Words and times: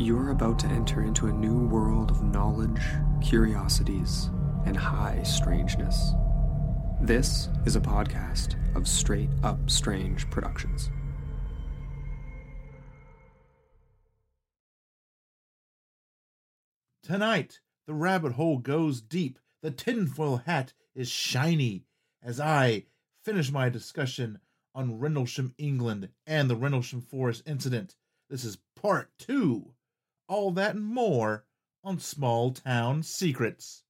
You're 0.00 0.30
about 0.30 0.60
to 0.60 0.68
enter 0.68 1.02
into 1.02 1.26
a 1.26 1.32
new 1.32 1.66
world 1.66 2.12
of 2.12 2.22
knowledge, 2.22 2.80
curiosities, 3.20 4.30
and 4.64 4.76
high 4.76 5.24
strangeness. 5.24 6.12
This 7.00 7.48
is 7.66 7.74
a 7.74 7.80
podcast 7.80 8.54
of 8.76 8.86
Straight 8.86 9.28
Up 9.42 9.68
Strange 9.68 10.30
Productions. 10.30 10.92
Tonight, 17.02 17.58
the 17.88 17.94
rabbit 17.94 18.34
hole 18.34 18.58
goes 18.58 19.00
deep. 19.00 19.40
The 19.62 19.72
tinfoil 19.72 20.36
hat 20.46 20.74
is 20.94 21.08
shiny 21.08 21.86
as 22.22 22.38
I 22.38 22.84
finish 23.24 23.50
my 23.50 23.68
discussion 23.68 24.38
on 24.76 25.00
Rendlesham, 25.00 25.54
England 25.58 26.10
and 26.24 26.48
the 26.48 26.54
Rendlesham 26.54 27.00
Forest 27.00 27.42
incident. 27.46 27.96
This 28.30 28.44
is 28.44 28.58
part 28.76 29.10
two. 29.18 29.72
All 30.28 30.50
that 30.52 30.74
and 30.74 30.84
more 30.84 31.46
on 31.82 31.98
Small 31.98 32.52
Town 32.52 33.02
Secrets. 33.02 33.82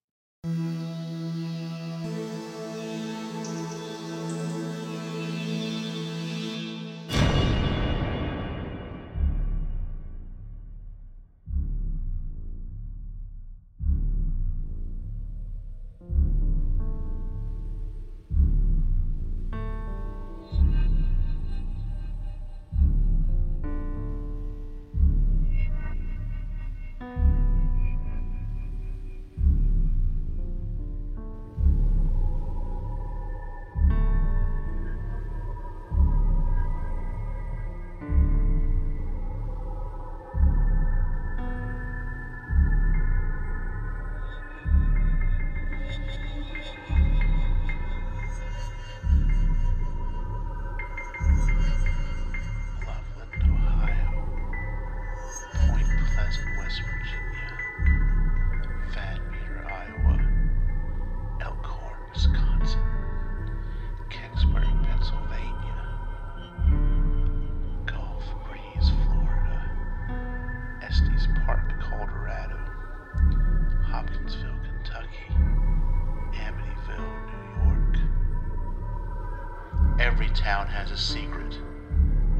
Secret. 80.98 81.60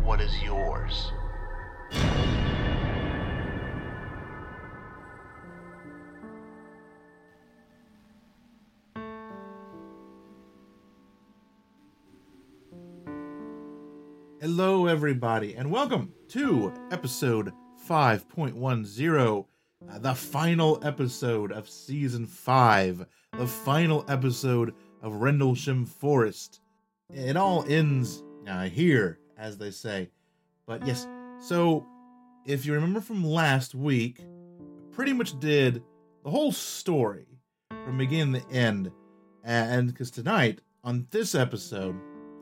What 0.03 0.21
is 0.21 0.43
yours? 0.43 1.13
Hello, 14.41 14.87
everybody, 14.87 15.55
and 15.55 15.71
welcome 15.71 16.13
to 16.31 16.73
episode 16.91 17.53
5.10, 17.89 19.47
uh, 19.89 19.99
the 20.01 20.15
final 20.15 20.81
episode 20.83 21.53
of 21.53 21.69
season 21.69 22.27
5, 22.27 23.07
the 23.39 23.47
final 23.47 24.05
episode 24.09 24.75
of 25.01 25.15
Rendlesham 25.15 25.87
Forest. 25.87 26.61
It 27.15 27.37
all 27.37 27.65
ends 27.69 28.25
uh, 28.49 28.65
here, 28.65 29.19
as 29.37 29.59
they 29.59 29.71
say. 29.71 30.11
But 30.67 30.87
yes, 30.87 31.07
so 31.41 31.87
if 32.45 32.67
you 32.67 32.75
remember 32.75 33.01
from 33.01 33.25
last 33.25 33.75
week, 33.75 34.21
pretty 34.91 35.13
much 35.13 35.39
did 35.39 35.83
the 36.25 36.31
whole 36.31 36.53
story 36.53 37.27
from 37.85 37.99
beginning 37.99 38.41
to 38.41 38.51
end. 38.51 38.91
And 39.45 39.87
because 39.87 40.11
tonight, 40.11 40.61
on 40.83 41.07
this 41.11 41.35
episode, 41.35 41.97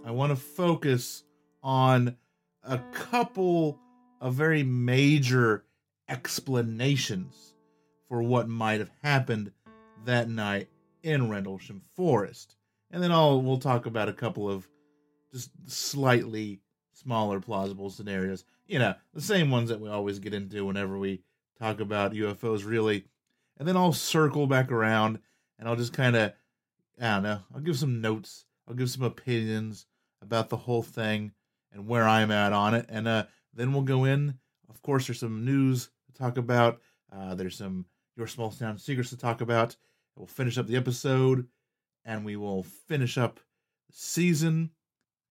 I 0.04 0.10
want 0.10 0.30
to 0.30 0.36
focus 0.36 1.24
on 1.62 2.16
a 2.62 2.78
couple 2.92 3.78
of 4.20 4.34
very 4.34 4.62
major 4.62 5.64
explanations 6.08 7.54
for 8.08 8.22
what 8.22 8.48
might 8.48 8.80
have 8.80 8.90
happened 9.02 9.52
that 10.04 10.28
night 10.28 10.68
in 11.02 11.28
Rendlesham 11.28 11.82
Forest. 11.94 12.56
And 12.90 13.02
then 13.02 13.12
I'll 13.12 13.42
we'll 13.42 13.58
talk 13.58 13.86
about 13.86 14.08
a 14.08 14.12
couple 14.12 14.48
of 14.48 14.68
just 15.32 15.50
slightly 15.66 16.60
smaller 16.92 17.40
plausible 17.40 17.90
scenarios. 17.90 18.44
You 18.66 18.78
know, 18.78 18.94
the 19.14 19.20
same 19.20 19.50
ones 19.50 19.68
that 19.68 19.80
we 19.80 19.88
always 19.88 20.18
get 20.18 20.34
into 20.34 20.64
whenever 20.64 20.98
we 20.98 21.22
talk 21.58 21.80
about 21.80 22.12
UFOs 22.12 22.66
really. 22.66 23.04
And 23.58 23.66
then 23.66 23.76
I'll 23.76 23.92
circle 23.92 24.46
back 24.46 24.70
around 24.70 25.18
and 25.58 25.68
I'll 25.68 25.76
just 25.76 25.92
kind 25.92 26.16
of 26.16 26.32
I 27.00 27.14
don't 27.14 27.22
know, 27.24 27.40
I'll 27.54 27.60
give 27.60 27.78
some 27.78 28.00
notes, 28.00 28.46
I'll 28.66 28.74
give 28.74 28.90
some 28.90 29.02
opinions 29.02 29.86
about 30.22 30.48
the 30.48 30.56
whole 30.56 30.82
thing 30.82 31.32
and 31.72 31.86
where 31.86 32.04
I'm 32.04 32.30
at 32.30 32.52
on 32.52 32.74
it. 32.74 32.86
And 32.88 33.06
uh, 33.06 33.24
then 33.52 33.72
we'll 33.72 33.82
go 33.82 34.04
in. 34.04 34.38
Of 34.68 34.80
course, 34.82 35.06
there's 35.06 35.20
some 35.20 35.44
news 35.44 35.90
to 36.06 36.12
talk 36.18 36.38
about. 36.38 36.80
Uh, 37.12 37.34
there's 37.34 37.56
some 37.56 37.84
Your 38.16 38.26
Small 38.26 38.50
Town 38.50 38.78
Secrets 38.78 39.10
to 39.10 39.16
talk 39.16 39.40
about. 39.40 39.76
We'll 40.16 40.26
finish 40.26 40.56
up 40.56 40.66
the 40.66 40.76
episode 40.76 41.46
and 42.04 42.24
we 42.24 42.36
will 42.36 42.62
finish 42.62 43.18
up 43.18 43.40
the 43.88 43.96
season. 43.96 44.70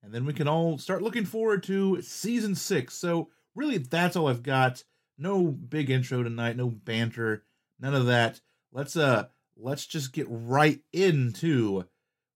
And 0.06 0.14
then 0.14 0.26
we 0.26 0.34
can 0.34 0.48
all 0.48 0.78
start 0.78 1.02
looking 1.02 1.26
forward 1.26 1.64
to 1.64 2.00
season 2.04 2.54
six. 2.54 2.94
So, 2.94 3.30
really, 3.56 3.80
that's 3.80 4.16
all 4.16 4.28
I've 4.28 4.44
got. 4.44 4.84
No 5.18 5.48
big 5.48 5.90
intro 5.90 6.22
tonight, 6.22 6.56
no 6.56 6.70
banter, 6.70 7.44
none 7.80 7.96
of 7.96 8.06
that. 8.06 8.40
Let's 8.72 8.96
uh 8.96 9.28
let's 9.58 9.88
just 9.88 10.14
get 10.14 10.28
right 10.30 10.80
into 10.94 11.86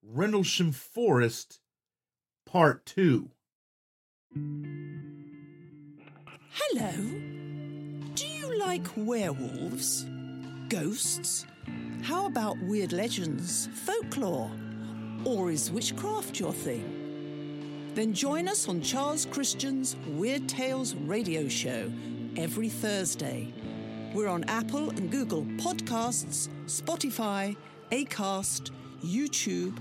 Rendlesham 0.02 0.72
Forest 0.72 1.60
Part 2.48 2.86
2. 2.88 3.30
Hello. 6.52 6.92
Do 8.16 8.28
you 8.28 8.58
like 8.58 8.88
werewolves? 8.96 10.08
Ghosts? 10.70 11.46
How 12.02 12.26
about 12.26 12.58
weird 12.64 12.94
legends, 12.94 13.70
folklore? 13.86 14.50
Or 15.26 15.52
is 15.52 15.70
witchcraft 15.70 16.40
your 16.40 16.54
thing? 16.54 16.99
Then 18.00 18.14
join 18.14 18.48
us 18.48 18.70
on 18.70 18.82
Charles 18.82 19.26
Christian's 19.26 19.98
Weird 20.08 20.48
Tales 20.48 20.96
radio 20.96 21.50
show 21.50 21.92
every 22.38 22.70
Thursday. 22.70 23.52
We're 24.14 24.30
on 24.30 24.46
Apple 24.46 24.90
and 24.92 25.12
Google 25.12 25.44
Podcasts, 25.58 26.48
Spotify, 26.66 27.58
Acast, 27.92 28.72
YouTube, 29.04 29.78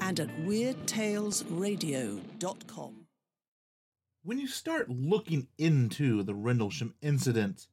and 0.00 0.18
at 0.18 0.34
weirdtalesradio.com. 0.46 2.94
When 4.22 4.38
you 4.38 4.48
start 4.48 4.88
looking 4.88 5.48
into 5.58 6.22
the 6.22 6.34
Rendlesham 6.34 6.94
incident, 7.02 7.66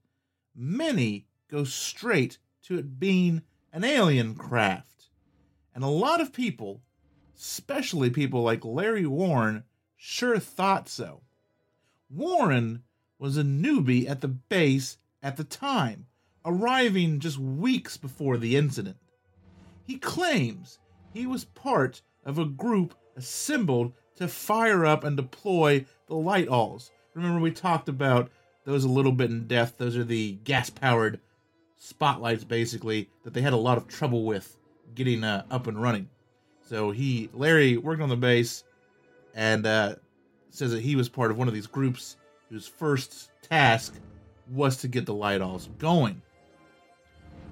many 0.53 1.25
go 1.49 1.63
straight 1.63 2.37
to 2.63 2.77
it 2.77 2.99
being 2.99 3.43
an 3.71 3.85
alien 3.85 4.35
craft. 4.35 5.05
And 5.73 5.85
a 5.85 5.87
lot 5.87 6.19
of 6.19 6.33
people, 6.33 6.81
especially 7.37 8.09
people 8.09 8.43
like 8.43 8.65
Larry 8.65 9.05
Warren, 9.05 9.63
sure 9.97 10.39
thought 10.39 10.89
so. 10.89 11.21
Warren 12.09 12.83
was 13.19 13.37
a 13.37 13.43
newbie 13.43 14.09
at 14.09 14.21
the 14.21 14.27
base 14.27 14.97
at 15.23 15.37
the 15.37 15.43
time, 15.43 16.05
arriving 16.45 17.19
just 17.19 17.37
weeks 17.37 17.97
before 17.97 18.37
the 18.37 18.55
incident. 18.55 18.97
He 19.85 19.97
claims 19.97 20.79
he 21.13 21.25
was 21.25 21.45
part 21.45 22.01
of 22.25 22.37
a 22.37 22.45
group 22.45 22.95
assembled 23.15 23.93
to 24.15 24.27
fire 24.27 24.85
up 24.85 25.03
and 25.03 25.17
deploy 25.17 25.85
the 26.07 26.15
light 26.15 26.47
alls. 26.47 26.91
Remember, 27.13 27.39
we 27.39 27.51
talked 27.51 27.89
about 27.89 28.29
those 28.65 28.83
a 28.83 28.89
little 28.89 29.11
bit 29.11 29.29
in 29.29 29.47
depth. 29.47 29.77
Those 29.77 29.97
are 29.97 30.03
the 30.03 30.33
gas 30.43 30.69
powered 30.69 31.19
spotlights, 31.77 32.43
basically, 32.43 33.09
that 33.23 33.33
they 33.33 33.41
had 33.41 33.53
a 33.53 33.57
lot 33.57 33.77
of 33.77 33.87
trouble 33.87 34.25
with 34.25 34.57
getting 34.93 35.23
uh, 35.23 35.45
up 35.49 35.67
and 35.67 35.81
running. 35.81 36.09
So 36.67 36.91
he, 36.91 37.29
Larry, 37.33 37.77
worked 37.77 38.01
on 38.01 38.09
the 38.09 38.15
base 38.15 38.63
and 39.35 39.67
uh, 39.67 39.95
says 40.49 40.71
that 40.71 40.81
he 40.81 40.95
was 40.95 41.09
part 41.09 41.29
of 41.29 41.37
one 41.37 41.47
of 41.47 41.53
these 41.53 41.67
groups 41.67 42.15
whose 42.49 42.67
first 42.67 43.29
task 43.41 43.93
was 44.49 44.77
to 44.77 44.87
get 44.87 45.05
the 45.05 45.13
light 45.13 45.41
alls 45.41 45.69
going. 45.77 46.21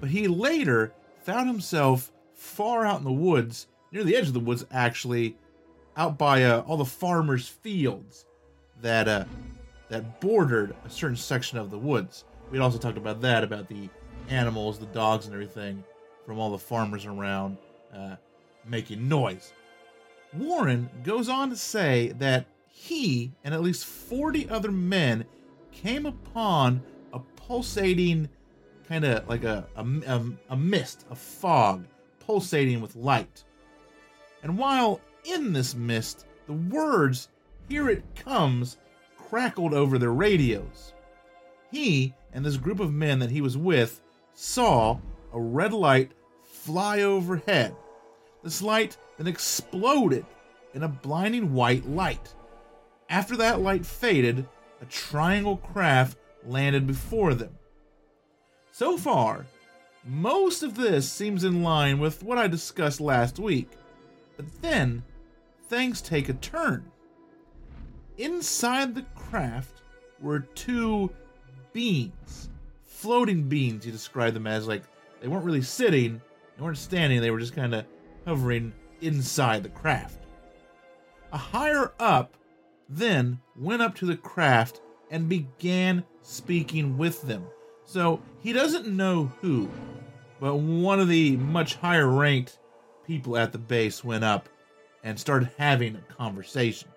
But 0.00 0.10
he 0.10 0.26
later 0.26 0.92
found 1.22 1.48
himself 1.48 2.10
far 2.34 2.84
out 2.84 2.98
in 2.98 3.04
the 3.04 3.12
woods, 3.12 3.66
near 3.92 4.04
the 4.04 4.16
edge 4.16 4.26
of 4.26 4.34
the 4.34 4.40
woods, 4.40 4.64
actually, 4.70 5.36
out 5.96 6.18
by 6.18 6.44
uh, 6.44 6.60
all 6.66 6.76
the 6.76 6.84
farmers' 6.84 7.48
fields 7.48 8.26
that 8.80 9.06
uh, 9.06 9.24
that 9.88 10.20
bordered 10.20 10.74
a 10.84 10.90
certain 10.90 11.16
section 11.16 11.58
of 11.58 11.70
the 11.70 11.78
woods. 11.78 12.24
We'd 12.50 12.60
also 12.60 12.78
talked 12.78 12.98
about 12.98 13.20
that, 13.20 13.44
about 13.44 13.68
the 13.68 13.88
animals, 14.28 14.78
the 14.78 14.86
dogs, 14.86 15.26
and 15.26 15.34
everything 15.34 15.84
from 16.26 16.38
all 16.38 16.50
the 16.50 16.58
farmers 16.58 17.06
around 17.06 17.58
uh, 17.94 18.16
making 18.66 19.08
noise. 19.08 19.52
Warren 20.36 20.90
goes 21.02 21.28
on 21.28 21.50
to 21.50 21.56
say 21.56 22.12
that 22.18 22.46
he 22.68 23.32
and 23.44 23.54
at 23.54 23.62
least 23.62 23.84
40 23.84 24.48
other 24.48 24.70
men 24.72 25.24
came 25.72 26.06
upon 26.06 26.82
a 27.12 27.20
pulsating 27.36 28.28
kind 28.88 29.04
of 29.04 29.28
like 29.28 29.44
a, 29.44 29.66
a, 29.76 29.84
a, 30.06 30.24
a 30.50 30.56
mist, 30.56 31.06
a 31.10 31.14
fog, 31.14 31.86
pulsating 32.20 32.80
with 32.80 32.96
light. 32.96 33.44
And 34.42 34.58
while 34.58 35.00
in 35.24 35.52
this 35.52 35.74
mist, 35.74 36.26
the 36.46 36.52
words, 36.52 37.28
Here 37.68 37.88
it 37.88 38.04
comes, 38.14 38.76
crackled 39.16 39.72
over 39.72 39.98
their 39.98 40.12
radios. 40.12 40.92
He 41.70 42.14
and 42.32 42.44
this 42.44 42.56
group 42.56 42.80
of 42.80 42.92
men 42.92 43.18
that 43.20 43.30
he 43.30 43.40
was 43.40 43.56
with 43.56 44.00
saw 44.34 44.98
a 45.32 45.40
red 45.40 45.72
light 45.72 46.12
fly 46.42 47.00
overhead. 47.00 47.74
This 48.44 48.60
light 48.60 48.98
then 49.16 49.26
exploded 49.26 50.26
in 50.74 50.82
a 50.82 50.88
blinding 50.88 51.54
white 51.54 51.88
light. 51.88 52.34
After 53.08 53.36
that 53.38 53.60
light 53.60 53.86
faded, 53.86 54.46
a 54.82 54.84
triangle 54.84 55.56
craft 55.56 56.18
landed 56.44 56.86
before 56.86 57.32
them. 57.32 57.56
So 58.70 58.98
far, 58.98 59.46
most 60.04 60.62
of 60.62 60.76
this 60.76 61.10
seems 61.10 61.44
in 61.44 61.62
line 61.62 61.98
with 61.98 62.22
what 62.22 62.36
I 62.36 62.46
discussed 62.46 63.00
last 63.00 63.38
week, 63.38 63.70
but 64.36 64.46
then 64.60 65.02
things 65.68 66.02
take 66.02 66.28
a 66.28 66.34
turn. 66.34 66.90
Inside 68.18 68.94
the 68.94 69.06
craft 69.14 69.80
were 70.20 70.40
two 70.40 71.10
beings, 71.72 72.50
floating 72.84 73.48
beings, 73.48 73.86
you 73.86 73.92
describe 73.92 74.34
them 74.34 74.46
as 74.46 74.68
like 74.68 74.82
they 75.20 75.28
weren't 75.28 75.44
really 75.44 75.62
sitting, 75.62 76.20
they 76.56 76.62
weren't 76.62 76.76
standing, 76.76 77.22
they 77.22 77.30
were 77.30 77.40
just 77.40 77.54
kind 77.54 77.74
of 77.74 77.86
hovering 78.24 78.72
inside 79.00 79.62
the 79.62 79.68
craft. 79.68 80.18
A 81.32 81.36
higher 81.36 81.92
up 81.98 82.36
then 82.88 83.40
went 83.56 83.82
up 83.82 83.94
to 83.96 84.06
the 84.06 84.16
craft 84.16 84.80
and 85.10 85.28
began 85.28 86.04
speaking 86.22 86.96
with 86.96 87.22
them. 87.22 87.44
So 87.84 88.20
he 88.40 88.52
doesn't 88.52 88.86
know 88.86 89.32
who, 89.40 89.68
but 90.40 90.56
one 90.56 91.00
of 91.00 91.08
the 91.08 91.36
much 91.36 91.74
higher 91.74 92.08
ranked 92.08 92.58
people 93.06 93.36
at 93.36 93.52
the 93.52 93.58
base 93.58 94.02
went 94.02 94.24
up 94.24 94.48
and 95.02 95.18
started 95.18 95.50
having 95.58 95.96
a 95.96 96.14
conversation. 96.14 96.88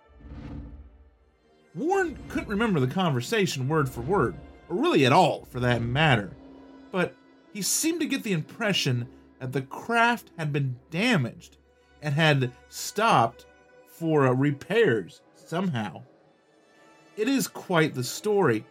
Warren 1.75 2.17
couldn't 2.29 2.49
remember 2.49 2.79
the 2.79 2.87
conversation 2.87 3.67
word 3.67 3.89
for 3.89 4.01
word, 4.01 4.35
or 4.69 4.77
really 4.77 5.05
at 5.05 5.13
all 5.13 5.45
for 5.45 5.59
that 5.59 5.81
matter, 5.81 6.31
but 6.91 7.13
he 7.53 7.61
seemed 7.61 7.99
to 7.99 8.07
get 8.07 8.23
the 8.23 8.33
impression 8.33 9.07
that 9.39 9.51
the 9.51 9.61
craft 9.61 10.31
had 10.37 10.51
been 10.51 10.77
damaged 10.89 11.57
and 12.01 12.13
had 12.13 12.51
stopped 12.69 13.45
for 13.87 14.27
uh, 14.27 14.31
repairs 14.31 15.21
somehow. 15.35 16.03
It 17.15 17.27
is 17.27 17.47
quite 17.47 17.93
the 17.93 18.03
story. 18.03 18.65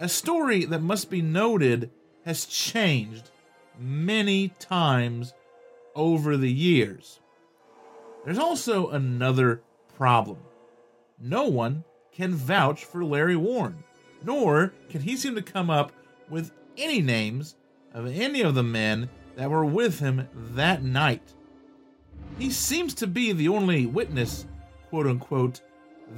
A 0.00 0.08
story 0.08 0.64
that 0.64 0.82
must 0.82 1.10
be 1.10 1.22
noted 1.22 1.90
has 2.24 2.46
changed 2.46 3.30
many 3.78 4.48
times 4.58 5.34
over 5.94 6.36
the 6.36 6.50
years. 6.50 7.20
There's 8.24 8.38
also 8.38 8.88
another 8.88 9.62
problem. 9.96 10.38
No 11.20 11.44
one 11.44 11.84
can 12.12 12.34
vouch 12.34 12.84
for 12.84 13.04
Larry 13.04 13.36
Warren, 13.36 13.84
nor 14.24 14.72
can 14.88 15.02
he 15.02 15.16
seem 15.16 15.34
to 15.34 15.42
come 15.42 15.70
up 15.70 15.92
with 16.28 16.52
any 16.76 17.00
names 17.00 17.56
of 17.92 18.06
any 18.06 18.40
of 18.40 18.54
the 18.54 18.62
men 18.62 19.08
that 19.36 19.50
were 19.50 19.64
with 19.64 19.98
him 19.98 20.28
that 20.34 20.82
night. 20.82 21.22
He 22.38 22.50
seems 22.50 22.94
to 22.94 23.06
be 23.06 23.32
the 23.32 23.48
only 23.48 23.86
witness, 23.86 24.46
quote 24.90 25.06
unquote, 25.06 25.60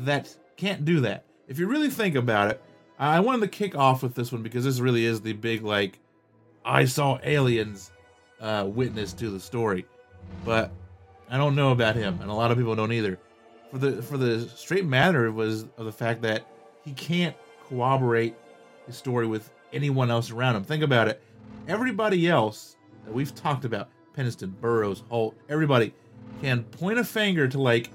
that 0.00 0.34
can't 0.56 0.84
do 0.84 1.00
that. 1.00 1.24
If 1.48 1.58
you 1.58 1.66
really 1.66 1.90
think 1.90 2.14
about 2.14 2.50
it, 2.50 2.62
I 2.98 3.20
wanted 3.20 3.42
to 3.42 3.48
kick 3.48 3.76
off 3.76 4.02
with 4.02 4.14
this 4.14 4.32
one 4.32 4.42
because 4.42 4.64
this 4.64 4.80
really 4.80 5.04
is 5.04 5.20
the 5.20 5.34
big, 5.34 5.62
like, 5.62 5.98
I 6.64 6.86
saw 6.86 7.18
aliens 7.22 7.92
uh, 8.40 8.64
witness 8.66 9.12
to 9.14 9.30
the 9.30 9.40
story. 9.40 9.86
But 10.44 10.72
I 11.30 11.36
don't 11.36 11.54
know 11.54 11.70
about 11.70 11.96
him, 11.96 12.18
and 12.20 12.30
a 12.30 12.34
lot 12.34 12.50
of 12.50 12.58
people 12.58 12.74
don't 12.74 12.92
either. 12.92 13.18
For 13.70 13.78
the 13.78 14.02
for 14.02 14.16
the 14.16 14.48
straight 14.48 14.86
matter 14.86 15.30
was 15.32 15.64
of 15.76 15.84
the 15.84 15.92
fact 15.92 16.22
that 16.22 16.46
he 16.84 16.92
can't 16.92 17.36
corroborate 17.68 18.34
his 18.86 18.96
story 18.96 19.26
with 19.26 19.50
anyone 19.72 20.10
else 20.10 20.30
around 20.30 20.56
him. 20.56 20.64
Think 20.64 20.82
about 20.82 21.08
it. 21.08 21.22
Everybody 21.68 22.28
else 22.28 22.75
that 23.06 23.14
we've 23.14 23.34
talked 23.34 23.64
about, 23.64 23.88
Penniston, 24.16 24.52
Burroughs, 24.60 25.02
Halt, 25.08 25.34
everybody 25.48 25.94
can 26.42 26.64
point 26.64 26.98
a 26.98 27.04
finger 27.04 27.48
to 27.48 27.60
like 27.60 27.90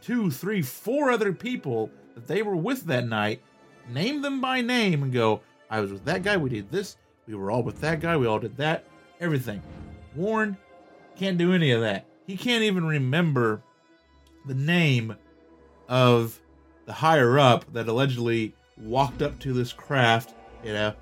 two, 0.00 0.30
three, 0.30 0.62
four 0.62 1.10
other 1.10 1.32
people 1.32 1.90
that 2.14 2.26
they 2.26 2.42
were 2.42 2.56
with 2.56 2.84
that 2.84 3.06
night, 3.06 3.42
name 3.88 4.22
them 4.22 4.40
by 4.40 4.60
name, 4.60 5.02
and 5.02 5.12
go, 5.12 5.40
I 5.70 5.80
was 5.80 5.92
with 5.92 6.04
that 6.04 6.22
guy, 6.22 6.36
we 6.36 6.50
did 6.50 6.70
this, 6.70 6.96
we 7.26 7.34
were 7.34 7.50
all 7.50 7.62
with 7.62 7.80
that 7.80 8.00
guy, 8.00 8.16
we 8.16 8.26
all 8.26 8.38
did 8.38 8.56
that, 8.58 8.84
everything. 9.20 9.62
Warren 10.14 10.56
can't 11.16 11.38
do 11.38 11.52
any 11.52 11.70
of 11.70 11.80
that. 11.80 12.06
He 12.26 12.36
can't 12.36 12.62
even 12.62 12.84
remember 12.84 13.62
the 14.46 14.54
name 14.54 15.16
of 15.88 16.38
the 16.86 16.92
higher 16.92 17.38
up 17.38 17.72
that 17.72 17.88
allegedly 17.88 18.54
walked 18.76 19.22
up 19.22 19.38
to 19.40 19.52
this 19.52 19.72
craft, 19.72 20.34
you 20.64 20.72
know, 20.72 20.94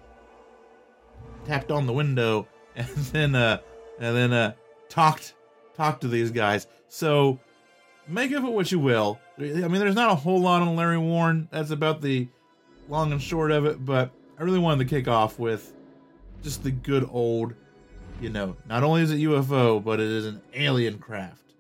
tapped 1.47 1.71
on 1.71 1.87
the 1.87 1.92
window, 1.92 2.47
and 2.77 2.89
then 2.89 3.35
uh 3.35 3.59
and 3.99 4.17
then 4.17 4.33
uh 4.33 4.53
talked 4.89 5.35
talked 5.77 6.03
to 6.03 6.09
these 6.09 6.31
guys. 6.31 6.67
So 6.89 7.39
make 8.07 8.33
of 8.33 8.45
it 8.45 8.50
what 8.50 8.71
you 8.71 8.79
will. 8.79 9.19
I 9.39 9.43
mean, 9.43 9.81
there's 9.81 9.95
not 9.95 10.11
a 10.11 10.15
whole 10.15 10.41
lot 10.41 10.62
on 10.62 10.77
Larry 10.77 10.99
Warren. 10.99 11.49
That's 11.50 11.71
about 11.71 12.00
the 12.03 12.29
long 12.89 13.12
and 13.12 13.23
short 13.23 13.50
of 13.50 13.65
it. 13.65 13.85
But 13.85 14.11
I 14.39 14.43
really 14.43 14.59
wanted 14.59 14.87
to 14.87 14.95
kick 14.95 15.09
off 15.09 15.39
with 15.39 15.73
just 16.43 16.62
the 16.62 16.71
good 16.71 17.09
old, 17.11 17.55
you 18.21 18.31
know, 18.31 18.57
not 18.69 18.83
only 18.83 19.03
is 19.03 19.11
it 19.11 19.19
UFO, 19.19 19.83
but 19.83 20.00
it 20.00 20.07
is 20.07 20.27
an 20.27 20.43
alien 20.55 20.99
craft. 20.99 21.55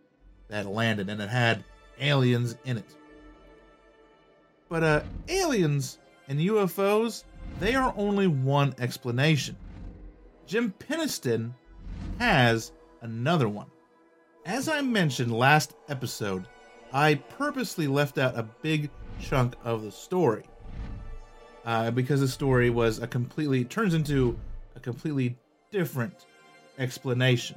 that 0.48 0.66
landed, 0.66 1.08
and 1.08 1.20
it 1.20 1.28
had 1.28 1.64
aliens 2.00 2.56
in 2.64 2.78
it. 2.78 2.96
But 4.68 4.82
uh, 4.82 5.02
aliens 5.28 5.98
and 6.28 6.38
UFOs, 6.40 7.24
they 7.58 7.74
are 7.74 7.94
only 7.96 8.26
one 8.26 8.74
explanation. 8.78 9.56
Jim 10.50 10.74
Penniston 10.80 11.52
has 12.18 12.72
another 13.02 13.48
one. 13.48 13.68
As 14.44 14.68
I 14.68 14.80
mentioned 14.80 15.32
last 15.32 15.74
episode, 15.88 16.44
I 16.92 17.14
purposely 17.38 17.86
left 17.86 18.18
out 18.18 18.36
a 18.36 18.42
big 18.42 18.90
chunk 19.20 19.54
of 19.62 19.84
the 19.84 19.92
story 19.92 20.42
uh, 21.64 21.92
because 21.92 22.18
the 22.18 22.26
story 22.26 22.68
was 22.68 22.98
a 22.98 23.06
completely 23.06 23.64
turns 23.64 23.94
into 23.94 24.36
a 24.74 24.80
completely 24.80 25.36
different 25.70 26.26
explanation. 26.80 27.56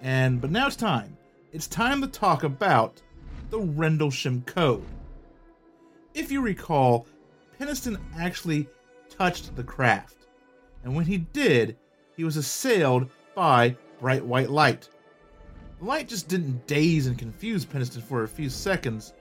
And 0.00 0.40
but 0.40 0.50
now 0.50 0.68
it's 0.68 0.76
time. 0.76 1.14
It's 1.52 1.66
time 1.66 2.00
to 2.00 2.06
talk 2.06 2.42
about 2.42 3.02
the 3.50 3.60
Rendlesham 3.60 4.44
Code. 4.46 4.86
If 6.14 6.32
you 6.32 6.40
recall, 6.40 7.06
Penniston 7.60 8.00
actually 8.16 8.66
touched 9.10 9.54
the 9.56 9.62
craft, 9.62 10.26
and 10.84 10.96
when 10.96 11.04
he 11.04 11.18
did, 11.18 11.76
he 12.16 12.24
was 12.24 12.36
assailed 12.36 13.10
by 13.34 13.76
bright 14.00 14.24
white 14.24 14.50
light. 14.50 14.88
The 15.78 15.84
light 15.86 16.08
just 16.08 16.28
didn't 16.28 16.66
daze 16.66 17.06
and 17.06 17.18
confuse 17.18 17.64
Penniston 17.64 18.02
for 18.02 18.22
a 18.22 18.28
few 18.28 18.50
seconds. 18.50 19.12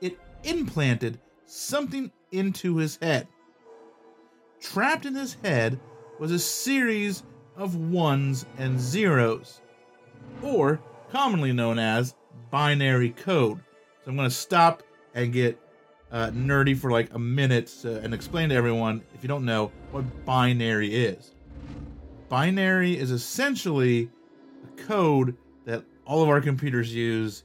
It 0.00 0.18
implanted 0.44 1.18
something 1.46 2.10
into 2.32 2.76
his 2.76 2.98
head. 3.00 3.28
Trapped 4.60 5.06
in 5.06 5.14
his 5.14 5.36
head 5.42 5.78
was 6.18 6.32
a 6.32 6.38
series 6.38 7.22
of 7.56 7.76
ones 7.76 8.46
and 8.58 8.80
zeros, 8.80 9.60
or 10.42 10.80
commonly 11.10 11.52
known 11.52 11.78
as 11.78 12.14
binary 12.50 13.10
code. 13.10 13.60
So 14.04 14.10
I'm 14.10 14.16
going 14.16 14.28
to 14.28 14.34
stop 14.34 14.82
and 15.14 15.32
get 15.32 15.60
uh, 16.12 16.30
nerdy 16.30 16.76
for 16.76 16.90
like 16.90 17.12
a 17.14 17.18
minute 17.18 17.74
uh, 17.84 17.90
and 17.90 18.14
explain 18.14 18.50
to 18.50 18.54
everyone, 18.54 19.02
if 19.14 19.22
you 19.22 19.28
don't 19.28 19.44
know, 19.44 19.72
what 19.90 20.24
binary 20.24 20.94
is. 20.94 21.32
Binary 22.28 22.98
is 22.98 23.10
essentially 23.10 24.10
a 24.64 24.82
code 24.82 25.36
that 25.64 25.84
all 26.04 26.22
of 26.22 26.28
our 26.28 26.40
computers 26.40 26.92
use 26.94 27.44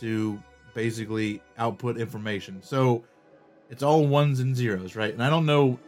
to 0.00 0.40
basically 0.74 1.42
output 1.58 1.98
information. 1.98 2.62
So 2.62 3.04
it's 3.70 3.82
all 3.82 4.06
ones 4.06 4.40
and 4.40 4.54
zeros, 4.54 4.96
right? 4.96 5.12
And 5.12 5.22
I 5.22 5.30
don't 5.30 5.46
know, 5.46 5.78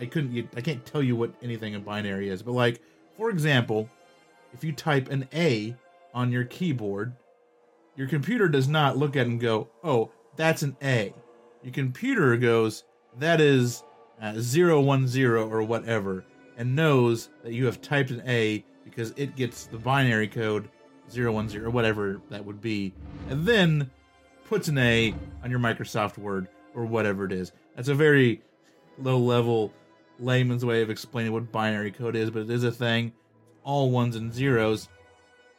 I 0.00 0.06
couldn't, 0.06 0.48
I 0.56 0.60
can't 0.60 0.84
tell 0.84 1.02
you 1.02 1.16
what 1.16 1.32
anything 1.42 1.74
in 1.74 1.82
binary 1.82 2.28
is, 2.28 2.42
but 2.42 2.52
like, 2.52 2.80
for 3.16 3.30
example, 3.30 3.88
if 4.54 4.64
you 4.64 4.72
type 4.72 5.10
an 5.10 5.28
A 5.34 5.76
on 6.14 6.32
your 6.32 6.44
keyboard, 6.44 7.12
your 7.96 8.08
computer 8.08 8.48
does 8.48 8.68
not 8.68 8.96
look 8.96 9.16
at 9.16 9.26
it 9.26 9.30
and 9.30 9.40
go, 9.40 9.68
oh, 9.84 10.10
that's 10.36 10.62
an 10.62 10.76
A. 10.82 11.12
Your 11.62 11.72
computer 11.72 12.36
goes, 12.36 12.84
that 13.18 13.40
is 13.40 13.82
uh, 14.20 14.34
010 14.34 15.24
or 15.26 15.62
whatever, 15.62 16.24
and 16.56 16.76
knows 16.76 17.30
that 17.42 17.52
you 17.52 17.66
have 17.66 17.80
typed 17.80 18.10
an 18.10 18.22
A 18.26 18.64
because 18.84 19.12
it 19.16 19.36
gets 19.36 19.66
the 19.66 19.78
binary 19.78 20.28
code 20.28 20.68
010 21.10 21.56
or 21.62 21.70
whatever 21.70 22.20
that 22.30 22.44
would 22.44 22.60
be, 22.60 22.92
and 23.28 23.46
then 23.46 23.90
puts 24.44 24.68
an 24.68 24.78
A 24.78 25.14
on 25.42 25.50
your 25.50 25.60
Microsoft 25.60 26.18
Word 26.18 26.48
or 26.74 26.84
whatever 26.84 27.24
it 27.24 27.32
is. 27.32 27.52
That's 27.76 27.88
a 27.88 27.94
very 27.94 28.42
low 28.98 29.18
level 29.18 29.72
layman's 30.18 30.64
way 30.64 30.82
of 30.82 30.90
explaining 30.90 31.32
what 31.32 31.50
binary 31.52 31.90
code 31.90 32.16
is, 32.16 32.30
but 32.30 32.42
it 32.42 32.50
is 32.50 32.64
a 32.64 32.70
thing. 32.70 33.12
All 33.64 33.90
ones 33.90 34.16
and 34.16 34.32
zeros. 34.32 34.88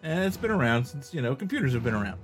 And 0.02 0.26
it's 0.26 0.38
been 0.38 0.52
around 0.52 0.86
since, 0.86 1.14
you 1.14 1.22
know, 1.22 1.36
computers 1.36 1.74
have 1.74 1.84
been 1.84 1.94
around. 1.94 2.20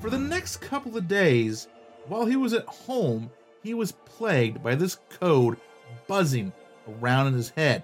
For 0.00 0.10
the 0.10 0.18
next 0.18 0.56
couple 0.56 0.96
of 0.96 1.06
days, 1.06 1.68
while 2.08 2.26
he 2.26 2.36
was 2.36 2.54
at 2.54 2.66
home, 2.66 3.30
he 3.62 3.74
was 3.74 3.92
plagued 3.92 4.62
by 4.62 4.74
this 4.74 4.98
code 5.20 5.56
buzzing 6.08 6.52
around 6.88 7.28
in 7.28 7.34
his 7.34 7.50
head. 7.50 7.82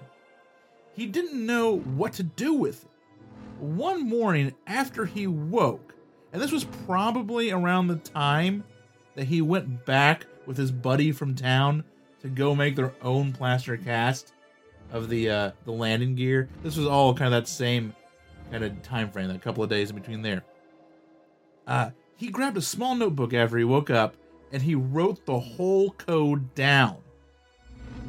He 0.93 1.05
didn't 1.05 1.45
know 1.45 1.77
what 1.79 2.13
to 2.13 2.23
do 2.23 2.53
with 2.53 2.83
it. 2.83 2.91
One 3.59 4.07
morning 4.07 4.53
after 4.67 5.05
he 5.05 5.27
woke, 5.27 5.93
and 6.31 6.41
this 6.41 6.51
was 6.51 6.63
probably 6.85 7.51
around 7.51 7.87
the 7.87 7.97
time 7.97 8.63
that 9.15 9.25
he 9.25 9.41
went 9.41 9.85
back 9.85 10.25
with 10.45 10.57
his 10.57 10.71
buddy 10.71 11.11
from 11.11 11.35
town 11.35 11.83
to 12.21 12.29
go 12.29 12.55
make 12.55 12.75
their 12.75 12.93
own 13.01 13.33
plaster 13.33 13.77
cast 13.77 14.33
of 14.91 15.09
the 15.09 15.29
uh, 15.29 15.51
the 15.65 15.71
landing 15.71 16.15
gear. 16.15 16.49
This 16.63 16.77
was 16.77 16.87
all 16.87 17.13
kind 17.13 17.33
of 17.33 17.43
that 17.43 17.47
same 17.47 17.93
kind 18.51 18.63
of 18.63 18.81
time 18.81 19.11
frame, 19.11 19.27
that 19.27 19.41
couple 19.41 19.63
of 19.63 19.69
days 19.69 19.89
in 19.89 19.95
between 19.95 20.21
there. 20.21 20.43
Uh, 21.67 21.91
he 22.15 22.29
grabbed 22.29 22.57
a 22.57 22.61
small 22.61 22.95
notebook 22.95 23.33
after 23.33 23.57
he 23.57 23.63
woke 23.63 23.89
up 23.89 24.15
and 24.51 24.61
he 24.61 24.75
wrote 24.75 25.25
the 25.25 25.39
whole 25.39 25.91
code 25.91 26.53
down. 26.55 26.97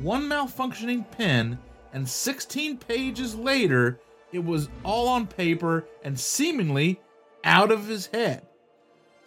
One 0.03 0.29
malfunctioning 0.29 1.11
pen, 1.11 1.59
and 1.93 2.09
16 2.09 2.79
pages 2.79 3.35
later, 3.35 4.01
it 4.33 4.45
was 4.45 4.69
all 4.85 5.09
on 5.09 5.27
paper 5.27 5.87
and 6.05 6.19
seemingly 6.19 7.01
out 7.45 7.71
of 7.71 7.87
his 7.87 8.07
head. 8.07 8.47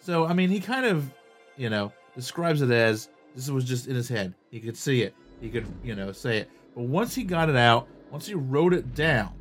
So, 0.00 0.26
I 0.26 0.32
mean, 0.32 0.50
he 0.50 0.60
kind 0.60 0.86
of, 0.86 1.10
you 1.56 1.70
know, 1.70 1.92
describes 2.14 2.62
it 2.62 2.70
as 2.70 3.08
this 3.34 3.48
was 3.50 3.64
just 3.64 3.86
in 3.86 3.94
his 3.94 4.08
head. 4.08 4.34
He 4.50 4.60
could 4.60 4.76
see 4.76 5.02
it, 5.02 5.14
he 5.40 5.48
could, 5.48 5.66
you 5.82 5.94
know, 5.94 6.12
say 6.12 6.38
it. 6.38 6.50
But 6.74 6.84
once 6.84 7.14
he 7.14 7.22
got 7.22 7.48
it 7.48 7.56
out, 7.56 7.88
once 8.10 8.26
he 8.26 8.34
wrote 8.34 8.74
it 8.74 8.94
down, 8.94 9.32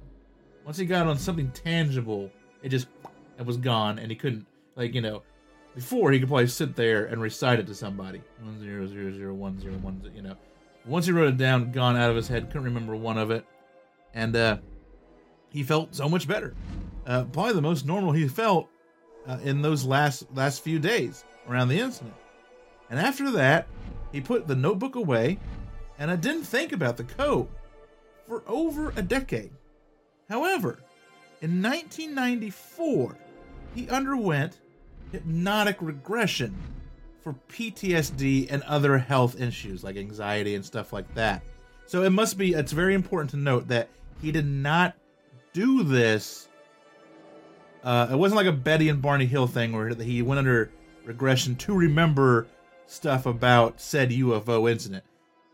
once 0.66 0.78
he 0.78 0.86
got 0.86 1.08
on 1.08 1.18
something 1.18 1.52
tangible, 1.52 2.32
it 2.62 2.70
just 2.70 2.88
it 3.38 3.46
was 3.46 3.58
gone, 3.58 4.00
and 4.00 4.12
he 4.12 4.16
couldn't, 4.16 4.46
like, 4.76 4.94
you 4.94 5.02
know, 5.02 5.24
before 5.76 6.12
he 6.12 6.20
could 6.20 6.28
probably 6.28 6.48
sit 6.48 6.76
there 6.76 7.06
and 7.06 7.22
recite 7.22 7.60
it 7.60 7.68
to 7.68 7.76
somebody. 7.76 8.22
One 8.42 8.60
zero 8.60 8.86
zero 8.88 9.12
zero 9.12 9.34
one 9.34 9.60
zero 9.60 9.74
one. 9.78 10.02
You 10.16 10.22
know, 10.22 10.36
once 10.86 11.06
he 11.06 11.12
wrote 11.12 11.30
it 11.30 11.38
down, 11.38 11.72
gone 11.72 11.96
out 11.96 12.10
of 12.10 12.16
his 12.16 12.28
head, 12.28 12.48
couldn't 12.48 12.66
remember 12.66 12.96
one 12.96 13.18
of 13.18 13.32
it, 13.32 13.46
and 14.14 14.36
uh, 14.36 14.58
he 15.50 15.64
felt 15.64 15.96
so 15.96 16.10
much 16.10 16.28
better. 16.28 16.54
Uh, 17.06 17.24
probably 17.26 17.54
the 17.54 17.62
most 17.62 17.86
normal 17.86 18.12
he 18.12 18.28
felt 18.28 18.68
uh, 19.28 19.38
in 19.44 19.62
those 19.62 19.86
last 19.86 20.26
last 20.34 20.64
few 20.64 20.80
days 20.80 21.24
around 21.48 21.68
the 21.68 21.80
incident. 21.80 22.16
And 22.90 23.00
after 23.00 23.32
that, 23.32 23.68
he 24.12 24.22
put 24.22 24.48
the 24.48 24.56
notebook 24.56 24.96
away, 24.96 25.40
and 25.98 26.12
I 26.12 26.16
didn't 26.16 26.44
think 26.44 26.72
about 26.72 26.98
the 26.98 27.04
code 27.04 27.48
for 28.28 28.44
over 28.48 28.94
a 28.96 29.02
decade. 29.02 29.52
However, 30.30 30.80
in 31.42 31.62
1994, 31.62 33.18
he 33.76 33.90
underwent 33.90 34.60
hypnotic 35.12 35.78
regression 35.82 36.56
for 37.24 37.34
PTSD 37.50 38.52
and 38.52 38.62
other 38.64 38.98
health 38.98 39.40
issues 39.40 39.84
like 39.84 39.96
anxiety 39.96 40.56
and 40.56 40.66
stuff 40.66 40.92
like 40.92 41.12
that. 41.16 41.42
So 41.86 42.04
it 42.04 42.10
must 42.10 42.38
be, 42.38 42.54
it's 42.54 42.72
very 42.72 42.94
important 42.94 43.32
to 43.32 43.38
note 43.38 43.68
that 43.70 43.90
he 44.22 44.32
did 44.32 44.46
not 44.46 44.96
do 45.54 45.84
this. 45.84 46.50
Uh, 47.84 48.10
it 48.12 48.16
wasn't 48.16 48.38
like 48.38 48.48
a 48.48 48.52
Betty 48.52 48.90
and 48.90 49.02
Barney 49.02 49.26
Hill 49.26 49.48
thing 49.48 49.72
where 49.72 49.90
he 49.90 50.22
went 50.22 50.40
under 50.40 50.72
regression 51.06 51.56
to 51.56 51.74
remember 51.74 52.48
stuff 52.88 53.26
about 53.26 53.80
said 53.80 54.10
UFO 54.10 54.70
incident. 54.70 55.04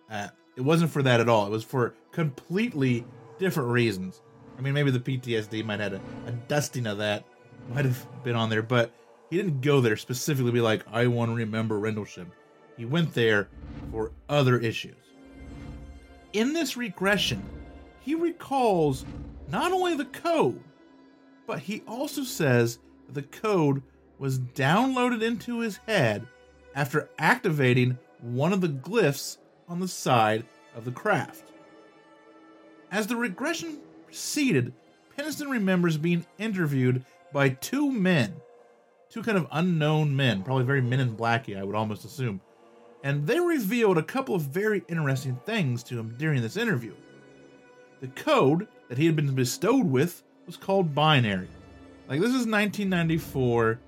Uh, 0.10 0.30
it 0.56 0.62
wasn't 0.62 0.92
for 0.92 1.04
that 1.04 1.20
at 1.20 1.30
all. 1.30 1.46
It 1.46 1.52
was 1.52 1.64
for 1.64 1.94
completely 2.12 3.06
different 3.38 3.70
reasons. 3.70 4.22
I 4.58 4.62
mean, 4.62 4.74
maybe 4.74 4.92
the 4.92 5.00
PTSD 5.00 5.64
might 5.64 5.80
have 5.80 5.94
had 5.94 6.02
a, 6.26 6.30
a 6.30 6.32
dusting 6.48 6.86
of 6.86 6.98
that, 6.98 7.24
might 7.70 7.86
have 7.86 8.06
been 8.24 8.36
on 8.36 8.50
there, 8.50 8.62
but 8.62 8.92
he 9.30 9.38
didn't 9.38 9.62
go 9.62 9.82
there 9.82 9.98
specifically 9.98 10.52
be 10.52 10.62
like, 10.62 10.84
I 10.92 11.08
want 11.08 11.30
to 11.32 11.36
remember 11.36 11.80
Rendlesham. 11.80 12.32
He 12.78 12.86
went 12.86 13.14
there 13.14 13.50
for 13.92 14.12
other 14.28 14.58
issues. 14.60 14.96
In 16.34 16.54
this 16.54 16.78
regression, 16.78 17.44
he 18.00 18.16
recalls 18.16 19.06
not 19.50 19.72
only 19.72 19.96
the 19.96 20.06
code, 20.06 20.62
but 21.46 21.60
he 21.60 21.84
also 21.88 22.24
says 22.24 22.80
the 23.10 23.24
code 23.24 23.82
was 24.18 24.40
downloaded 24.40 25.24
into 25.24 25.60
his 25.60 25.78
head 25.88 26.28
after 26.76 27.10
activating 27.18 27.98
one 28.22 28.54
of 28.54 28.62
the 28.62 28.68
glyphs 28.68 29.38
on 29.68 29.80
the 29.80 29.88
side 29.88 30.46
of 30.76 30.86
the 30.86 30.92
craft. 30.92 31.52
As 32.92 33.08
the 33.08 33.16
regression 33.16 33.80
proceeded, 34.06 34.74
Penniston 35.18 35.50
remembers 35.50 35.98
being 35.98 36.26
interviewed 36.38 37.04
by 37.34 37.50
two 37.50 37.92
men 37.92 38.36
two 39.10 39.24
kind 39.24 39.38
of 39.38 39.48
unknown 39.52 40.16
men, 40.16 40.44
probably 40.44 40.66
very 40.66 40.82
men 40.82 41.00
in 41.00 41.16
blacky, 41.16 41.58
I 41.58 41.64
would 41.64 41.76
almost 41.76 42.06
assume. 42.06 42.42
And 43.04 43.26
they 43.26 43.40
revealed 43.40 43.98
a 43.98 44.04
couple 44.04 44.36
of 44.36 44.44
very 44.44 44.84
interesting 44.88 45.40
things 45.46 45.84
to 45.84 45.98
him 45.98 46.16
during 46.18 46.42
this 46.42 46.58
interview. 46.58 46.94
The 48.02 48.08
code 48.10 48.68
that 48.88 48.98
he 48.98 49.06
had 49.06 49.16
been 49.16 49.34
bestowed 49.34 49.86
with 49.86 50.24
was 50.46 50.58
called 50.58 50.94
binary. 50.94 51.48
Like, 52.08 52.20
this 52.20 52.30
is 52.30 52.48
1994. 52.48 53.80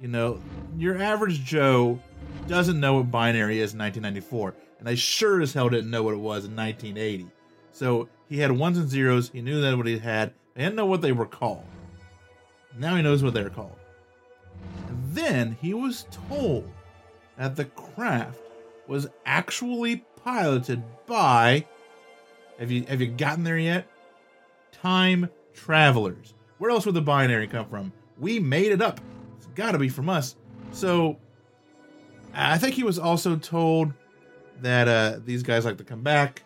You 0.00 0.08
know, 0.08 0.40
your 0.76 1.00
average 1.00 1.44
Joe 1.44 2.00
doesn't 2.46 2.80
know 2.80 2.94
what 2.94 3.10
binary 3.10 3.60
is 3.60 3.74
in 3.74 3.78
1994. 3.78 4.54
And 4.78 4.88
I 4.88 4.94
sure 4.94 5.40
as 5.40 5.52
hell 5.52 5.68
didn't 5.68 5.90
know 5.90 6.02
what 6.02 6.14
it 6.14 6.18
was 6.18 6.44
in 6.44 6.54
1980. 6.54 7.26
So 7.72 8.08
he 8.28 8.38
had 8.38 8.52
ones 8.52 8.78
and 8.78 8.88
zeros. 8.88 9.30
He 9.30 9.42
knew 9.42 9.60
that 9.60 9.76
what 9.76 9.86
he 9.86 9.98
had. 9.98 10.32
He 10.54 10.62
didn't 10.62 10.76
know 10.76 10.86
what 10.86 11.00
they 11.02 11.12
were 11.12 11.26
called. 11.26 11.64
Now 12.76 12.96
he 12.96 13.02
knows 13.02 13.22
what 13.22 13.34
they're 13.34 13.50
called. 13.50 13.76
Then 15.18 15.56
he 15.60 15.74
was 15.74 16.06
told 16.28 16.70
that 17.36 17.56
the 17.56 17.64
craft 17.64 18.40
was 18.86 19.08
actually 19.26 20.04
piloted 20.24 20.82
by 21.06 21.66
have 22.58 22.70
you 22.70 22.84
have 22.84 23.00
you 23.00 23.06
gotten 23.08 23.44
there 23.44 23.58
yet? 23.58 23.86
Time 24.72 25.28
travelers. 25.54 26.34
Where 26.58 26.70
else 26.70 26.86
would 26.86 26.94
the 26.94 27.00
binary 27.00 27.46
come 27.46 27.68
from? 27.68 27.92
We 28.18 28.40
made 28.40 28.72
it 28.72 28.82
up. 28.82 29.00
It's 29.36 29.46
got 29.54 29.72
to 29.72 29.78
be 29.78 29.88
from 29.88 30.08
us. 30.08 30.34
So 30.72 31.18
I 32.34 32.58
think 32.58 32.74
he 32.74 32.82
was 32.82 32.98
also 32.98 33.36
told 33.36 33.92
that 34.60 34.88
uh, 34.88 35.20
these 35.24 35.44
guys 35.44 35.64
like 35.64 35.78
to 35.78 35.84
come 35.84 36.02
back. 36.02 36.42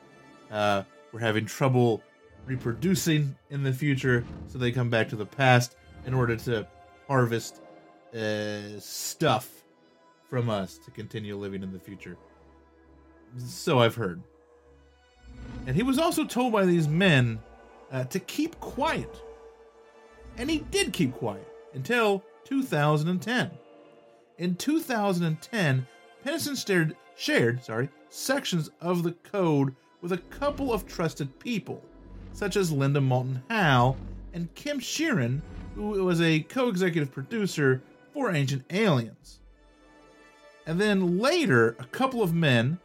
Uh, 0.51 0.83
we're 1.13 1.21
having 1.21 1.47
trouble 1.47 2.03
reproducing 2.45 3.35
in 3.49 3.63
the 3.63 3.73
future, 3.73 4.25
so 4.49 4.59
they 4.59 4.71
come 4.71 4.91
back 4.91 5.09
to 5.09 5.17
the 5.17 5.27
past 5.27 5.77
in 6.05 6.13
order 6.13 6.37
to 6.37 6.67
harvest 7.09 7.63
uh, 8.15 8.79
stuff 8.79 9.49
from 10.29 10.49
us 10.49 10.79
to 10.79 10.91
continue 10.91 11.37
living 11.37 11.63
in 11.63 11.73
the 11.73 11.79
future. 11.79 12.17
So 13.39 13.81
I've 13.81 13.95
heard. 13.95 14.23
And 15.67 15.77
he 15.77 15.83
was 15.83 15.99
also 15.99 16.25
told 16.25 16.53
by 16.53 16.65
these 16.65 16.89
men 16.89 17.39
uh, 17.91 18.05
to 18.05 18.19
keep 18.19 18.59
quiet. 18.61 19.23
And 20.37 20.51
he 20.51 20.59
did 20.71 20.93
keep 20.93 21.15
quiet 21.15 21.47
until 21.75 22.25
2010. 22.45 23.51
In 24.39 24.55
2010, 24.57 25.87
Penniston 26.25 26.57
stared, 26.57 26.97
shared 27.17 27.63
sorry, 27.63 27.89
sections 28.09 28.71
of 28.81 29.03
the 29.03 29.13
code 29.13 29.75
with 30.01 30.13
a 30.13 30.19
couple 30.19 30.73
of 30.73 30.87
trusted 30.87 31.39
people, 31.39 31.83
such 32.33 32.57
as 32.57 32.73
Linda 32.73 33.01
Moulton 33.01 33.43
Howe 33.49 33.97
and 34.33 34.53
Kim 34.55 34.81
Sheeran, 34.81 35.41
who 35.75 36.05
was 36.05 36.21
a 36.21 36.41
co 36.41 36.69
executive 36.69 37.13
producer 37.13 37.83
for 38.13 38.31
Ancient 38.31 38.65
Aliens. 38.71 39.41
And 40.67 40.81
then 40.81 41.19
later, 41.19 41.77
a 41.79 41.85
couple 41.87 42.23
of 42.23 42.35
men, 42.35 42.79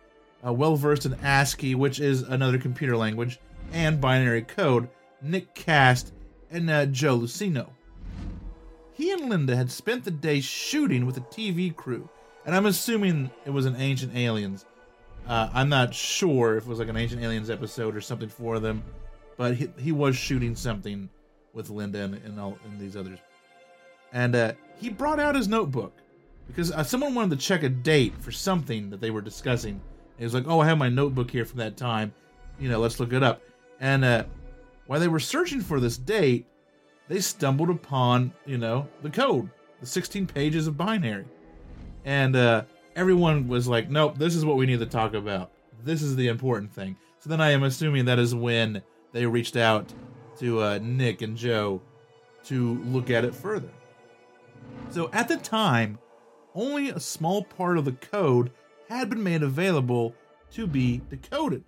uh, 0.45 0.53
well 0.53 0.75
versed 0.75 1.05
in 1.05 1.13
ASCII, 1.15 1.75
which 1.75 1.99
is 1.99 2.21
another 2.21 2.57
computer 2.57 2.97
language, 2.97 3.39
and 3.71 4.01
binary 4.01 4.41
code, 4.41 4.89
Nick 5.21 5.53
Cast 5.53 6.13
and 6.49 6.69
uh, 6.69 6.85
Joe 6.85 7.17
Lucino. 7.17 7.69
He 8.93 9.11
and 9.11 9.29
Linda 9.29 9.55
had 9.55 9.69
spent 9.69 10.05
the 10.05 10.11
day 10.11 10.39
shooting 10.41 11.05
with 11.05 11.17
a 11.17 11.21
TV 11.21 11.75
crew, 11.75 12.09
and 12.45 12.55
I'm 12.55 12.65
assuming 12.65 13.29
it 13.45 13.51
was 13.51 13.65
an 13.65 13.75
Ancient 13.75 14.15
Aliens. 14.15 14.65
Uh, 15.27 15.49
I'm 15.53 15.69
not 15.69 15.93
sure 15.93 16.55
if 16.55 16.65
it 16.65 16.69
was 16.69 16.79
like 16.79 16.87
an 16.87 16.97
Ancient 16.97 17.21
Aliens 17.21 17.49
episode 17.49 17.95
or 17.95 18.01
something 18.01 18.29
for 18.29 18.59
them, 18.59 18.83
but 19.35 19.55
he, 19.55 19.69
he 19.77 19.91
was 19.91 20.15
shooting 20.15 20.55
something 20.55 21.09
with 21.53 21.69
Linda 21.69 22.01
and, 22.01 22.15
and, 22.15 22.39
all, 22.39 22.57
and 22.65 22.79
these 22.79 22.95
others. 22.95 23.19
And 24.17 24.35
uh, 24.35 24.53
he 24.79 24.89
brought 24.89 25.19
out 25.19 25.35
his 25.35 25.47
notebook 25.47 25.93
because 26.47 26.71
uh, 26.71 26.81
someone 26.81 27.13
wanted 27.13 27.39
to 27.39 27.45
check 27.45 27.61
a 27.61 27.69
date 27.69 28.19
for 28.19 28.31
something 28.31 28.89
that 28.89 28.99
they 28.99 29.11
were 29.11 29.21
discussing. 29.21 29.73
And 29.73 30.17
he 30.17 30.23
was 30.23 30.33
like, 30.33 30.47
"Oh, 30.47 30.59
I 30.59 30.65
have 30.65 30.79
my 30.79 30.89
notebook 30.89 31.29
here 31.29 31.45
from 31.45 31.59
that 31.59 31.77
time. 31.77 32.11
You 32.59 32.67
know, 32.67 32.79
let's 32.79 32.99
look 32.99 33.13
it 33.13 33.21
up." 33.21 33.43
And 33.79 34.03
uh, 34.03 34.23
while 34.87 34.99
they 34.99 35.07
were 35.07 35.19
searching 35.19 35.61
for 35.61 35.79
this 35.79 35.97
date, 35.97 36.47
they 37.07 37.19
stumbled 37.19 37.69
upon, 37.69 38.33
you 38.47 38.57
know, 38.57 38.87
the 39.03 39.11
code, 39.11 39.51
the 39.81 39.85
16 39.85 40.25
pages 40.25 40.65
of 40.65 40.75
binary. 40.75 41.25
And 42.03 42.35
uh, 42.35 42.63
everyone 42.95 43.47
was 43.47 43.67
like, 43.67 43.91
nope, 43.91 44.17
this 44.17 44.35
is 44.35 44.43
what 44.43 44.57
we 44.57 44.65
need 44.65 44.79
to 44.79 44.87
talk 44.87 45.13
about. 45.13 45.51
This 45.83 46.01
is 46.01 46.15
the 46.15 46.27
important 46.27 46.73
thing. 46.73 46.97
So 47.19 47.29
then 47.29 47.39
I 47.39 47.51
am 47.51 47.61
assuming 47.61 48.05
that 48.05 48.17
is 48.17 48.33
when 48.33 48.81
they 49.11 49.27
reached 49.27 49.57
out 49.57 49.93
to 50.39 50.61
uh, 50.61 50.79
Nick 50.81 51.21
and 51.21 51.37
Joe 51.37 51.81
to 52.45 52.75
look 52.85 53.11
at 53.11 53.23
it 53.23 53.35
further. 53.35 53.69
So 54.89 55.09
at 55.13 55.27
the 55.27 55.37
time, 55.37 55.99
only 56.55 56.89
a 56.89 56.99
small 56.99 57.43
part 57.43 57.77
of 57.77 57.85
the 57.85 57.91
code 57.91 58.51
had 58.89 59.09
been 59.09 59.21
made 59.21 59.43
available 59.43 60.15
to 60.51 60.65
be 60.65 61.01
decoded. 61.09 61.63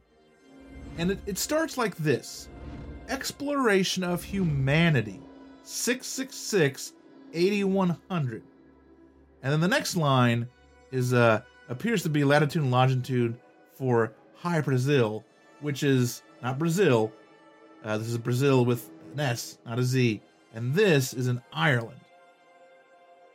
And 0.97 1.11
it, 1.11 1.19
it 1.25 1.37
starts 1.37 1.77
like 1.77 1.95
this 1.97 2.49
Exploration 3.07 4.03
of 4.03 4.23
Humanity, 4.23 5.19
666 5.63 6.93
8100. 7.33 8.43
And 9.43 9.53
then 9.53 9.61
the 9.61 9.67
next 9.67 9.95
line 9.95 10.47
is 10.91 11.13
uh 11.13 11.41
appears 11.69 12.01
to 12.03 12.09
be 12.09 12.23
latitude 12.23 12.63
and 12.63 12.71
longitude 12.71 13.37
for 13.73 14.13
Hy-Brasil, 14.35 15.23
which 15.61 15.83
is 15.83 16.23
not 16.41 16.57
Brazil. 16.57 17.11
Uh, 17.83 17.97
this 17.97 18.07
is 18.07 18.17
Brazil 18.17 18.65
with 18.65 18.89
an 19.13 19.19
S, 19.19 19.59
not 19.65 19.77
a 19.77 19.83
Z. 19.83 20.21
And 20.53 20.73
this 20.73 21.13
is 21.13 21.27
in 21.27 21.41
Ireland. 21.53 21.99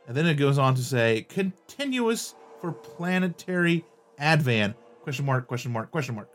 And 0.07 0.15
then 0.15 0.27
it 0.27 0.35
goes 0.35 0.57
on 0.57 0.75
to 0.75 0.83
say 0.83 1.25
continuous 1.29 2.35
for 2.61 2.71
planetary 2.71 3.83
advan 4.19 4.75
question 5.01 5.25
mark 5.25 5.47
question 5.47 5.71
mark 5.71 5.91
question 5.91 6.15
mark. 6.15 6.29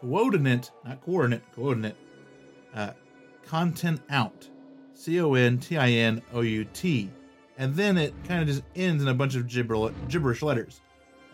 Coordinate 0.00 0.70
not 0.84 1.04
coordinate 1.04 1.42
coordinate. 1.54 1.96
Uh, 2.74 2.92
content 3.46 4.00
out, 4.10 4.48
C 4.92 5.20
O 5.20 5.34
N 5.34 5.58
T 5.58 5.78
I 5.78 5.88
N 5.90 6.22
O 6.32 6.42
U 6.42 6.64
T, 6.66 7.10
and 7.56 7.74
then 7.74 7.96
it 7.96 8.12
kind 8.26 8.42
of 8.42 8.46
just 8.46 8.62
ends 8.76 9.02
in 9.02 9.08
a 9.08 9.14
bunch 9.14 9.34
of 9.34 9.48
gibber- 9.48 9.92
gibberish 10.08 10.42
letters, 10.42 10.80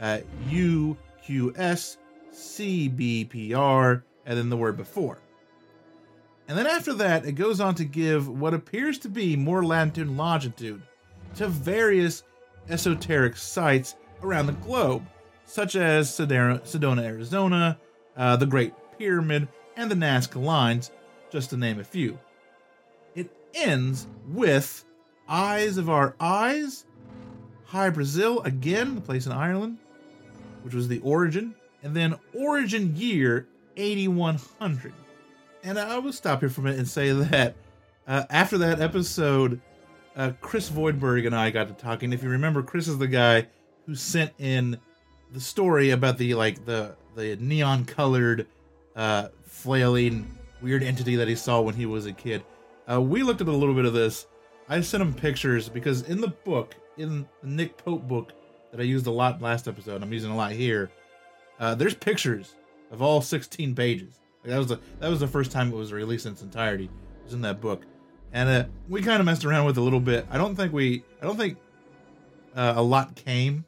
uh, 0.01 0.21
U 0.49 0.97
Q 1.25 1.53
S 1.57 1.99
C 2.31 2.89
B 2.89 3.25
P 3.25 3.53
R, 3.53 4.05
and 4.25 4.39
then 4.39 4.49
the 4.49 4.57
word 4.57 4.77
before. 4.77 5.19
And 6.47 6.57
then 6.57 6.67
after 6.67 6.93
that, 6.95 7.25
it 7.25 7.33
goes 7.33 7.61
on 7.61 7.75
to 7.77 7.85
give 7.85 8.29
what 8.29 8.55
appears 8.55 8.99
to 9.01 9.09
be 9.09 9.35
more 9.35 9.65
latitude 9.65 10.09
and 10.09 10.17
longitude 10.17 10.83
to 11.37 11.49
various 11.49 12.23
esoteric 12.69 13.37
sites 13.37 13.97
around 14.23 14.47
the 14.47 14.53
globe, 14.53 15.05
such 15.45 15.77
as 15.77 16.11
Sedona, 16.11 17.03
Arizona, 17.03 17.79
uh, 18.17 18.37
the 18.37 18.47
Great 18.47 18.73
Pyramid, 18.99 19.49
and 19.77 19.91
the 19.91 19.95
Nazca 19.95 20.43
Lines, 20.43 20.91
just 21.31 21.51
to 21.51 21.57
name 21.57 21.81
a 21.81 21.85
few. 21.85 22.19
It 23.15 23.31
ends 23.55 24.07
with 24.29 24.85
Eyes 25.29 25.79
of 25.79 25.91
Our 25.91 26.15
Eyes, 26.21 26.87
Hy-Brasil, 27.67 28.43
again, 28.43 28.95
the 28.95 29.01
place 29.01 29.27
in 29.27 29.33
Ireland, 29.33 29.79
which 30.63 30.75
was 30.75 30.89
the 30.89 31.01
origin, 31.01 31.55
and 31.83 31.95
then 31.95 32.17
origin 32.35 32.95
year 32.97 33.49
8100. 33.77 34.93
And 35.65 35.79
I 35.79 35.99
will 35.99 36.13
stop 36.13 36.41
here 36.41 36.49
for 36.49 36.61
a 36.61 36.65
minute 36.65 36.79
and 36.79 36.89
say 36.89 37.11
that 37.13 37.57
uh, 38.07 38.25
after 38.31 38.59
that 38.59 38.81
episode, 38.81 39.61
uh, 40.17 40.33
Chris 40.41 40.71
Voidberg 40.71 41.27
and 41.27 41.35
I 41.35 41.51
got 41.51 41.69
to 41.69 41.75
talking. 41.75 42.13
If 42.13 42.23
you 42.23 42.29
remember, 42.29 42.63
Chris 42.63 42.89
is 42.89 42.99
the 42.99 43.09
guy 43.09 43.49
who 43.87 43.95
sent 43.95 44.33
in 44.39 44.79
the 45.33 45.41
story 45.41 45.91
about 45.91 46.19
the 46.19 46.35
like 46.35 46.65
the 46.65 46.97
the 47.17 47.37
neon 47.37 47.85
colored 47.85 48.47
uh, 48.97 49.29
flailing 49.45 50.31
weird 50.63 50.83
entity 50.83 51.17
that 51.17 51.29
he 51.29 51.35
saw 51.35 51.61
when 51.61 51.75
he 51.75 51.87
was 51.87 52.07
a 52.07 52.13
kid. 52.13 52.43
Uh, 52.91 53.01
we 53.01 53.23
looked 53.23 53.41
at 53.41 53.49
a 53.49 53.53
little 53.53 53.75
bit 53.75 53.85
of 53.85 53.93
this. 53.93 54.27
I 54.69 54.81
sent 54.81 55.03
him 55.03 55.13
pictures 55.13 55.69
because 55.69 56.03
in 56.03 56.21
the 56.21 56.29
book, 56.29 56.75
in 56.97 57.27
the 57.43 57.49
Nick 57.49 57.77
Pope 57.77 58.07
book 58.09 58.33
that 58.71 58.81
I 58.81 58.85
used 58.85 59.07
a 59.07 59.11
lot 59.11 59.43
last 59.43 59.69
episode, 59.69 60.03
I'm 60.03 60.13
using 60.13 60.31
a 60.31 60.37
lot 60.37 60.53
here. 60.53 60.91
Uh, 61.59 61.75
there's 61.75 61.95
pictures 61.95 62.55
of 62.91 63.03
all 63.03 63.21
16 63.21 63.75
pages. 63.75 64.21
Like 64.43 64.51
that 64.51 64.59
was 64.59 64.69
the 64.69 64.81
that 65.01 65.09
was 65.09 65.21
the 65.21 65.29
first 65.29 65.51
time 65.51 65.73
it 65.73 65.77
was 65.77 65.93
released 65.93 66.27
in 66.27 66.33
its 66.33 66.43
entirety. 66.43 66.85
It 66.85 67.25
was 67.25 67.35
in 67.35 67.43
that 67.43 67.61
book, 67.61 67.83
and 68.35 68.49
uh, 68.49 68.65
we 68.89 69.01
kind 69.01 69.21
of 69.21 69.27
messed 69.27 69.45
around 69.45 69.65
with 69.65 69.79
it 69.79 69.81
a 69.81 69.83
little 69.83 70.01
bit. 70.01 70.27
I 70.29 70.37
don't 70.37 70.57
think 70.57 70.73
we, 70.73 71.05
I 71.23 71.25
don't 71.25 71.37
think 71.37 71.57
uh, 72.55 72.75
a 72.77 72.83
lot 72.83 73.15
came 73.15 73.65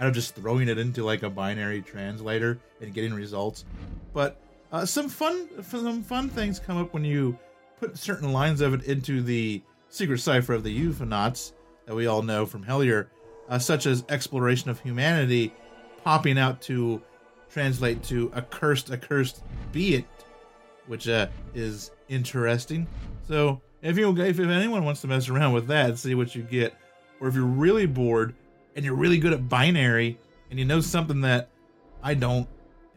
out 0.00 0.08
of 0.08 0.14
just 0.14 0.34
throwing 0.34 0.68
it 0.68 0.78
into 0.78 1.04
like 1.04 1.22
a 1.22 1.30
binary 1.30 1.82
translator 1.82 2.58
and 2.80 2.92
getting 2.92 3.12
results, 3.14 3.66
but 4.14 4.40
uh, 4.72 4.86
some 4.86 5.08
fun, 5.08 5.48
some 5.62 6.02
fun 6.02 6.30
things 6.30 6.58
come 6.58 6.78
up 6.78 6.94
when 6.94 7.04
you 7.04 7.38
put 7.78 7.96
certain 7.96 8.32
lines 8.32 8.62
of 8.62 8.72
it 8.72 8.84
into 8.84 9.22
the 9.22 9.62
secret 9.90 10.18
cipher 10.18 10.54
of 10.54 10.64
the 10.64 10.86
UFOnauts 10.86 11.52
that 11.84 11.94
we 11.94 12.06
all 12.06 12.22
know 12.22 12.46
from 12.46 12.64
Hellier, 12.64 13.08
uh, 13.50 13.58
such 13.58 13.84
as 13.84 14.02
exploration 14.08 14.70
of 14.70 14.80
humanity, 14.80 15.52
popping 16.02 16.38
out 16.38 16.62
to 16.62 17.02
translate 17.50 18.02
to 18.04 18.32
accursed, 18.34 18.90
accursed 18.90 19.42
be 19.72 19.96
it, 19.96 20.06
which 20.86 21.08
uh, 21.08 21.28
is 21.54 21.90
interesting. 22.08 22.86
So 23.26 23.60
if 23.82 23.98
you 23.98 24.10
if, 24.20 24.38
if 24.38 24.48
anyone 24.48 24.84
wants 24.84 25.00
to 25.02 25.06
mess 25.06 25.28
around 25.28 25.52
with 25.52 25.66
that 25.68 25.98
see 25.98 26.14
what 26.14 26.34
you 26.34 26.42
get, 26.42 26.74
or 27.20 27.28
if 27.28 27.34
you're 27.34 27.44
really 27.44 27.86
bored 27.86 28.34
and 28.76 28.84
you're 28.84 28.94
really 28.94 29.18
good 29.18 29.32
at 29.32 29.48
binary 29.48 30.18
and 30.50 30.58
you 30.58 30.64
know 30.64 30.80
something 30.80 31.20
that 31.22 31.50
I 32.02 32.14
don't, 32.14 32.48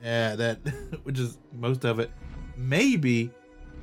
uh, 0.02 0.36
that 0.36 0.60
which 1.04 1.20
is 1.20 1.38
most 1.54 1.86
of 1.86 2.00
it, 2.00 2.12
maybe 2.58 3.32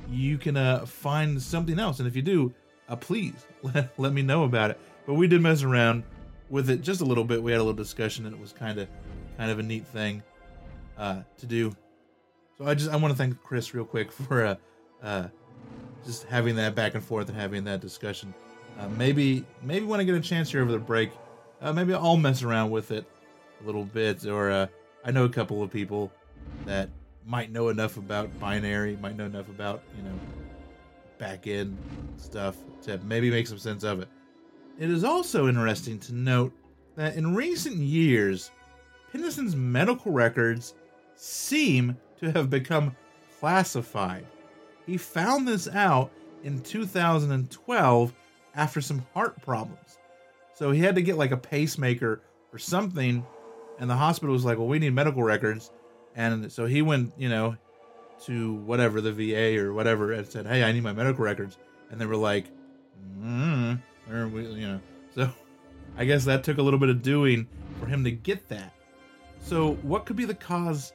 you 0.09 0.37
can 0.37 0.57
uh, 0.57 0.85
find 0.85 1.41
something 1.41 1.79
else. 1.79 1.99
And 1.99 2.07
if 2.07 2.15
you 2.15 2.21
do, 2.21 2.53
uh, 2.89 2.95
please 2.95 3.45
let, 3.63 3.97
let 3.97 4.13
me 4.13 4.21
know 4.21 4.43
about 4.43 4.71
it. 4.71 4.79
But 5.05 5.15
we 5.15 5.27
did 5.27 5.41
mess 5.41 5.63
around 5.63 6.03
with 6.49 6.69
it 6.69 6.81
just 6.81 7.01
a 7.01 7.05
little 7.05 7.23
bit. 7.23 7.41
We 7.41 7.51
had 7.51 7.59
a 7.59 7.63
little 7.63 7.73
discussion, 7.73 8.25
and 8.25 8.35
it 8.35 8.39
was 8.39 8.53
kind 8.53 8.79
of 8.79 8.87
kind 9.37 9.51
of 9.51 9.59
a 9.59 9.63
neat 9.63 9.85
thing 9.87 10.23
uh, 10.97 11.21
to 11.37 11.45
do. 11.45 11.75
So 12.57 12.67
I 12.67 12.73
just 12.73 12.91
I 12.91 12.95
want 12.95 13.11
to 13.11 13.17
thank 13.17 13.41
Chris 13.43 13.73
real 13.73 13.85
quick 13.85 14.11
for 14.27 14.45
uh, 14.45 14.55
uh, 15.01 15.27
just 16.05 16.23
having 16.25 16.55
that 16.55 16.75
back 16.75 16.95
and 16.95 17.03
forth 17.03 17.29
and 17.29 17.37
having 17.37 17.63
that 17.65 17.81
discussion. 17.81 18.33
Uh, 18.79 18.89
maybe 18.89 19.45
maybe 19.61 19.85
when 19.85 19.99
I 19.99 20.03
get 20.03 20.15
a 20.15 20.19
chance 20.19 20.51
here 20.51 20.61
over 20.61 20.71
the 20.71 20.79
break, 20.79 21.11
uh, 21.61 21.73
maybe 21.73 21.93
I'll 21.93 22.17
mess 22.17 22.43
around 22.43 22.71
with 22.71 22.91
it 22.91 23.05
a 23.61 23.65
little 23.65 23.85
bit. 23.85 24.25
Or 24.25 24.51
uh, 24.51 24.67
I 25.05 25.11
know 25.11 25.25
a 25.25 25.29
couple 25.29 25.61
of 25.61 25.71
people 25.71 26.11
that 26.65 26.89
might 27.25 27.51
know 27.51 27.69
enough 27.69 27.97
about 27.97 28.37
binary, 28.39 28.97
might 28.97 29.15
know 29.15 29.25
enough 29.25 29.49
about 29.49 29.83
you 29.95 30.03
know 30.03 30.19
back 31.17 31.47
end 31.47 31.77
stuff 32.17 32.57
to 32.83 32.97
maybe 32.99 33.29
make 33.29 33.47
some 33.47 33.59
sense 33.59 33.83
of 33.83 34.01
it. 34.01 34.07
It 34.79 34.89
is 34.89 35.03
also 35.03 35.47
interesting 35.47 35.99
to 35.99 36.15
note 36.15 36.51
that 36.95 37.15
in 37.15 37.35
recent 37.35 37.77
years, 37.77 38.51
Penniston's 39.11 39.55
medical 39.55 40.11
records 40.11 40.73
seem 41.15 41.95
to 42.23 42.31
have 42.31 42.49
become 42.49 42.95
classified. 43.39 44.25
He 44.85 44.97
found 44.97 45.47
this 45.47 45.67
out 45.67 46.11
in 46.43 46.61
2012 46.61 48.13
after 48.55 48.81
some 48.81 49.05
heart 49.13 49.41
problems. 49.41 49.97
So 50.53 50.71
he 50.71 50.81
had 50.81 50.95
to 50.95 51.01
get 51.01 51.17
like 51.17 51.31
a 51.31 51.37
pacemaker 51.37 52.21
or 52.51 52.59
something, 52.59 53.25
and 53.79 53.89
the 53.89 53.95
hospital 53.95 54.33
was 54.33 54.45
like, 54.45 54.57
"Well, 54.57 54.67
we 54.67 54.79
need 54.79 54.93
medical 54.93 55.23
records," 55.23 55.71
and 56.15 56.51
so 56.51 56.65
he 56.65 56.81
went, 56.81 57.13
you 57.17 57.29
know, 57.29 57.57
to 58.25 58.53
whatever 58.53 59.01
the 59.01 59.11
VA 59.11 59.57
or 59.57 59.73
whatever, 59.73 60.11
and 60.11 60.27
said, 60.27 60.45
"Hey, 60.45 60.63
I 60.63 60.71
need 60.71 60.83
my 60.83 60.93
medical 60.93 61.23
records," 61.23 61.57
and 61.89 61.99
they 61.99 62.05
were 62.05 62.15
like, 62.15 62.45
mm, 63.19 63.81
or 64.09 64.27
we, 64.27 64.45
you 64.45 64.67
know, 64.67 64.79
so 65.15 65.29
I 65.97 66.05
guess 66.05 66.25
that 66.25 66.43
took 66.43 66.57
a 66.57 66.61
little 66.61 66.79
bit 66.79 66.89
of 66.89 67.01
doing 67.01 67.47
for 67.79 67.87
him 67.87 68.03
to 68.03 68.11
get 68.11 68.47
that. 68.49 68.73
So, 69.39 69.73
what 69.81 70.05
could 70.05 70.15
be 70.15 70.25
the 70.25 70.35
cause 70.35 70.93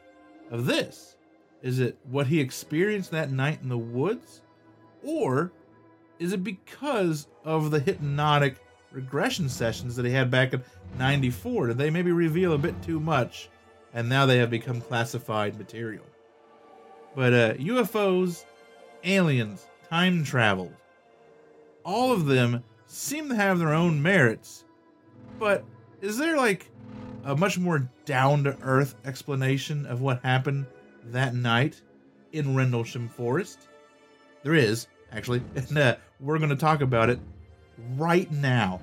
of 0.51 0.67
this? 0.67 1.17
Is 1.62 1.81
it 1.81 1.99
what 2.05 2.27
he 2.27 2.40
experienced 2.40 3.11
that 3.11 3.33
night 3.33 3.61
in 3.62 3.68
the 3.68 3.79
woods? 3.79 4.42
Or 5.03 5.53
is 6.18 6.33
it 6.33 6.44
because 6.44 7.29
of 7.44 7.71
the 7.71 7.81
hypnotic 7.81 8.57
regression 8.92 9.49
sessions 9.49 9.97
that 9.97 10.05
he 10.05 10.12
had 10.12 10.31
back 10.31 10.53
in 10.53 10.62
94? 10.99 11.68
Did 11.68 11.79
they 11.79 11.90
maybe 11.90 12.12
reveal 12.12 12.53
a 12.53 12.59
bit 12.59 12.81
too 12.83 13.01
much 13.01 13.49
and 13.94 14.09
now 14.09 14.27
they 14.27 14.38
have 14.38 14.51
become 14.51 14.81
classified 14.81 15.59
material? 15.59 16.05
But 17.14 17.33
uh, 17.33 17.55
UFOs, 17.55 18.44
aliens, 19.05 19.66
time 19.88 20.23
travel, 20.25 20.73
all 21.85 22.12
of 22.12 22.27
them 22.27 22.62
seem 22.87 23.29
to 23.29 23.35
have 23.35 23.59
their 23.59 23.75
own 23.75 24.01
merits. 24.01 24.64
But 25.38 25.64
is 26.01 26.18
there 26.18 26.37
like 26.37 26.71
a 27.25 27.37
much 27.37 27.59
more 27.59 27.88
down 28.05 28.44
to 28.44 28.57
earth 28.62 28.94
explanation 29.05 29.87
of 29.87 30.01
what 30.01 30.23
happened 30.23 30.66
that 31.12 31.35
night 31.35 31.81
in 32.33 32.55
Rendlesham 32.57 33.09
Forest? 33.09 33.68
There 34.42 34.55
is, 34.55 34.87
actually, 35.12 35.42
and 35.57 35.79
uh, 35.79 35.97
we're 36.21 36.38
going 36.38 36.51
to 36.51 36.57
talk 36.57 36.81
about 36.81 37.11
it 37.11 37.18
right 37.97 38.31
now. 38.31 38.81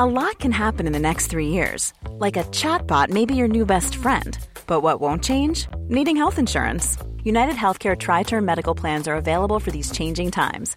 A 0.00 0.06
lot 0.06 0.38
can 0.38 0.52
happen 0.52 0.86
in 0.86 0.92
the 0.92 1.00
next 1.00 1.26
three 1.26 1.48
years. 1.48 1.92
Like 2.08 2.36
a 2.36 2.44
chatbot 2.52 3.10
may 3.10 3.24
be 3.24 3.34
your 3.34 3.48
new 3.48 3.66
best 3.66 3.96
friend. 3.96 4.38
But 4.68 4.80
what 4.80 5.00
won't 5.00 5.24
change? 5.24 5.66
Needing 5.88 6.16
health 6.16 6.38
insurance. 6.38 6.96
United 7.24 7.56
Healthcare 7.56 7.98
Tri 7.98 8.22
Term 8.22 8.44
Medical 8.44 8.76
Plans 8.76 9.08
are 9.08 9.16
available 9.16 9.58
for 9.58 9.72
these 9.72 9.90
changing 9.90 10.30
times. 10.30 10.76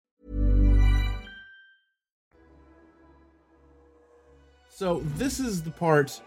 So 4.81 5.03
this 5.15 5.39
is 5.39 5.61
the 5.61 5.69
part 5.69 6.19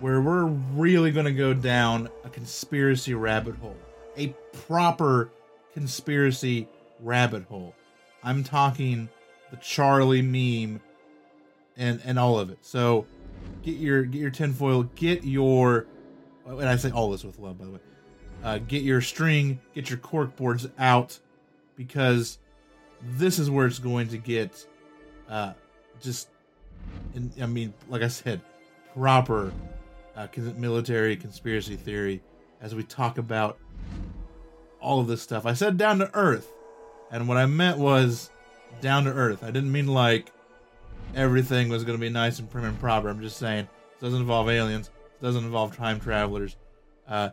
where 0.00 0.22
we're 0.22 0.46
really 0.46 1.10
going 1.10 1.26
to 1.26 1.32
go 1.34 1.52
down 1.52 2.08
a 2.24 2.30
conspiracy 2.30 3.12
rabbit 3.12 3.56
hole, 3.56 3.76
a 4.16 4.28
proper 4.66 5.30
conspiracy 5.74 6.68
rabbit 7.00 7.44
hole. 7.44 7.74
I'm 8.24 8.44
talking 8.44 9.10
the 9.50 9.58
Charlie 9.58 10.22
meme 10.22 10.80
and 11.76 12.00
and 12.02 12.18
all 12.18 12.38
of 12.38 12.48
it. 12.48 12.56
So 12.62 13.04
get 13.62 13.76
your 13.76 14.04
get 14.04 14.22
your 14.22 14.30
tinfoil, 14.30 14.84
get 14.84 15.24
your 15.24 15.84
and 16.46 16.66
I 16.66 16.76
say 16.76 16.90
all 16.90 17.10
this 17.10 17.24
with 17.24 17.38
love 17.38 17.58
by 17.58 17.66
the 17.66 17.72
way. 17.72 17.80
Uh, 18.42 18.56
get 18.56 18.84
your 18.84 19.02
string, 19.02 19.60
get 19.74 19.90
your 19.90 19.98
cork 19.98 20.34
boards 20.34 20.66
out 20.78 21.18
because 21.76 22.38
this 23.02 23.38
is 23.38 23.50
where 23.50 23.66
it's 23.66 23.78
going 23.78 24.08
to 24.08 24.16
get 24.16 24.66
uh, 25.28 25.52
just 26.00 26.28
and 27.14 27.32
I 27.40 27.46
mean, 27.46 27.74
like 27.88 28.02
I 28.02 28.08
said, 28.08 28.40
proper 28.94 29.52
uh, 30.16 30.26
military 30.56 31.16
conspiracy 31.16 31.76
theory 31.76 32.22
as 32.60 32.74
we 32.74 32.82
talk 32.82 33.18
about 33.18 33.58
all 34.80 35.00
of 35.00 35.06
this 35.06 35.22
stuff. 35.22 35.46
I 35.46 35.54
said 35.54 35.76
down 35.76 35.98
to 35.98 36.10
earth, 36.14 36.52
and 37.10 37.28
what 37.28 37.36
I 37.36 37.46
meant 37.46 37.78
was 37.78 38.30
down 38.80 39.04
to 39.04 39.12
earth. 39.12 39.42
I 39.42 39.50
didn't 39.50 39.72
mean 39.72 39.86
like 39.86 40.32
everything 41.14 41.68
was 41.68 41.84
going 41.84 41.98
to 41.98 42.00
be 42.00 42.10
nice 42.10 42.38
and 42.38 42.50
prim 42.50 42.64
and 42.64 42.78
proper. 42.78 43.08
I'm 43.08 43.20
just 43.20 43.38
saying 43.38 43.64
it 43.64 44.00
doesn't 44.00 44.20
involve 44.20 44.48
aliens. 44.48 44.90
It 45.20 45.24
doesn't 45.24 45.44
involve 45.44 45.76
time 45.76 46.00
travelers. 46.00 46.56
Uh, 47.08 47.30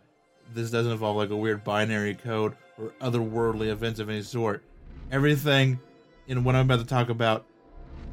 this 0.53 0.71
doesn't 0.71 0.91
involve 0.91 1.17
like 1.17 1.29
a 1.29 1.35
weird 1.35 1.63
binary 1.63 2.15
code 2.15 2.55
or 2.77 2.93
otherworldly 3.01 3.67
events 3.67 3.99
of 3.99 4.09
any 4.09 4.21
sort. 4.21 4.63
Everything 5.11 5.79
in 6.27 6.43
what 6.43 6.55
I'm 6.55 6.65
about 6.65 6.79
to 6.79 6.85
talk 6.85 7.09
about 7.09 7.45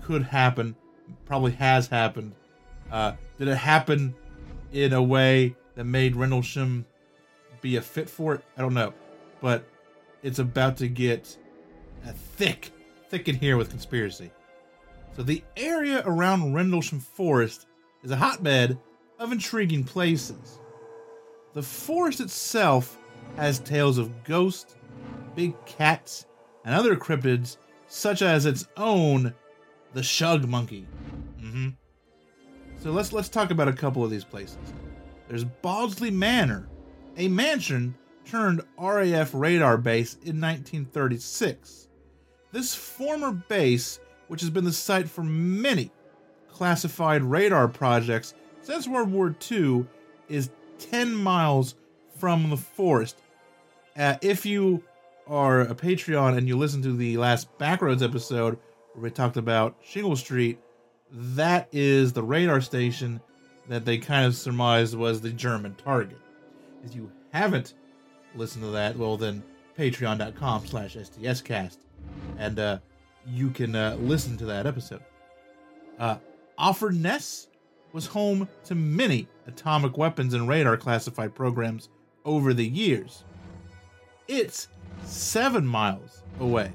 could 0.03 0.23
happen 0.23 0.77
probably 1.25 1.53
has 1.53 1.89
happened. 1.89 2.35
Uh, 2.91 3.13
did 3.39 3.49
it 3.49 3.57
happen 3.57 4.15
in 4.73 4.93
a 4.93 5.03
way 5.03 5.55
that 5.75 5.85
made 5.85 6.17
Rendlesham 6.17 6.85
be 7.61 7.77
a 7.77 7.81
fit 7.83 8.09
for 8.09 8.35
it? 8.35 8.45
I 8.57 8.61
don't 8.61 8.75
know, 8.75 8.93
but 9.41 9.65
it's 10.23 10.39
about 10.39 10.77
to 10.79 10.89
get 10.89 11.37
thick, 12.37 12.71
thick 13.09 13.29
in 13.29 13.37
here 13.37 13.57
with 13.57 13.71
conspiracy. 13.71 14.31
So 15.17 15.23
the 15.23 15.43
area 15.57 16.03
around 16.07 16.55
Rendlesham 16.55 17.01
Forest 17.01 17.67
is 18.03 18.11
a 18.11 18.17
hotbed 18.17 18.79
of 19.19 19.33
intriguing 19.33 19.85
places. 19.85 20.59
The 21.53 21.63
forest 21.63 22.21
itself 22.21 22.99
has 23.37 23.59
tales 23.59 23.99
of 23.99 24.25
ghosts, 24.25 24.75
big 25.37 25.55
cats, 25.67 26.27
and 26.65 26.75
other 26.75 26.97
cryptids, 26.97 27.59
such 27.89 28.23
as 28.23 28.47
its 28.47 28.67
own, 28.77 29.35
the 29.93 30.03
Shug 30.03 30.49
Monkey. 30.49 30.87
Hmm 31.53 31.69
So 32.81 32.91
let's 32.91 33.13
let's 33.13 33.29
talk 33.29 33.51
about 33.51 33.69
a 33.69 33.73
couple 33.73 34.03
of 34.03 34.11
these 34.11 34.25
places. 34.25 34.59
There's 35.29 35.45
Bawdsey 35.45 36.13
Manor, 36.13 36.69
a 37.17 37.29
mansion 37.29 37.95
turned 38.25 38.63
RAF 38.79 39.31
radar 39.35 39.77
base 39.77 40.15
in 40.15 40.41
1936. 40.41 41.89
This 42.53 42.75
former 42.75 43.33
base, 43.33 44.01
which 44.29 44.41
has 44.41 44.51
been 44.51 44.65
the 44.65 44.73
site 44.73 45.09
for 45.09 45.23
many 45.23 45.91
classified 46.51 47.23
radar 47.23 47.69
projects 47.69 48.35
since 48.61 48.87
World 48.87 49.11
War 49.11 49.35
II, 49.51 49.87
is 50.29 50.51
10 50.79 51.15
miles 51.15 51.75
from 52.19 52.51
the 52.51 52.57
forest. 52.57 53.19
Uh, 53.97 54.17
if 54.23 54.47
you 54.47 54.83
are 55.27 55.63
a 55.63 55.75
Patreon 55.75 56.37
and 56.37 56.49
you 56.49 56.57
listen 56.57 56.83
to 56.83 56.97
the 56.97 57.17
last 57.17 57.49
Backroads 57.59 58.03
episode 58.03 58.59
where 58.93 59.05
we 59.05 59.11
talked 59.11 59.37
about 59.37 59.77
Shingle 59.83 60.17
Street, 60.17 60.59
that 61.13 61.69
is 61.73 62.13
the 62.13 62.23
radar 62.23 62.61
station 62.61 63.21
that 63.69 63.85
they 63.85 63.99
kind 63.99 64.27
of 64.27 64.35
surmised 64.35 64.97
was 64.97 65.21
the 65.21 65.31
German 65.31 65.75
target. 65.77 66.19
If 66.85 66.95
you 66.95 67.11
haven't 67.33 67.75
listened 68.35 68.65
to 68.65 68.71
that, 68.71 68.97
well 68.97 69.17
then 69.17 69.43
patreon.com 69.79 70.67
slash 70.67 70.97
stscast 70.97 71.79
and 72.39 72.59
uh, 72.59 72.79
you 73.27 73.51
can 73.51 73.75
uh, 73.75 73.97
listen 74.01 74.37
to 74.39 74.45
that 74.47 74.67
episode. 74.67 75.03
Uh, 75.99 76.17
Ness 76.91 77.49
was 77.93 78.07
home 78.07 78.49
to 78.65 78.75
many 78.75 79.29
atomic 79.47 79.97
weapons 79.99 80.35
and 80.35 80.49
radar 80.49 80.77
classified 80.77 81.35
programs 81.35 81.89
over 82.25 82.55
the 82.55 82.67
years. 82.67 83.25
It's 84.29 84.69
seven 85.05 85.67
miles 85.67 86.23
away. 86.41 86.73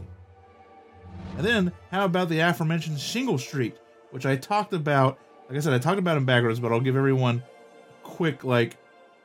And 1.38 1.46
then, 1.46 1.72
how 1.92 2.06
about 2.06 2.30
the 2.30 2.40
aforementioned 2.40 3.00
Shingle 3.00 3.38
Street, 3.38 3.78
which 4.12 4.26
I 4.26 4.36
talked 4.36 4.74
about? 4.74 5.20
Like 5.50 5.58
I 5.58 5.62
said, 5.62 5.74
I 5.74 5.80
talked 5.80 6.00
about 6.00 6.18
in 6.18 6.26
Backroads, 6.26 6.62
but 6.62 6.72
I'll 6.72 6.80
give 6.80 6.96
everyone 6.96 7.44
a 8.04 8.08
quick 8.08 8.44
like 8.44 8.78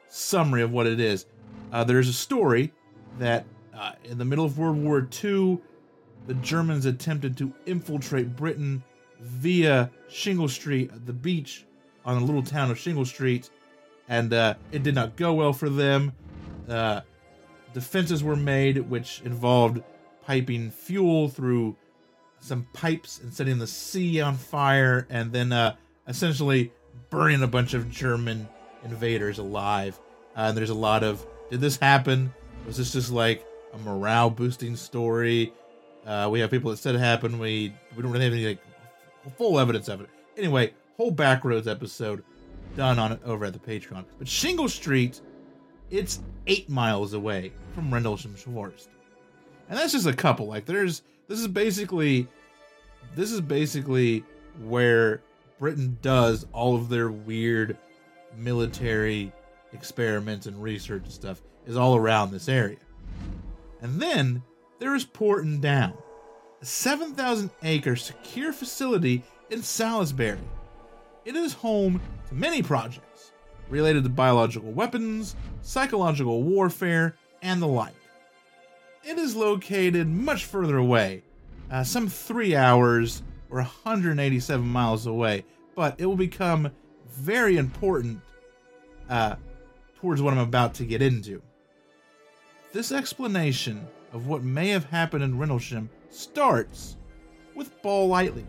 summary 0.08 0.62
of 0.62 0.72
what 0.72 0.86
it 0.86 1.00
is. 1.00 1.26
Uh, 1.72 1.84
there's 1.84 2.08
a 2.08 2.12
story 2.12 2.72
that 3.18 3.46
uh, 3.74 3.92
in 4.04 4.18
the 4.18 4.24
middle 4.24 4.44
of 4.44 4.58
World 4.58 4.76
War 4.76 5.08
II, 5.24 5.58
the 6.26 6.34
Germans 6.34 6.86
attempted 6.86 7.36
to 7.38 7.52
infiltrate 7.66 8.36
Britain 8.36 8.82
via 9.20 9.90
Shingle 10.08 10.48
Street, 10.48 10.90
the 11.06 11.12
beach 11.12 11.64
on 12.04 12.18
the 12.18 12.24
little 12.24 12.42
town 12.42 12.70
of 12.70 12.78
Shingle 12.78 13.04
Street, 13.04 13.50
and 14.08 14.32
uh, 14.32 14.54
it 14.70 14.82
did 14.82 14.94
not 14.94 15.16
go 15.16 15.32
well 15.32 15.52
for 15.52 15.68
them. 15.68 16.12
Uh, 16.68 17.00
defenses 17.72 18.22
were 18.22 18.36
made, 18.36 18.78
which 18.78 19.22
involved 19.24 19.82
piping 20.24 20.70
fuel 20.70 21.28
through 21.28 21.76
some 22.42 22.66
pipes 22.72 23.20
and 23.20 23.32
setting 23.32 23.58
the 23.58 23.66
sea 23.66 24.20
on 24.20 24.36
fire, 24.36 25.06
and 25.08 25.32
then 25.32 25.52
uh, 25.52 25.76
essentially 26.08 26.72
burning 27.08 27.42
a 27.42 27.46
bunch 27.46 27.72
of 27.72 27.90
German 27.90 28.48
invaders 28.84 29.38
alive. 29.38 29.98
Uh, 30.36 30.40
and 30.48 30.56
there's 30.56 30.70
a 30.70 30.74
lot 30.74 31.02
of 31.02 31.24
did 31.50 31.60
this 31.60 31.76
happen? 31.76 32.32
Was 32.66 32.76
this 32.76 32.92
just 32.92 33.10
like 33.10 33.46
a 33.72 33.78
morale 33.78 34.30
boosting 34.30 34.76
story? 34.76 35.52
Uh, 36.06 36.28
we 36.30 36.40
have 36.40 36.50
people 36.50 36.70
that 36.70 36.78
said 36.78 36.94
it 36.94 36.98
happened. 36.98 37.38
We 37.38 37.72
we 37.96 38.02
don't 38.02 38.10
really 38.10 38.24
have 38.24 38.32
any 38.32 38.46
like 38.46 38.58
full 39.36 39.58
evidence 39.60 39.88
of 39.88 40.00
it. 40.00 40.08
Anyway, 40.36 40.72
whole 40.96 41.12
Backroads 41.12 41.70
episode 41.70 42.24
done 42.76 42.98
on 42.98 43.12
it 43.12 43.20
over 43.24 43.44
at 43.44 43.52
the 43.52 43.58
Patreon. 43.58 44.04
But 44.18 44.26
Shingle 44.26 44.68
Street, 44.68 45.20
it's 45.90 46.20
eight 46.46 46.68
miles 46.68 47.12
away 47.12 47.52
from 47.74 47.92
Rendlesham 47.92 48.34
Forest, 48.34 48.88
and 49.68 49.78
that's 49.78 49.92
just 49.92 50.06
a 50.06 50.12
couple. 50.12 50.46
Like 50.46 50.64
there's 50.64 51.02
this 51.32 51.40
is 51.40 51.48
basically 51.48 52.28
this 53.16 53.32
is 53.32 53.40
basically 53.40 54.22
where 54.64 55.22
Britain 55.58 55.96
does 56.02 56.46
all 56.52 56.76
of 56.76 56.90
their 56.90 57.10
weird 57.10 57.78
military 58.36 59.32
experiments 59.72 60.44
and 60.44 60.62
research 60.62 61.04
and 61.04 61.12
stuff 61.12 61.40
is 61.66 61.74
all 61.74 61.96
around 61.96 62.32
this 62.32 62.50
area. 62.50 62.76
And 63.80 63.98
then 63.98 64.42
there 64.78 64.94
is 64.94 65.06
Porton 65.06 65.58
Down, 65.58 65.94
a 66.60 66.66
7,000 66.66 67.48
acre 67.62 67.96
secure 67.96 68.52
facility 68.52 69.22
in 69.48 69.62
Salisbury. 69.62 70.38
It 71.24 71.34
is 71.34 71.54
home 71.54 71.98
to 72.28 72.34
many 72.34 72.62
projects 72.62 73.32
related 73.70 74.04
to 74.04 74.10
biological 74.10 74.70
weapons, 74.70 75.34
psychological 75.62 76.42
warfare, 76.42 77.16
and 77.40 77.62
the 77.62 77.66
like. 77.66 77.94
It 79.04 79.18
is 79.18 79.34
located 79.34 80.06
much 80.06 80.44
further 80.44 80.76
away, 80.76 81.24
uh, 81.70 81.82
some 81.82 82.08
three 82.08 82.54
hours 82.54 83.22
or 83.50 83.56
187 83.56 84.64
miles 84.64 85.06
away, 85.06 85.44
but 85.74 85.96
it 85.98 86.06
will 86.06 86.16
become 86.16 86.70
very 87.08 87.56
important 87.56 88.20
uh, 89.08 89.36
towards 89.96 90.22
what 90.22 90.32
I'm 90.32 90.38
about 90.38 90.74
to 90.74 90.84
get 90.84 91.02
into. 91.02 91.42
This 92.72 92.92
explanation 92.92 93.86
of 94.12 94.28
what 94.28 94.44
may 94.44 94.68
have 94.68 94.84
happened 94.84 95.24
in 95.24 95.36
Rendlesham 95.36 95.90
starts 96.08 96.96
with 97.56 97.82
ball 97.82 98.06
lightning. 98.06 98.46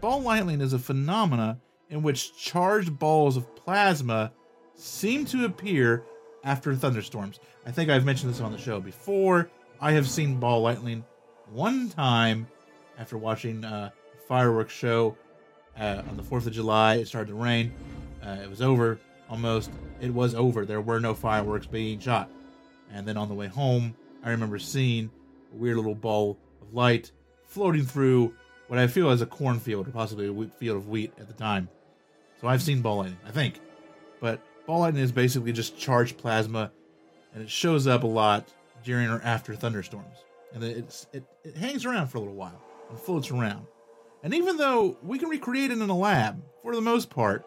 Ball 0.00 0.22
lightning 0.22 0.60
is 0.60 0.72
a 0.72 0.78
phenomena 0.78 1.58
in 1.90 2.02
which 2.02 2.36
charged 2.38 2.96
balls 2.98 3.36
of 3.36 3.56
plasma 3.56 4.32
seem 4.74 5.24
to 5.26 5.44
appear 5.44 6.04
after 6.44 6.74
thunderstorms. 6.74 7.40
I 7.66 7.72
think 7.72 7.90
I've 7.90 8.04
mentioned 8.04 8.32
this 8.32 8.40
on 8.40 8.52
the 8.52 8.58
show 8.58 8.80
before. 8.80 9.50
I 9.80 9.90
have 9.92 10.08
seen 10.08 10.38
ball 10.38 10.62
lightning 10.62 11.04
one 11.50 11.88
time 11.88 12.46
after 12.96 13.18
watching 13.18 13.64
a 13.64 13.92
fireworks 14.28 14.72
show 14.72 15.16
uh, 15.76 16.02
on 16.08 16.16
the 16.16 16.22
4th 16.22 16.46
of 16.46 16.52
July. 16.52 16.94
It 16.94 17.08
started 17.08 17.28
to 17.30 17.34
rain. 17.34 17.74
Uh, 18.24 18.38
it 18.40 18.48
was 18.48 18.62
over 18.62 19.00
almost. 19.28 19.72
It 20.00 20.14
was 20.14 20.36
over. 20.36 20.64
There 20.64 20.80
were 20.80 21.00
no 21.00 21.12
fireworks 21.12 21.66
being 21.66 21.98
shot. 21.98 22.30
And 22.92 23.06
then 23.06 23.16
on 23.16 23.28
the 23.28 23.34
way 23.34 23.48
home, 23.48 23.96
I 24.22 24.30
remember 24.30 24.60
seeing 24.60 25.10
a 25.52 25.56
weird 25.56 25.76
little 25.76 25.96
ball 25.96 26.38
of 26.62 26.72
light 26.72 27.10
floating 27.46 27.84
through 27.84 28.32
what 28.68 28.78
I 28.78 28.86
feel 28.86 29.10
is 29.10 29.22
a 29.22 29.26
cornfield 29.26 29.88
or 29.88 29.90
possibly 29.90 30.28
a 30.28 30.48
field 30.58 30.76
of 30.76 30.88
wheat 30.88 31.12
at 31.18 31.26
the 31.26 31.34
time. 31.34 31.68
So 32.40 32.46
I've 32.46 32.62
seen 32.62 32.80
ball 32.80 32.98
lightning, 32.98 33.18
I 33.26 33.32
think. 33.32 33.58
But 34.20 34.40
ball 34.66 34.80
lightning 34.80 35.02
is 35.02 35.10
basically 35.10 35.52
just 35.52 35.76
charged 35.76 36.16
plasma, 36.16 36.70
and 37.36 37.44
it 37.44 37.50
shows 37.50 37.86
up 37.86 38.02
a 38.02 38.06
lot 38.06 38.48
during 38.82 39.08
or 39.08 39.20
after 39.20 39.54
thunderstorms. 39.54 40.24
And 40.54 40.64
it, 40.64 41.06
it 41.12 41.54
hangs 41.54 41.84
around 41.84 42.06
for 42.06 42.16
a 42.16 42.20
little 42.22 42.34
while 42.34 42.62
and 42.88 42.98
floats 42.98 43.30
around. 43.30 43.66
And 44.22 44.32
even 44.32 44.56
though 44.56 44.96
we 45.02 45.18
can 45.18 45.28
recreate 45.28 45.70
it 45.70 45.78
in 45.78 45.90
a 45.90 45.96
lab, 45.96 46.42
for 46.62 46.74
the 46.74 46.80
most 46.80 47.10
part, 47.10 47.46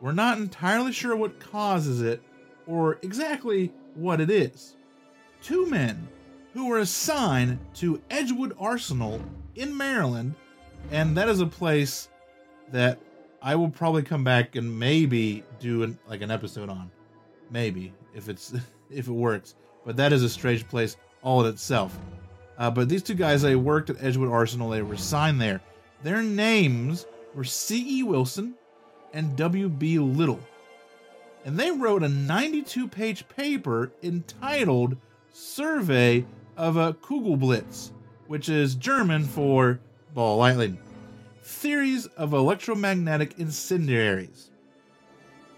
we're 0.00 0.12
not 0.12 0.38
entirely 0.38 0.92
sure 0.92 1.14
what 1.14 1.38
causes 1.40 2.00
it 2.00 2.22
or 2.66 2.98
exactly 3.02 3.70
what 3.94 4.18
it 4.18 4.30
is. 4.30 4.76
Two 5.42 5.66
men 5.66 6.08
who 6.54 6.66
were 6.66 6.78
assigned 6.78 7.58
to 7.74 8.00
Edgewood 8.08 8.56
Arsenal 8.58 9.20
in 9.56 9.76
Maryland, 9.76 10.34
and 10.90 11.14
that 11.18 11.28
is 11.28 11.40
a 11.40 11.46
place 11.46 12.08
that 12.72 12.98
I 13.42 13.56
will 13.56 13.68
probably 13.68 14.02
come 14.02 14.24
back 14.24 14.56
and 14.56 14.78
maybe 14.78 15.44
do 15.60 15.82
an, 15.82 15.98
like 16.08 16.22
an 16.22 16.30
episode 16.30 16.70
on, 16.70 16.90
maybe 17.50 17.92
if 18.14 18.30
it's 18.30 18.54
if 18.90 19.08
it 19.08 19.12
works. 19.12 19.54
But 19.84 19.96
that 19.96 20.12
is 20.12 20.22
a 20.22 20.28
strange 20.28 20.66
place 20.68 20.96
all 21.22 21.44
in 21.44 21.52
itself. 21.52 21.98
Uh, 22.58 22.70
but 22.70 22.88
these 22.88 23.02
two 23.02 23.14
guys, 23.14 23.42
they 23.42 23.56
worked 23.56 23.90
at 23.90 24.02
Edgewood 24.02 24.30
Arsenal. 24.30 24.70
They 24.70 24.82
were 24.82 24.96
signed 24.96 25.40
there. 25.40 25.60
Their 26.02 26.22
names 26.22 27.06
were 27.34 27.44
C.E. 27.44 28.02
Wilson 28.02 28.54
and 29.12 29.36
W.B. 29.36 29.98
Little. 29.98 30.40
And 31.44 31.58
they 31.58 31.70
wrote 31.70 32.02
a 32.02 32.08
92 32.08 32.88
page 32.88 33.28
paper 33.28 33.92
entitled 34.02 34.96
Survey 35.32 36.26
of 36.56 36.76
a 36.76 36.94
Kugelblitz, 36.94 37.92
which 38.26 38.48
is 38.48 38.74
German 38.74 39.24
for 39.24 39.78
ball 40.14 40.38
lightning. 40.38 40.78
Theories 41.42 42.06
of 42.16 42.32
electromagnetic 42.32 43.38
incendiaries. 43.38 44.50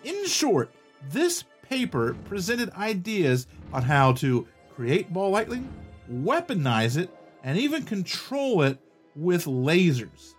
In 0.04 0.26
short, 0.26 0.70
this 1.10 1.44
paper 1.70 2.16
presented 2.24 2.68
ideas 2.72 3.46
on 3.72 3.82
how 3.82 4.12
to 4.12 4.46
create 4.74 5.12
ball 5.12 5.30
lightning, 5.30 5.72
weaponize 6.12 6.98
it, 6.98 7.08
and 7.44 7.56
even 7.56 7.84
control 7.84 8.62
it 8.62 8.76
with 9.14 9.44
lasers. 9.44 10.34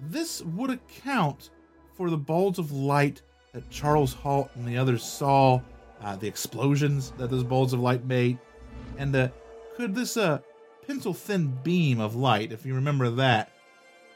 This 0.00 0.42
would 0.42 0.70
account 0.70 1.50
for 1.94 2.10
the 2.10 2.16
balls 2.16 2.58
of 2.58 2.72
light 2.72 3.22
that 3.52 3.68
Charles 3.70 4.14
Halt 4.14 4.50
and 4.54 4.66
the 4.66 4.78
others 4.78 5.02
saw, 5.04 5.60
uh, 6.02 6.16
the 6.16 6.26
explosions 6.26 7.12
that 7.18 7.30
those 7.30 7.44
balls 7.44 7.72
of 7.72 7.80
light 7.80 8.04
made, 8.04 8.38
and 8.98 9.14
uh, 9.14 9.28
could 9.76 9.94
this 9.94 10.16
uh, 10.16 10.38
pencil 10.86 11.12
thin 11.12 11.48
beam 11.62 12.00
of 12.00 12.16
light, 12.16 12.52
if 12.52 12.64
you 12.64 12.74
remember 12.74 13.10
that, 13.10 13.50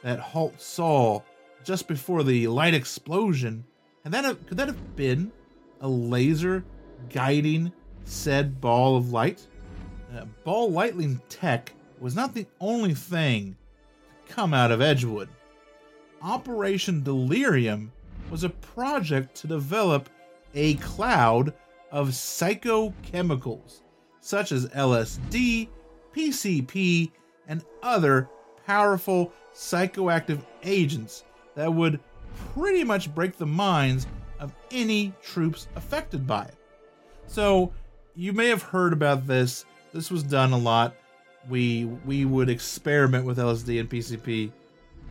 that 0.02 0.18
Halt 0.18 0.60
saw 0.60 1.20
just 1.64 1.86
before 1.86 2.22
the 2.22 2.46
light 2.48 2.72
explosion, 2.72 3.64
and 4.04 4.14
that 4.14 4.24
have, 4.24 4.46
could 4.46 4.56
that 4.56 4.68
have 4.68 4.96
been 4.96 5.30
a 5.80 5.88
laser 5.88 6.64
guiding 7.10 7.72
said 8.04 8.60
ball 8.60 8.96
of 8.96 9.12
light? 9.12 9.46
Uh, 10.14 10.24
ball 10.44 10.70
lightning 10.70 11.20
tech 11.28 11.72
was 12.00 12.14
not 12.14 12.34
the 12.34 12.46
only 12.60 12.94
thing 12.94 13.56
to 14.26 14.32
come 14.32 14.52
out 14.54 14.72
of 14.72 14.80
Edgewood. 14.80 15.28
Operation 16.22 17.02
Delirium 17.02 17.92
was 18.30 18.44
a 18.44 18.50
project 18.50 19.34
to 19.36 19.46
develop 19.46 20.08
a 20.54 20.74
cloud 20.74 21.52
of 21.90 22.08
psychochemicals 22.08 23.82
such 24.20 24.52
as 24.52 24.66
LSD, 24.68 25.68
PCP, 26.14 27.10
and 27.48 27.64
other 27.82 28.28
powerful 28.66 29.32
psychoactive 29.54 30.44
agents 30.62 31.24
that 31.54 31.72
would 31.72 31.98
pretty 32.54 32.84
much 32.84 33.12
break 33.14 33.36
the 33.36 33.46
minds 33.46 34.06
of 34.40 34.52
any 34.70 35.12
troops 35.22 35.68
affected 35.76 36.26
by 36.26 36.44
it. 36.44 36.56
So, 37.26 37.72
you 38.16 38.32
may 38.32 38.48
have 38.48 38.62
heard 38.62 38.92
about 38.92 39.26
this. 39.26 39.64
This 39.92 40.10
was 40.10 40.22
done 40.22 40.52
a 40.52 40.58
lot. 40.58 40.94
We 41.48 41.84
we 41.84 42.24
would 42.24 42.50
experiment 42.50 43.24
with 43.24 43.38
LSD 43.38 43.80
and 43.80 43.88
PCP, 43.88 44.50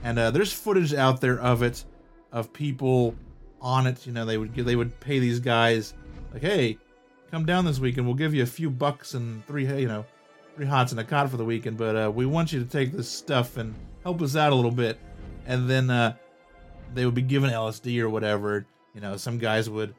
and 0.03 0.19
uh, 0.19 0.31
there's 0.31 0.53
footage 0.53 0.93
out 0.93 1.21
there 1.21 1.39
of 1.39 1.63
it, 1.63 1.85
of 2.31 2.53
people 2.53 3.15
on 3.61 3.87
it. 3.87 4.05
You 4.05 4.13
know, 4.13 4.25
they 4.25 4.37
would 4.37 4.53
they 4.53 4.75
would 4.75 4.99
pay 4.99 5.19
these 5.19 5.39
guys 5.39 5.93
like, 6.33 6.41
hey, 6.41 6.77
come 7.31 7.45
down 7.45 7.65
this 7.65 7.79
weekend. 7.79 8.05
We'll 8.05 8.15
give 8.15 8.33
you 8.33 8.43
a 8.43 8.47
few 8.47 8.69
bucks 8.69 9.13
and 9.13 9.45
three, 9.47 9.65
you 9.65 9.87
know, 9.87 10.05
three 10.55 10.65
hots 10.65 10.91
and 10.91 10.99
a 10.99 11.03
cot 11.03 11.29
for 11.29 11.37
the 11.37 11.45
weekend. 11.45 11.77
But 11.77 11.95
uh, 11.95 12.11
we 12.13 12.25
want 12.25 12.51
you 12.51 12.59
to 12.59 12.69
take 12.69 12.91
this 12.91 13.09
stuff 13.09 13.57
and 13.57 13.73
help 14.03 14.21
us 14.21 14.35
out 14.35 14.51
a 14.51 14.55
little 14.55 14.71
bit. 14.71 14.99
And 15.45 15.69
then 15.69 15.89
uh, 15.89 16.15
they 16.93 17.05
would 17.05 17.15
be 17.15 17.21
given 17.21 17.49
LSD 17.49 17.99
or 18.01 18.09
whatever. 18.09 18.65
You 18.99 19.07
know, 19.07 19.15
some 19.15 19.38
guys 19.38 19.69
would, 19.69 19.95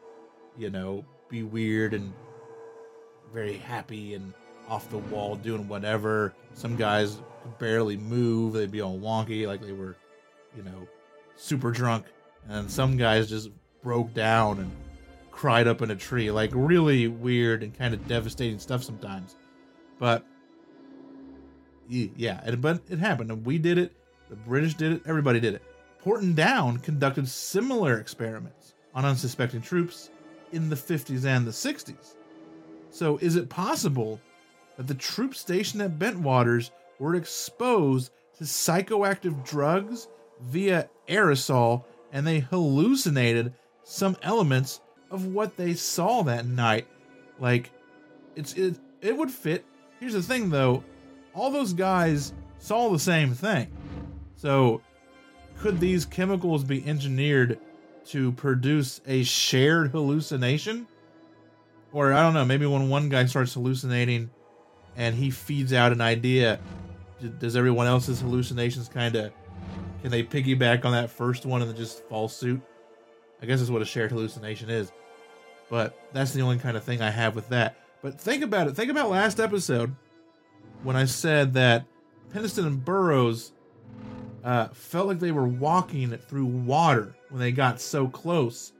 you 0.59 0.69
know, 0.69 1.07
be 1.31 1.43
weird 1.43 1.95
and 1.95 2.13
very 3.33 3.57
happy 3.57 4.13
and 4.13 4.35
off 4.69 4.91
the 4.91 4.99
wall 4.99 5.37
doing 5.37 5.67
whatever. 5.69 6.35
Some 6.53 6.77
guys 6.77 7.19
could 7.43 7.59
barely 7.59 7.97
move. 7.97 8.53
They'd 8.53 8.71
be 8.71 8.83
all 8.83 8.99
wonky, 8.99 9.47
like 9.47 9.63
they 9.63 9.73
were, 9.73 9.97
you 10.55 10.63
know, 10.63 10.87
super 11.35 11.71
drunk. 11.71 12.09
And 12.47 12.71
some 12.71 12.99
guys 12.99 13.31
just 13.31 13.49
broke 13.83 14.13
down 14.13 14.59
and 14.59 14.71
cried 15.31 15.67
up 15.67 15.81
in 15.81 15.91
a 15.91 15.97
tree. 15.97 16.31
Like 16.31 16.51
really 16.53 17.09
weird 17.09 17.63
and 17.63 17.73
kind 17.73 17.95
of 17.95 18.07
devastating 18.07 18.59
stuff 18.59 18.85
sometimes. 18.85 19.35
But 19.99 20.27
yeah, 21.89 22.45
it, 22.45 22.61
but 22.61 22.83
it 22.91 22.99
happened. 22.99 23.31
And 23.31 23.47
we 23.47 23.57
did 23.57 23.79
it. 23.79 23.95
The 24.29 24.37
British 24.37 24.75
did 24.75 24.93
it. 24.93 25.03
Everybody 25.07 25.41
did 25.41 25.55
it. 25.55 25.63
Porton 26.01 26.35
Down 26.35 26.77
conducted 26.77 27.27
similar 27.27 27.99
experiments 27.99 28.75
on 28.95 29.05
unsuspecting 29.05 29.63
troops 29.63 30.11
in 30.53 30.69
the 30.69 30.77
50s 30.77 31.25
and 31.25 31.47
the 31.47 31.51
60s. 31.51 32.15
So, 32.91 33.19
is 33.19 33.37
it 33.37 33.49
possible 33.49 34.21
that 34.77 34.87
the 34.87 34.95
troop 34.95 35.35
stationed 35.35 35.83
at 35.83 35.99
Bentwaters 35.99 36.71
were 36.99 37.15
exposed 37.15 38.11
to 38.39 38.45
psychoactive 38.45 39.45
drugs 39.45 40.09
via 40.41 40.89
aerosol 41.09 41.85
and 42.13 42.27
they 42.27 42.41
hallucinated 42.41 43.55
some 43.85 44.17
elements 44.23 44.81
of 45.11 45.27
what 45.27 45.57
they 45.57 45.75
saw 45.75 46.23
that 46.23 46.47
night? 46.47 46.89
Like, 47.39 47.71
it's 48.35 48.55
it, 48.55 48.77
it 49.01 49.17
would 49.17 49.31
fit. 49.31 49.65
Here's 50.01 50.15
the 50.15 50.23
thing 50.23 50.51
though 50.51 50.83
all 51.35 51.51
those 51.51 51.73
guys 51.73 52.33
saw 52.59 52.91
the 52.91 52.99
same 52.99 53.35
thing. 53.35 53.71
So, 54.35 54.81
could 55.59 55.79
these 55.79 56.05
chemicals 56.05 56.65
be 56.65 56.85
engineered 56.87 57.59
to 58.13 58.33
produce 58.33 59.01
a 59.07 59.23
shared 59.23 59.91
hallucination? 59.91 60.87
Or 61.93 62.13
I 62.13 62.23
don't 62.23 62.35
know, 62.35 62.45
maybe 62.45 62.67
when 62.67 62.89
one 62.89 63.09
guy 63.09 63.27
starts 63.27 63.55
hallucinating 63.55 64.31
and 64.97 65.15
he 65.15 65.31
feeds 65.31 65.73
out 65.73 65.93
an 65.93 66.01
idea, 66.01 66.61
does 67.39 67.57
everyone 67.57 67.87
else's 67.87 68.21
hallucinations 68.21 68.89
kind 68.89 69.17
of 69.17 69.33
can 70.03 70.11
they 70.11 70.23
piggyback 70.23 70.85
on 70.85 70.93
that 70.93 71.11
first 71.11 71.45
one 71.45 71.61
and 71.61 71.71
then 71.71 71.77
just 71.77 72.05
fall 72.09 72.29
suit? 72.29 72.61
I 73.43 73.47
guess 73.47 73.59
that's 73.59 73.71
what 73.71 73.83
a 73.83 73.87
shared 73.87 74.11
hallucination 74.11 74.71
is. 74.71 74.93
But 75.69 75.99
that's 76.13 76.33
the 76.33 76.43
only 76.43 76.59
kind 76.59 76.77
of 76.77 76.85
thing 76.85 77.03
I 77.03 77.11
have 77.11 77.35
with 77.35 77.49
that. 77.51 77.77
But 78.03 78.21
think 78.21 78.43
about 78.43 78.67
it. 78.67 78.77
Think 78.77 78.91
about 78.91 79.11
last 79.11 79.39
episode 79.39 79.95
when 80.83 80.97
I 80.97 81.05
said 81.05 81.55
that 81.55 81.85
Penniston 82.33 82.67
and 82.67 82.85
Burroughs 82.85 83.53
uh, 84.43 84.69
felt 84.69 85.07
like 85.07 85.21
they 85.21 85.33
were 85.33 85.47
walking 85.47 86.17
through 86.17 86.47
water 86.47 87.15
when 87.31 87.41
they 87.41 87.53
got 87.53 87.81
so 87.81 88.07
close 88.09 88.73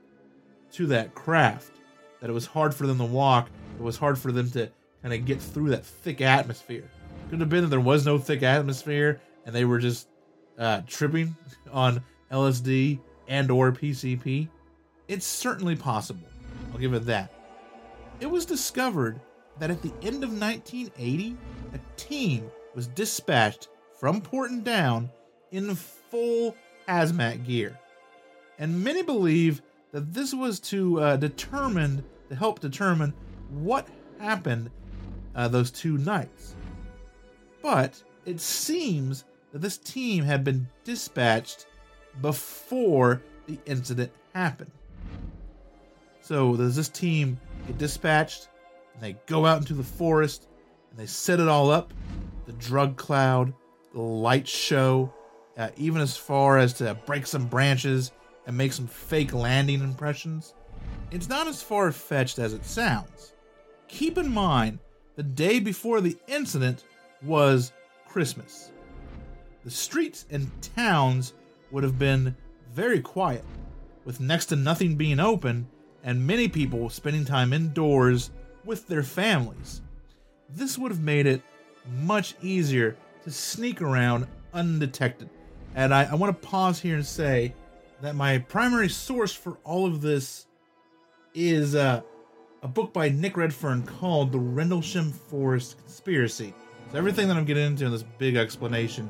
to 0.73 0.87
that 0.87 1.15
craft 1.15 1.71
that 2.19 2.29
it 2.29 2.33
was 2.33 2.45
hard 2.45 2.73
for 2.73 2.87
them 2.87 2.97
to 2.99 3.05
walk. 3.05 3.49
It 3.77 3.83
was 3.83 3.97
hard 3.97 4.17
for 4.17 4.31
them 4.31 4.49
to 4.51 4.69
kind 5.01 5.13
of 5.13 5.25
get 5.25 5.41
through 5.41 5.69
that 5.69 5.85
thick 5.85 6.21
atmosphere. 6.21 6.89
Could 7.29 7.39
have 7.39 7.49
been 7.49 7.63
that 7.63 7.69
there 7.69 7.79
was 7.79 8.05
no 8.05 8.17
thick 8.17 8.43
atmosphere 8.43 9.19
and 9.45 9.55
they 9.55 9.65
were 9.65 9.79
just 9.79 10.07
uh, 10.57 10.81
tripping 10.87 11.35
on 11.71 12.03
LSD 12.31 12.99
and 13.27 13.49
or 13.49 13.71
PCP. 13.71 14.47
It's 15.07 15.25
certainly 15.25 15.75
possible. 15.75 16.27
I'll 16.71 16.79
give 16.79 16.93
it 16.93 17.05
that. 17.05 17.33
It 18.19 18.29
was 18.29 18.45
discovered 18.45 19.19
that 19.59 19.71
at 19.71 19.81
the 19.81 19.91
end 20.01 20.23
of 20.23 20.29
1980, 20.31 21.37
a 21.73 21.79
team 21.97 22.49
was 22.75 22.87
dispatched 22.87 23.69
from 23.99 24.21
Porton 24.21 24.63
Down 24.63 25.09
in 25.51 25.75
full 25.75 26.55
hazmat 26.87 27.45
gear. 27.45 27.77
And 28.59 28.83
many 28.83 29.01
believe 29.01 29.61
that 29.91 30.13
this 30.13 30.33
was 30.33 30.59
to 30.59 30.99
uh, 30.99 31.17
determine, 31.17 32.03
to 32.29 32.35
help 32.35 32.59
determine 32.59 33.13
what 33.49 33.87
happened 34.19 34.69
uh, 35.35 35.47
those 35.47 35.71
two 35.71 35.97
nights. 35.97 36.55
But 37.61 38.01
it 38.25 38.39
seems 38.39 39.25
that 39.51 39.59
this 39.59 39.77
team 39.77 40.23
had 40.23 40.43
been 40.43 40.67
dispatched 40.83 41.67
before 42.21 43.21
the 43.47 43.57
incident 43.65 44.11
happened. 44.33 44.71
So 46.21 46.55
does 46.55 46.75
this 46.75 46.89
team 46.89 47.39
get 47.67 47.77
dispatched 47.77 48.49
and 48.93 49.03
they 49.03 49.17
go 49.25 49.45
out 49.45 49.57
into 49.57 49.73
the 49.73 49.83
forest 49.83 50.47
and 50.89 50.99
they 50.99 51.05
set 51.05 51.39
it 51.39 51.47
all 51.47 51.69
up 51.69 51.93
the 52.45 52.53
drug 52.53 52.97
cloud, 52.97 53.53
the 53.93 54.01
light 54.01 54.47
show, 54.47 55.13
uh, 55.57 55.69
even 55.77 56.01
as 56.01 56.17
far 56.17 56.57
as 56.57 56.73
to 56.73 56.95
break 57.05 57.27
some 57.27 57.45
branches 57.45 58.11
and 58.45 58.57
make 58.57 58.73
some 58.73 58.87
fake 58.87 59.33
landing 59.33 59.81
impressions. 59.81 60.53
It's 61.11 61.29
not 61.29 61.47
as 61.47 61.61
far 61.61 61.91
fetched 61.91 62.39
as 62.39 62.53
it 62.53 62.65
sounds. 62.65 63.33
Keep 63.87 64.17
in 64.17 64.31
mind, 64.31 64.79
the 65.15 65.23
day 65.23 65.59
before 65.59 66.01
the 66.01 66.17
incident 66.27 66.85
was 67.21 67.73
Christmas. 68.07 68.71
The 69.63 69.71
streets 69.71 70.25
and 70.31 70.49
towns 70.75 71.33
would 71.69 71.83
have 71.83 71.99
been 71.99 72.35
very 72.73 73.01
quiet, 73.01 73.43
with 74.05 74.19
next 74.19 74.47
to 74.47 74.55
nothing 74.55 74.95
being 74.95 75.19
open 75.19 75.67
and 76.03 76.25
many 76.25 76.47
people 76.47 76.89
spending 76.89 77.25
time 77.25 77.53
indoors 77.53 78.31
with 78.65 78.87
their 78.87 79.03
families. 79.03 79.81
This 80.49 80.77
would 80.77 80.91
have 80.91 81.01
made 81.01 81.27
it 81.27 81.41
much 81.99 82.35
easier 82.41 82.95
to 83.23 83.31
sneak 83.31 83.81
around 83.81 84.27
undetected. 84.53 85.29
And 85.75 85.93
I, 85.93 86.05
I 86.05 86.15
want 86.15 86.41
to 86.41 86.47
pause 86.47 86.79
here 86.79 86.95
and 86.95 87.05
say 87.05 87.53
that 88.01 88.15
my 88.15 88.39
primary 88.39 88.89
source 88.89 89.33
for 89.33 89.57
all 89.63 89.85
of 89.85 90.01
this 90.01 90.47
is 91.33 91.75
uh, 91.75 92.01
a 92.63 92.67
book 92.67 92.93
by 92.93 93.09
Nick 93.09 93.37
Redfern 93.37 93.83
called 93.83 94.31
The 94.31 94.39
Rendlesham 94.39 95.11
Forest 95.11 95.77
Conspiracy. 95.77 96.53
So 96.91 96.97
everything 96.97 97.27
that 97.27 97.37
I'm 97.37 97.45
getting 97.45 97.65
into 97.65 97.85
in 97.85 97.91
this 97.91 98.03
big 98.17 98.35
explanation 98.35 99.09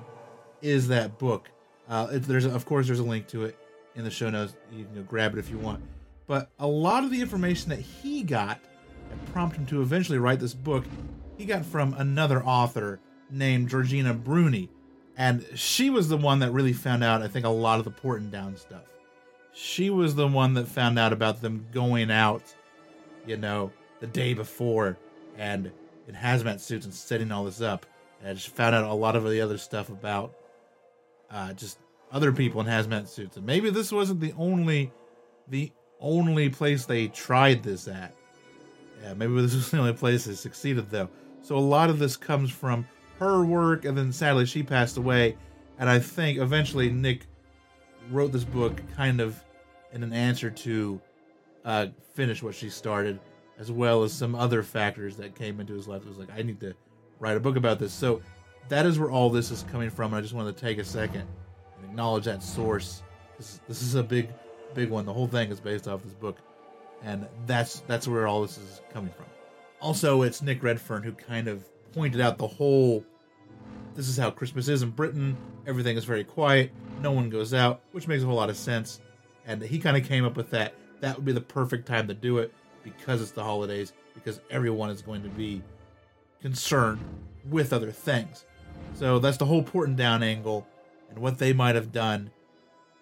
is 0.61 0.88
that 0.89 1.18
book. 1.18 1.49
Uh, 1.89 2.07
it, 2.11 2.24
there's 2.24 2.45
of 2.45 2.66
course 2.66 2.88
there's 2.88 2.99
a 2.99 3.03
link 3.03 3.28
to 3.30 3.45
it 3.45 3.57
in 3.95 4.03
the 4.03 4.11
show 4.11 4.30
notes. 4.30 4.55
You 4.72 4.86
can 4.86 5.03
grab 5.03 5.34
it 5.34 5.39
if 5.39 5.49
you 5.49 5.57
want. 5.57 5.82
But 6.28 6.49
a 6.59 6.68
lot 6.68 7.03
of 7.03 7.11
the 7.11 7.22
information 7.22 7.70
that 7.70 7.80
he 7.80 8.24
got 8.24 8.59
that 9.09 9.34
prompted 9.34 9.61
him 9.61 9.66
to 9.68 9.82
eventually 9.82 10.18
write 10.18 10.39
this 10.39 10.53
book, 10.53 10.86
he 11.38 11.45
got 11.45 11.66
from 11.66 11.93
another 11.95 12.43
author 12.43 12.99
named 13.30 13.70
Georgina 13.70 14.13
Bruni. 14.13 14.70
And 15.18 15.45
she 15.55 15.89
was 15.89 16.09
the 16.09 16.18
one 16.18 16.39
that 16.39 16.51
really 16.51 16.74
found 16.74 17.03
out, 17.03 17.22
I 17.22 17.28
think, 17.28 17.45
a 17.45 17.49
lot 17.49 17.80
of 17.80 17.86
the 17.86 17.91
Porton 17.91 18.30
Down 18.30 18.55
stuff. 18.55 18.84
She 19.53 19.89
was 19.89 20.16
the 20.16 20.28
one 20.28 20.53
that 20.53 20.68
found 20.68 20.97
out 20.97 21.12
about 21.12 21.41
them 21.41 21.66
going 21.74 22.09
out, 22.09 22.43
you 23.26 23.38
know, 23.38 23.72
the 23.99 24.07
day 24.07 24.34
before 24.34 24.97
and 25.38 25.72
in 26.07 26.16
hazmat 26.16 26.59
suits 26.59 26.86
and 26.86 26.93
setting 26.93 27.32
all 27.32 27.43
this 27.43 27.62
up. 27.62 27.86
And 28.24 28.39
she 28.39 28.49
found 28.49 28.76
out 28.76 28.86
a 28.86 28.93
lot 28.93 29.16
of 29.16 29.30
the 29.30 29.41
other 29.41 29.57
stuff 29.57 29.89
about 29.89 30.34
uh, 31.30 31.53
just 31.53 31.80
other 32.12 32.32
people 32.32 32.62
in 32.62 32.68
hazmat 32.68 33.07
suits. 33.07 33.38
And 33.38 33.45
maybe 33.45 33.70
this 33.70 33.91
wasn't 33.91 34.20
the 34.20 34.34
only 34.38 34.91
the 35.47 35.72
only 35.99 36.49
place 36.49 36.86
they 36.86 37.07
tried 37.07 37.64
this 37.64 37.88
at. 37.88 38.14
Yeah, 39.03 39.14
maybe 39.14 39.41
this 39.41 39.55
was 39.55 39.72
the 39.72 39.80
only 39.80 39.93
place 39.93 40.26
they 40.26 40.36
succeeded 40.36 40.89
though. 40.89 41.09
So 41.41 41.57
a 41.57 41.59
lot 41.59 41.89
of 41.89 41.99
this 41.99 42.16
comes 42.18 42.51
from 42.51 42.88
her 43.22 43.45
work, 43.45 43.86
and 43.86 43.95
then 43.95 44.11
sadly 44.11 44.47
she 44.47 44.63
passed 44.63 44.97
away 44.97 45.38
And 45.78 45.89
I 45.89 45.99
think 45.99 46.39
eventually 46.39 46.89
Nick 46.89 47.28
wrote 48.09 48.32
this 48.32 48.43
book 48.43 48.82
kind 48.95 49.22
of 49.22 49.41
in 49.93 50.03
an 50.03 50.11
answer 50.11 50.49
to 50.49 50.99
uh, 51.65 51.88
finish 52.13 52.41
what 52.41 52.55
she 52.55 52.69
started, 52.69 53.19
as 53.59 53.72
well 53.72 54.03
as 54.03 54.11
some 54.11 54.34
other 54.34 54.63
factors 54.63 55.15
that 55.17 55.36
came 55.36 55.59
into 55.59 55.74
his 55.74 55.88
life. 55.88 56.01
It 56.01 56.07
was 56.07 56.17
like, 56.17 56.32
I 56.36 56.41
need 56.41 56.59
to 56.61 56.74
write 57.19 57.38
a 57.38 57.39
book 57.39 57.57
about 57.57 57.78
this. 57.80 57.93
So 57.93 58.22
that 58.69 58.86
is 58.86 58.97
where 58.99 59.11
all 59.11 59.30
this 59.30 59.51
is 59.51 59.65
coming 59.72 59.89
from. 59.89 60.13
And 60.13 60.15
I 60.17 60.22
just 60.22 60.34
wanted 60.34 60.55
to 60.55 60.61
take 60.61 60.78
a 60.80 60.84
second 60.84 61.28
and 61.78 61.86
acknowledge 61.86 62.26
that 62.26 62.41
source. 62.41 63.03
This, 63.38 63.59
this 63.67 63.82
is 63.82 63.95
a 63.95 64.03
big, 64.03 64.30
big 64.74 64.89
one. 64.89 65.05
The 65.05 65.13
whole 65.13 65.28
thing 65.28 65.51
is 65.51 65.59
based 65.59 65.88
off 65.88 66.03
this 66.03 66.13
book, 66.13 66.38
and 67.03 67.28
that's 67.45 67.82
that's 67.82 68.07
where 68.07 68.28
all 68.28 68.41
this 68.41 68.57
is 68.57 68.82
coming 68.91 69.11
from. 69.11 69.26
Also, 69.80 70.22
it's 70.22 70.41
Nick 70.41 70.61
Redfern 70.61 71.01
who 71.03 71.11
kind 71.11 71.47
of 71.47 71.63
pointed 71.93 72.22
out 72.22 72.38
the 72.38 72.47
whole. 72.47 73.03
This 73.96 74.08
is 74.08 74.18
how 74.18 74.32
Christmas 74.32 74.68
is 74.68 74.84
in 74.84 74.92
Britain. 74.92 75.36
Everything 75.68 75.98
is 75.98 76.06
very 76.06 76.24
quiet. 76.24 76.72
No 77.02 77.12
one 77.12 77.30
goes 77.30 77.54
out, 77.54 77.82
which 77.92 78.08
makes 78.08 78.24
a 78.24 78.26
whole 78.26 78.36
lot 78.36 78.50
of 78.50 78.58
sense. 78.58 79.02
And 79.46 79.62
he 79.62 79.80
kind 79.80 79.98
of 79.98 80.06
came 80.06 80.24
up 80.24 80.38
with 80.38 80.50
that. 80.52 80.74
That 81.02 81.16
would 81.16 81.26
be 81.26 81.34
the 81.34 81.42
perfect 81.42 81.88
time 81.88 82.08
to 82.08 82.14
do 82.14 82.38
it 82.38 82.54
because 82.84 83.22
it's 83.22 83.32
the 83.32 83.44
holidays, 83.44 83.94
because 84.14 84.39
everyone 84.50 84.89
is 84.89 85.02
going 85.02 85.24
to 85.24 85.30
be 85.30 85.62
concerned 86.42 87.02
with 87.50 87.74
other 87.74 87.92
things. 87.92 88.46
So 88.94 89.20
that's 89.20 89.38
the 89.38 89.46
whole 89.46 89.64
Porton 89.64 89.96
Down 89.96 90.24
angle 90.24 90.66
and 91.10 91.20
what 91.20 91.38
they 91.38 91.54
might 91.54 91.76
have 91.76 91.92
done 91.92 92.32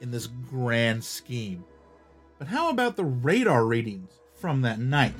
in 0.01 0.11
this 0.11 0.27
grand 0.27 1.03
scheme. 1.03 1.63
But 2.37 2.47
how 2.47 2.69
about 2.69 2.95
the 2.95 3.05
radar 3.05 3.65
readings 3.65 4.11
from 4.33 4.61
that 4.61 4.79
night? 4.79 5.15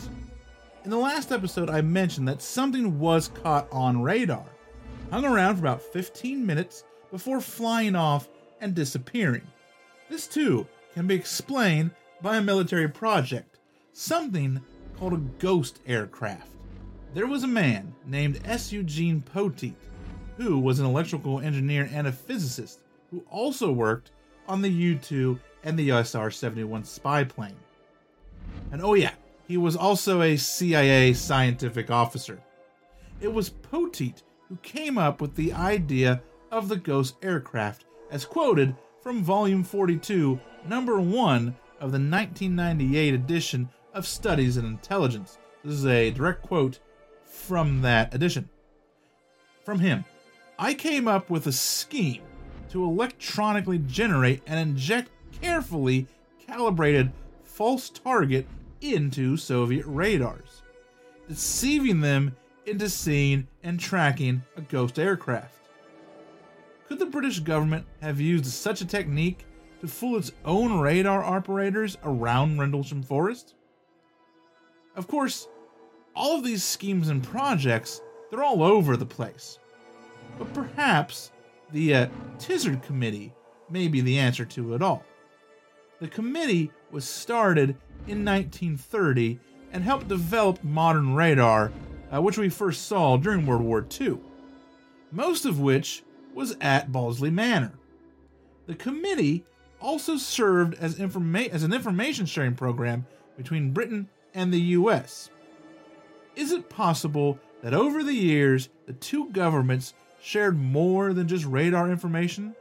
In 0.84 0.90
the 0.90 0.98
last 0.98 1.32
episode, 1.32 1.70
I 1.70 1.82
mentioned 1.82 2.28
that 2.28 2.42
something 2.42 2.98
was 2.98 3.28
caught 3.28 3.68
on 3.72 4.02
radar, 4.02 4.46
hung 5.12 5.26
around 5.26 5.56
for 5.56 5.62
about 5.62 5.82
15 5.82 6.46
minutes 6.46 6.84
before 7.12 7.42
flying 7.42 7.96
off 7.96 8.30
and 8.62 8.76
disappearing. 8.76 9.42
This 10.10 10.28
too 10.28 10.68
can 10.94 11.08
be 11.08 11.16
explained 11.16 11.92
by 12.22 12.38
a 12.38 12.42
military 12.42 12.88
project, 12.88 13.58
something 13.94 14.62
called 14.98 15.14
a 15.14 15.18
ghost 15.40 15.80
aircraft. 15.88 16.52
There 17.14 17.28
was 17.28 17.44
a 17.44 17.48
man 17.48 17.94
named 18.06 18.42
S. 18.46 18.72
Eugene 18.72 19.22
Poteet, 19.22 19.74
who 20.38 20.60
was 20.60 20.80
an 20.80 20.86
electrical 20.86 21.40
engineer 21.40 21.90
and 21.92 22.08
a 22.08 22.12
physicist, 22.12 22.82
who 23.10 23.24
also 23.32 23.72
worked 23.72 24.12
on 24.48 24.62
the 24.62 24.70
U 24.70 24.96
2 24.96 25.40
and 25.64 25.78
the 25.78 25.90
USR 25.90 26.32
71 26.32 26.84
spy 26.84 27.24
plane. 27.24 27.56
And 28.72 28.82
oh, 28.82 28.94
yeah, 28.94 29.14
he 29.48 29.58
was 29.58 29.76
also 29.76 30.22
a 30.22 30.38
CIA 30.38 31.14
scientific 31.14 31.90
officer. 31.90 32.40
It 33.22 33.34
was 33.34 33.50
Poteet 33.50 34.22
who 34.50 34.58
came 34.58 34.98
up 34.98 35.22
with 35.22 35.36
the 35.36 35.54
idea 35.54 36.22
of 36.52 36.68
the 36.68 36.76
ghost 36.76 37.16
aircraft, 37.22 37.86
as 38.12 38.26
quoted 38.26 38.76
from 39.02 39.24
Volume 39.24 39.64
42, 39.64 40.40
Number 40.68 41.00
1 41.00 41.56
of 41.80 41.92
the 41.92 42.00
1998 42.00 43.14
edition 43.14 43.70
of 43.94 44.06
Studies 44.06 44.58
in 44.58 44.66
Intelligence. 44.66 45.38
This 45.64 45.76
is 45.76 45.86
a 45.86 46.12
direct 46.12 46.42
quote 46.42 46.80
from 47.24 47.82
that 47.82 48.14
edition. 48.14 48.50
From 49.64 49.80
him 49.80 50.04
I 50.58 50.74
came 50.74 51.08
up 51.08 51.30
with 51.30 51.48
a 51.48 51.52
scheme 51.52 52.24
to 52.72 52.84
electronically 52.84 53.80
generate 53.80 54.42
and 54.46 54.60
inject 54.60 55.10
carefully 55.42 56.08
calibrated 56.46 57.12
false 57.44 57.90
target 57.90 58.48
into 58.82 59.38
Soviet 59.38 59.86
radars, 59.86 60.64
deceiving 61.28 62.02
them 62.02 62.36
into 62.70 62.90
seeing 62.90 63.48
and 63.64 63.80
tracking 63.80 64.44
a 64.56 64.62
ghost 64.62 65.00
aircraft. 65.00 65.56
Could 66.88 67.00
the 67.00 67.06
British 67.06 67.40
government 67.40 67.86
have 68.02 68.20
used 68.20 68.46
such 68.46 68.82
a 68.82 68.86
technique 68.86 69.46
to 69.82 69.88
fool 69.88 70.18
its 70.18 70.32
own 70.46 70.80
radar 70.80 71.24
operators 71.24 71.98
around 72.04 72.60
Rendlesham 72.60 73.04
Forest? 73.04 73.56
Of 74.96 75.08
course, 75.08 75.48
all 76.16 76.38
of 76.38 76.44
these 76.44 76.64
schemes 76.64 77.10
and 77.10 77.24
projects, 77.24 78.02
they're 78.30 78.44
all 78.44 78.64
over 78.64 78.98
the 78.98 79.06
place. 79.06 79.60
But 80.38 80.54
perhaps 80.54 81.32
the 81.72 81.96
uh, 81.96 82.08
Tizard 82.38 82.82
Committee 82.84 83.34
may 83.70 83.88
be 83.88 84.02
the 84.02 84.18
answer 84.18 84.46
to 84.46 84.74
it 84.74 84.82
all. 84.82 85.04
The 86.00 86.08
committee 86.08 86.72
was 86.92 87.06
started 87.06 87.70
in 88.08 88.26
1930 88.26 89.40
and 89.72 89.84
helped 89.84 90.08
develop 90.08 90.64
modern 90.64 91.14
radar, 91.14 91.72
uh, 92.14 92.22
which 92.22 92.38
we 92.38 92.50
first 92.50 92.86
saw 92.88 93.18
during 93.18 93.46
World 93.46 93.64
War 93.64 93.86
II, 94.00 94.20
most 95.12 95.46
of 95.46 95.60
which 95.60 96.04
was 96.34 96.56
at 96.62 96.92
Bawdsey 96.92 97.32
Manor. 97.32 97.74
The 98.68 98.76
committee 98.76 99.46
also 99.82 100.18
served 100.18 100.76
as, 100.76 100.96
informa- 100.96 101.50
as 101.50 101.64
an 101.64 101.74
information 101.74 102.26
sharing 102.26 102.56
program 102.56 103.06
between 103.38 103.72
Britain 103.72 104.08
and 104.34 104.54
the 104.54 104.60
US. 104.60 105.30
Is 106.36 106.52
it 106.52 106.70
possible 106.70 107.40
that 107.64 107.74
over 107.74 108.04
the 108.04 108.14
years 108.14 108.70
the 108.86 108.94
two 108.94 109.30
governments 109.32 109.94
shared 110.22 110.58
more 110.58 111.14
than 111.14 111.28
just 111.28 111.46
radar 111.46 111.90
information, 111.90 112.56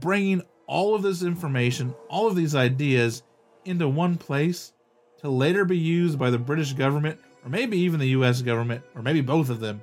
bringing 0.00 0.42
all 0.66 0.94
of 0.94 1.02
this 1.02 1.22
information, 1.22 1.94
all 2.08 2.26
of 2.26 2.36
these 2.36 2.54
ideas 2.54 3.22
into 3.64 3.88
one 3.88 4.16
place 4.16 4.72
to 5.18 5.28
later 5.28 5.64
be 5.64 5.78
used 5.78 6.18
by 6.18 6.30
the 6.30 6.38
British 6.38 6.72
government, 6.72 7.18
or 7.46 7.48
maybe 7.48 7.78
even 7.78 8.00
the 8.00 8.08
US 8.08 8.42
government, 8.42 8.82
or 8.96 9.02
maybe 9.02 9.20
both 9.20 9.50
of 9.50 9.60
them, 9.60 9.80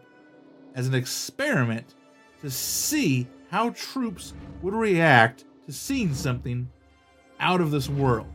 as 0.75 0.85
an 0.85 0.93
experiment 0.93 1.95
to 2.41 2.51
see 2.51 3.25
how 3.49 3.69
troops 3.69 4.33
would 4.61 4.73
react 4.73 5.45
to 5.65 5.71
seeing 5.71 6.13
something 6.13 6.69
out 7.39 7.61
of 7.61 7.71
this 7.71 7.87
world. 7.87 8.27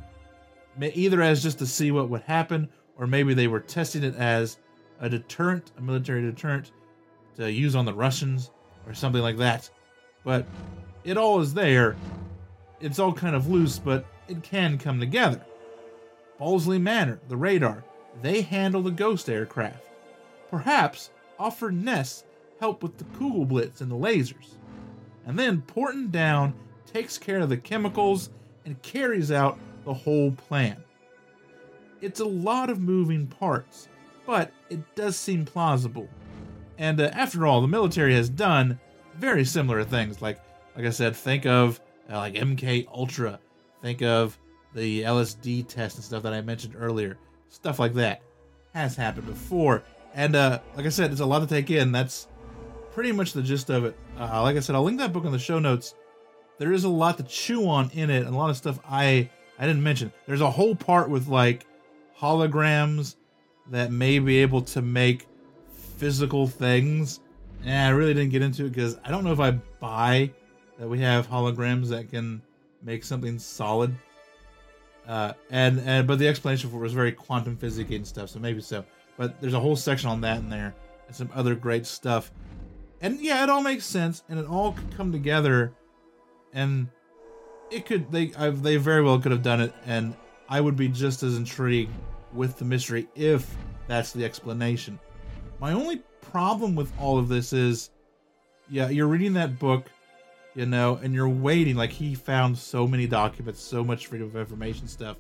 Either 0.81 1.21
as 1.21 1.43
just 1.43 1.59
to 1.59 1.67
see 1.67 1.91
what 1.91 2.09
would 2.09 2.23
happen, 2.23 2.71
or 2.97 3.07
maybe 3.07 3.35
they 3.35 3.49
were 3.49 3.61
testing 3.61 4.03
it 4.03 4.15
as 4.17 4.59
a 5.01 5.11
deterrent, 5.11 5.73
a 5.77 5.83
military 5.83 6.23
deterrent 6.23 6.73
to 7.37 7.53
use 7.53 7.77
on 7.77 7.85
the 7.85 7.93
Russians 7.93 8.51
or 8.87 8.95
something 8.95 9.21
like 9.21 9.37
that. 9.37 9.69
But 10.25 10.47
it 11.05 11.19
all 11.19 11.41
is 11.41 11.53
there. 11.53 11.97
It's 12.81 12.99
all 12.99 13.13
kind 13.13 13.37
of 13.37 13.51
loose, 13.51 13.79
but 13.79 14.07
it 14.27 14.43
can 14.43 14.79
come 14.79 14.99
together. 15.01 15.45
Bawdsey 16.41 16.81
Manor, 16.81 17.21
the 17.29 17.37
radar, 17.37 17.85
they 18.23 18.43
handle 18.43 18.83
the 18.83 18.91
ghost 18.91 19.29
aircraft. 19.29 19.85
Perhaps 20.51 21.11
Orford 21.39 21.75
Ness 21.75 22.25
help 22.61 22.83
with 22.83 22.99
the 22.99 23.05
Kugelblitz 23.05 23.81
and 23.81 23.91
the 23.91 23.97
lasers. 23.97 24.57
And 25.27 25.39
then 25.39 25.63
Porton 25.63 26.11
Down 26.11 26.55
takes 26.87 27.19
care 27.19 27.41
of 27.41 27.49
the 27.49 27.57
chemicals 27.57 28.31
and 28.65 28.81
carries 28.83 29.31
out 29.31 29.59
the 29.85 29.95
whole 29.95 30.33
plan. 30.33 30.83
It's 32.01 32.21
a 32.21 32.25
lot 32.25 32.71
of 32.71 32.81
moving 32.81 33.27
parts, 33.27 33.89
but 34.27 34.53
it 34.71 34.95
does 34.95 35.17
seem 35.17 35.45
plausible. 35.45 36.09
And 36.79 37.01
uh, 37.01 37.11
after 37.13 37.47
all, 37.47 37.61
the 37.61 37.69
military 37.69 38.15
has 38.15 38.29
done 38.29 38.79
very 39.17 39.45
similar 39.45 39.85
things. 39.85 40.23
Like, 40.23 40.41
like 40.77 40.87
I 40.87 40.91
said, 40.91 41.17
think 41.17 41.45
of 41.45 41.81
uh, 42.11 42.17
like 42.19 42.35
MK 42.35 42.87
Ultra. 42.89 43.41
Think 43.83 44.03
of 44.03 44.39
the 44.75 45.03
LSD 45.03 45.67
test 45.67 45.97
and 45.97 46.05
stuff 46.05 46.23
that 46.23 46.33
I 46.33 46.41
mentioned 46.41 46.75
earlier. 46.77 47.19
Stuff 47.49 47.79
like 47.79 47.95
that 47.95 48.23
has 48.75 48.97
happened 48.97 49.27
before. 49.27 49.83
And 50.15 50.37
uh, 50.37 50.61
like 50.77 50.87
I 50.87 50.91
said, 50.91 51.11
it's 51.13 51.21
a 51.21 51.27
lot 51.27 51.41
to 51.41 51.47
take 51.47 51.71
in. 51.71 51.93
That's 51.93 52.29
pretty 52.93 53.13
much 53.13 53.33
the 53.33 53.43
gist 53.43 53.71
of 53.71 53.85
it. 53.85 53.97
Uh, 54.19 54.43
like 54.43 54.57
I 54.57 54.61
said, 54.61 54.75
I'll 54.75 54.83
link 54.83 54.99
that 54.99 55.13
book 55.13 55.25
in 55.25 55.33
the 55.33 55.39
show 55.39 55.59
notes. 55.59 55.95
There 56.59 56.73
is 56.73 56.85
a 56.85 56.89
lot 56.89 57.17
to 57.19 57.23
chew 57.23 57.69
on 57.69 57.91
in 57.91 58.11
it, 58.11 58.27
and 58.27 58.35
a 58.35 58.39
lot 58.39 58.51
of 58.51 58.57
stuff 58.57 58.81
I 58.89 59.31
I 59.59 59.67
didn't 59.67 59.83
mention. 59.83 60.13
There's 60.27 60.41
a 60.41 60.51
whole 60.51 60.75
part 60.75 61.09
with 61.09 61.29
like 61.29 61.67
holograms 62.19 63.17
that 63.71 63.93
may 63.93 64.19
be 64.19 64.39
able 64.39 64.63
to 64.63 64.83
make 64.83 65.27
physical 65.97 66.47
things. 66.47 67.21
And 67.65 67.87
I 67.87 67.91
really 67.91 68.15
didn't 68.15 68.31
get 68.31 68.43
into 68.43 68.67
it 68.67 68.71
because 68.71 68.99
I 69.05 69.11
don't 69.11 69.25
know 69.25 69.33
if 69.33 69.41
I 69.41 69.53
buy 69.81 70.33
that 70.79 70.89
we 70.89 71.01
have 71.01 71.29
holograms 71.29 71.89
that 71.89 72.09
can 72.09 72.41
make 72.83 73.05
something 73.05 73.39
solid. 73.39 73.95
Uh, 75.09 75.33
and 75.51 75.81
and 75.81 76.07
but 76.07 76.19
the 76.19 76.29
explanation 76.29 76.69
for 76.71 76.77
it 76.77 76.81
was 76.81 76.93
very 76.93 77.13
quantum 77.13 77.57
physics 77.57 77.91
and 77.91 78.07
stuff, 78.07 78.29
so 78.29 78.39
maybe 78.39 78.61
so. 78.61 78.85
But 79.17 79.41
there's 79.41 79.55
a 79.55 79.61
whole 79.61 79.75
section 79.75 80.11
on 80.11 80.21
that 80.21 80.39
in 80.39 80.51
there 80.51 80.75
and 81.07 81.17
some 81.17 81.31
other 81.35 81.55
great 81.55 81.87
stuff. 81.87 82.31
And 83.01 83.19
yeah, 83.21 83.43
it 83.43 83.49
all 83.49 83.63
makes 83.63 83.87
sense 83.87 84.23
and 84.29 84.39
it 84.39 84.47
all 84.47 84.73
could 84.73 84.95
come 84.97 85.11
together 85.11 85.73
and 86.53 86.89
it 87.71 87.87
could 87.87 88.13
they 88.13 88.33
I, 88.37 88.51
they 88.51 88.77
very 88.77 89.03
well 89.03 89.19
could 89.19 89.33
have 89.33 89.43
done 89.43 89.63
it 89.63 89.73
and 89.87 90.15
I 90.49 90.61
would 90.61 90.77
be 90.77 90.89
just 90.89 91.23
as 91.23 91.37
intrigued 91.37 91.93
with 92.33 92.59
the 92.59 92.65
mystery 92.65 93.09
if 93.15 93.57
that's 93.87 94.13
the 94.13 94.25
explanation. 94.25 94.99
My 95.59 95.73
only 95.73 96.03
problem 96.21 96.75
with 96.77 96.93
all 97.01 97.19
of 97.19 97.29
this 97.29 97.53
is, 97.53 97.91
yeah, 98.71 98.89
you're 98.89 99.07
reading 99.07 99.33
that 99.35 99.59
book, 99.59 99.91
you 100.59 100.67
know, 100.67 100.99
and 101.01 101.15
you're 101.15 101.29
waiting. 101.29 101.77
Like 101.77 101.93
he 101.93 102.17
found 102.17 102.59
so 102.59 102.85
many 102.89 103.07
documents, 103.07 103.63
so 103.63 103.85
much 103.85 104.09
freedom 104.09 104.27
of 104.27 104.35
information 104.35 104.89
stuff, 104.89 105.17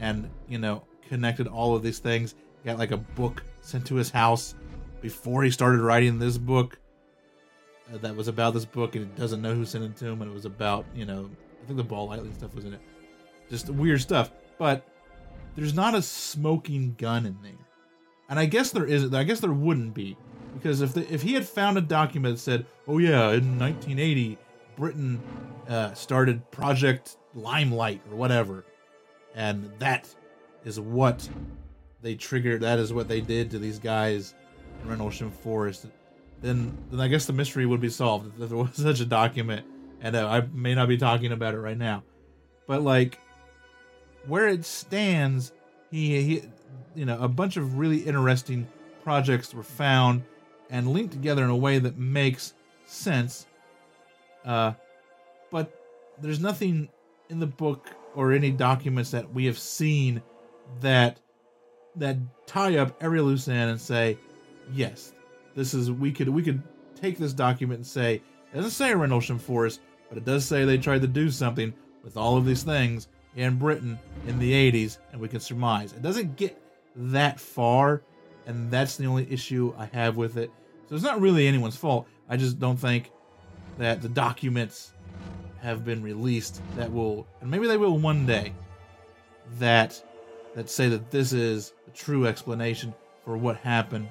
and 0.00 0.28
you 0.48 0.58
know, 0.58 0.82
connected 1.08 1.46
all 1.46 1.76
of 1.76 1.84
these 1.84 2.00
things. 2.00 2.34
Got 2.64 2.76
like 2.76 2.90
a 2.90 2.96
book 2.96 3.44
sent 3.62 3.86
to 3.86 3.94
his 3.94 4.10
house 4.10 4.56
before 5.00 5.44
he 5.44 5.52
started 5.52 5.80
writing 5.80 6.18
this 6.18 6.36
book. 6.36 6.80
uh, 7.94 7.98
that 7.98 8.16
was 8.16 8.26
about 8.26 8.52
this 8.52 8.64
book, 8.64 8.96
and 8.96 9.06
he 9.06 9.16
doesn't 9.16 9.40
know 9.40 9.54
who 9.54 9.64
sent 9.64 9.84
it 9.84 9.96
to 9.98 10.06
him, 10.06 10.20
and 10.20 10.28
it 10.28 10.34
was 10.34 10.46
about 10.46 10.84
you 10.96 11.06
know 11.06 11.30
I 11.62 11.66
think 11.66 11.76
the 11.76 11.84
ball 11.84 12.08
lightning 12.08 12.34
stuff 12.34 12.52
was 12.52 12.64
in 12.64 12.74
it, 12.74 12.80
just 13.48 13.70
weird 13.70 14.00
stuff. 14.00 14.32
But 14.58 14.84
there's 15.54 15.74
not 15.74 15.94
a 15.94 16.02
smoking 16.02 16.96
gun 16.98 17.24
in 17.24 17.38
there, 17.40 17.52
and 18.28 18.36
I 18.36 18.46
guess 18.46 18.72
there 18.72 18.84
isn't. 18.84 19.14
I 19.14 19.22
guess 19.22 19.38
there 19.38 19.52
wouldn't 19.52 19.94
be 19.94 20.16
because 20.54 20.80
if 20.80 20.94
the, 20.94 21.12
if 21.12 21.22
he 21.22 21.34
had 21.34 21.46
found 21.46 21.78
a 21.78 21.80
document 21.80 22.36
that 22.36 22.40
said, 22.40 22.66
"Oh 22.86 22.98
yeah, 22.98 23.32
in 23.32 23.58
1980, 23.58 24.38
Britain 24.76 25.20
uh, 25.68 25.94
started 25.94 26.48
Project 26.50 27.16
Limelight 27.34 28.00
or 28.10 28.16
whatever," 28.16 28.64
and 29.34 29.70
that 29.78 30.12
is 30.64 30.80
what 30.80 31.28
they 32.02 32.14
triggered. 32.14 32.62
That 32.62 32.78
is 32.78 32.92
what 32.92 33.08
they 33.08 33.20
did 33.20 33.50
to 33.52 33.58
these 33.58 33.78
guys 33.78 34.34
in 34.82 34.88
Rendlesham 34.88 35.30
Forest. 35.30 35.86
Then, 36.40 36.76
then 36.90 37.00
I 37.00 37.08
guess 37.08 37.26
the 37.26 37.32
mystery 37.32 37.66
would 37.66 37.80
be 37.80 37.90
solved 37.90 38.40
if 38.40 38.48
there 38.48 38.58
was 38.58 38.70
such 38.74 39.00
a 39.00 39.06
document. 39.06 39.66
And 40.00 40.16
uh, 40.16 40.26
I 40.26 40.40
may 40.52 40.74
not 40.74 40.88
be 40.88 40.96
talking 40.96 41.32
about 41.32 41.54
it 41.54 41.58
right 41.58 41.76
now, 41.76 42.02
but 42.66 42.82
like 42.82 43.18
where 44.26 44.48
it 44.48 44.64
stands, 44.64 45.52
he, 45.90 46.22
he, 46.22 46.42
you 46.94 47.04
know, 47.04 47.18
a 47.20 47.28
bunch 47.28 47.58
of 47.58 47.76
really 47.76 47.98
interesting 47.98 48.66
projects 49.04 49.52
were 49.52 49.62
found 49.62 50.22
and 50.70 50.88
linked 50.92 51.12
together 51.12 51.44
in 51.44 51.50
a 51.50 51.56
way 51.56 51.78
that 51.78 51.98
makes 51.98 52.54
sense. 52.86 53.46
Uh, 54.44 54.72
but 55.50 55.72
there's 56.20 56.40
nothing 56.40 56.88
in 57.28 57.40
the 57.40 57.46
book 57.46 57.90
or 58.14 58.32
any 58.32 58.50
documents 58.50 59.10
that 59.10 59.32
we 59.32 59.46
have 59.46 59.58
seen 59.58 60.22
that 60.80 61.18
that 61.96 62.16
tie 62.46 62.76
up 62.76 62.96
every 63.02 63.20
loose 63.20 63.48
end 63.48 63.70
and 63.70 63.80
say, 63.80 64.16
yes, 64.72 65.12
this 65.54 65.74
is 65.74 65.90
we 65.90 66.12
could 66.12 66.28
we 66.28 66.42
could 66.42 66.62
take 66.94 67.18
this 67.18 67.32
document 67.32 67.78
and 67.78 67.86
say 67.86 68.22
it 68.52 68.56
doesn't 68.56 68.70
say 68.70 68.94
Rendlesham 68.94 69.38
Forest, 69.38 69.80
but 70.08 70.18
it 70.18 70.24
does 70.24 70.44
say 70.44 70.64
they 70.64 70.78
tried 70.78 71.02
to 71.02 71.08
do 71.08 71.30
something 71.30 71.72
with 72.02 72.16
all 72.16 72.36
of 72.36 72.44
these 72.44 72.62
things 72.62 73.08
in 73.36 73.56
Britain 73.56 73.98
in 74.26 74.38
the 74.38 74.52
80s, 74.72 74.98
and 75.12 75.20
we 75.20 75.28
can 75.28 75.40
surmise. 75.40 75.92
It 75.92 76.02
doesn't 76.02 76.36
get 76.36 76.60
that 76.96 77.38
far, 77.38 78.02
and 78.46 78.70
that's 78.70 78.96
the 78.96 79.06
only 79.06 79.30
issue 79.30 79.72
I 79.78 79.86
have 79.86 80.16
with 80.16 80.36
it. 80.36 80.50
So 80.90 80.96
it's 80.96 81.04
not 81.04 81.20
really 81.20 81.46
anyone's 81.46 81.76
fault. 81.76 82.08
I 82.28 82.36
just 82.36 82.58
don't 82.58 82.76
think 82.76 83.12
that 83.78 84.02
the 84.02 84.08
documents 84.08 84.92
have 85.62 85.84
been 85.84 86.02
released 86.02 86.60
that 86.74 86.92
will, 86.92 87.28
and 87.40 87.48
maybe 87.48 87.68
they 87.68 87.76
will 87.76 87.96
one 87.96 88.26
day, 88.26 88.52
that 89.60 90.02
that 90.56 90.68
say 90.68 90.88
that 90.88 91.12
this 91.12 91.32
is 91.32 91.74
the 91.84 91.92
true 91.92 92.26
explanation 92.26 92.92
for 93.24 93.36
what 93.36 93.56
happened 93.58 94.08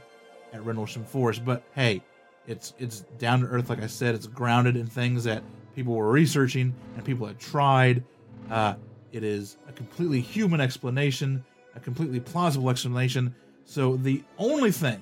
at 0.54 0.64
Rendlesham 0.64 1.04
Forest. 1.04 1.44
But 1.44 1.64
hey, 1.76 2.02
it's 2.48 2.74
it's 2.80 3.02
down 3.18 3.42
to 3.42 3.48
earth, 3.48 3.70
like 3.70 3.84
I 3.84 3.88
said. 3.88 4.16
It's 4.16 4.28
grounded 4.28 4.78
in 4.78 4.88
things 4.88 5.26
that 5.26 5.44
people 5.76 5.96
were 5.96 6.10
researching 6.10 6.74
and 6.96 7.04
people 7.04 7.28
had 7.28 7.40
tried. 7.40 8.06
Uh, 8.50 8.76
it 9.12 9.26
is 9.26 9.58
a 9.68 9.74
completely 9.74 10.22
human 10.22 10.62
explanation, 10.62 11.44
a 11.76 11.80
completely 11.82 12.22
plausible 12.22 12.70
explanation. 12.70 13.36
So 13.66 13.98
the 13.98 14.24
only 14.38 14.72
thing 14.72 15.02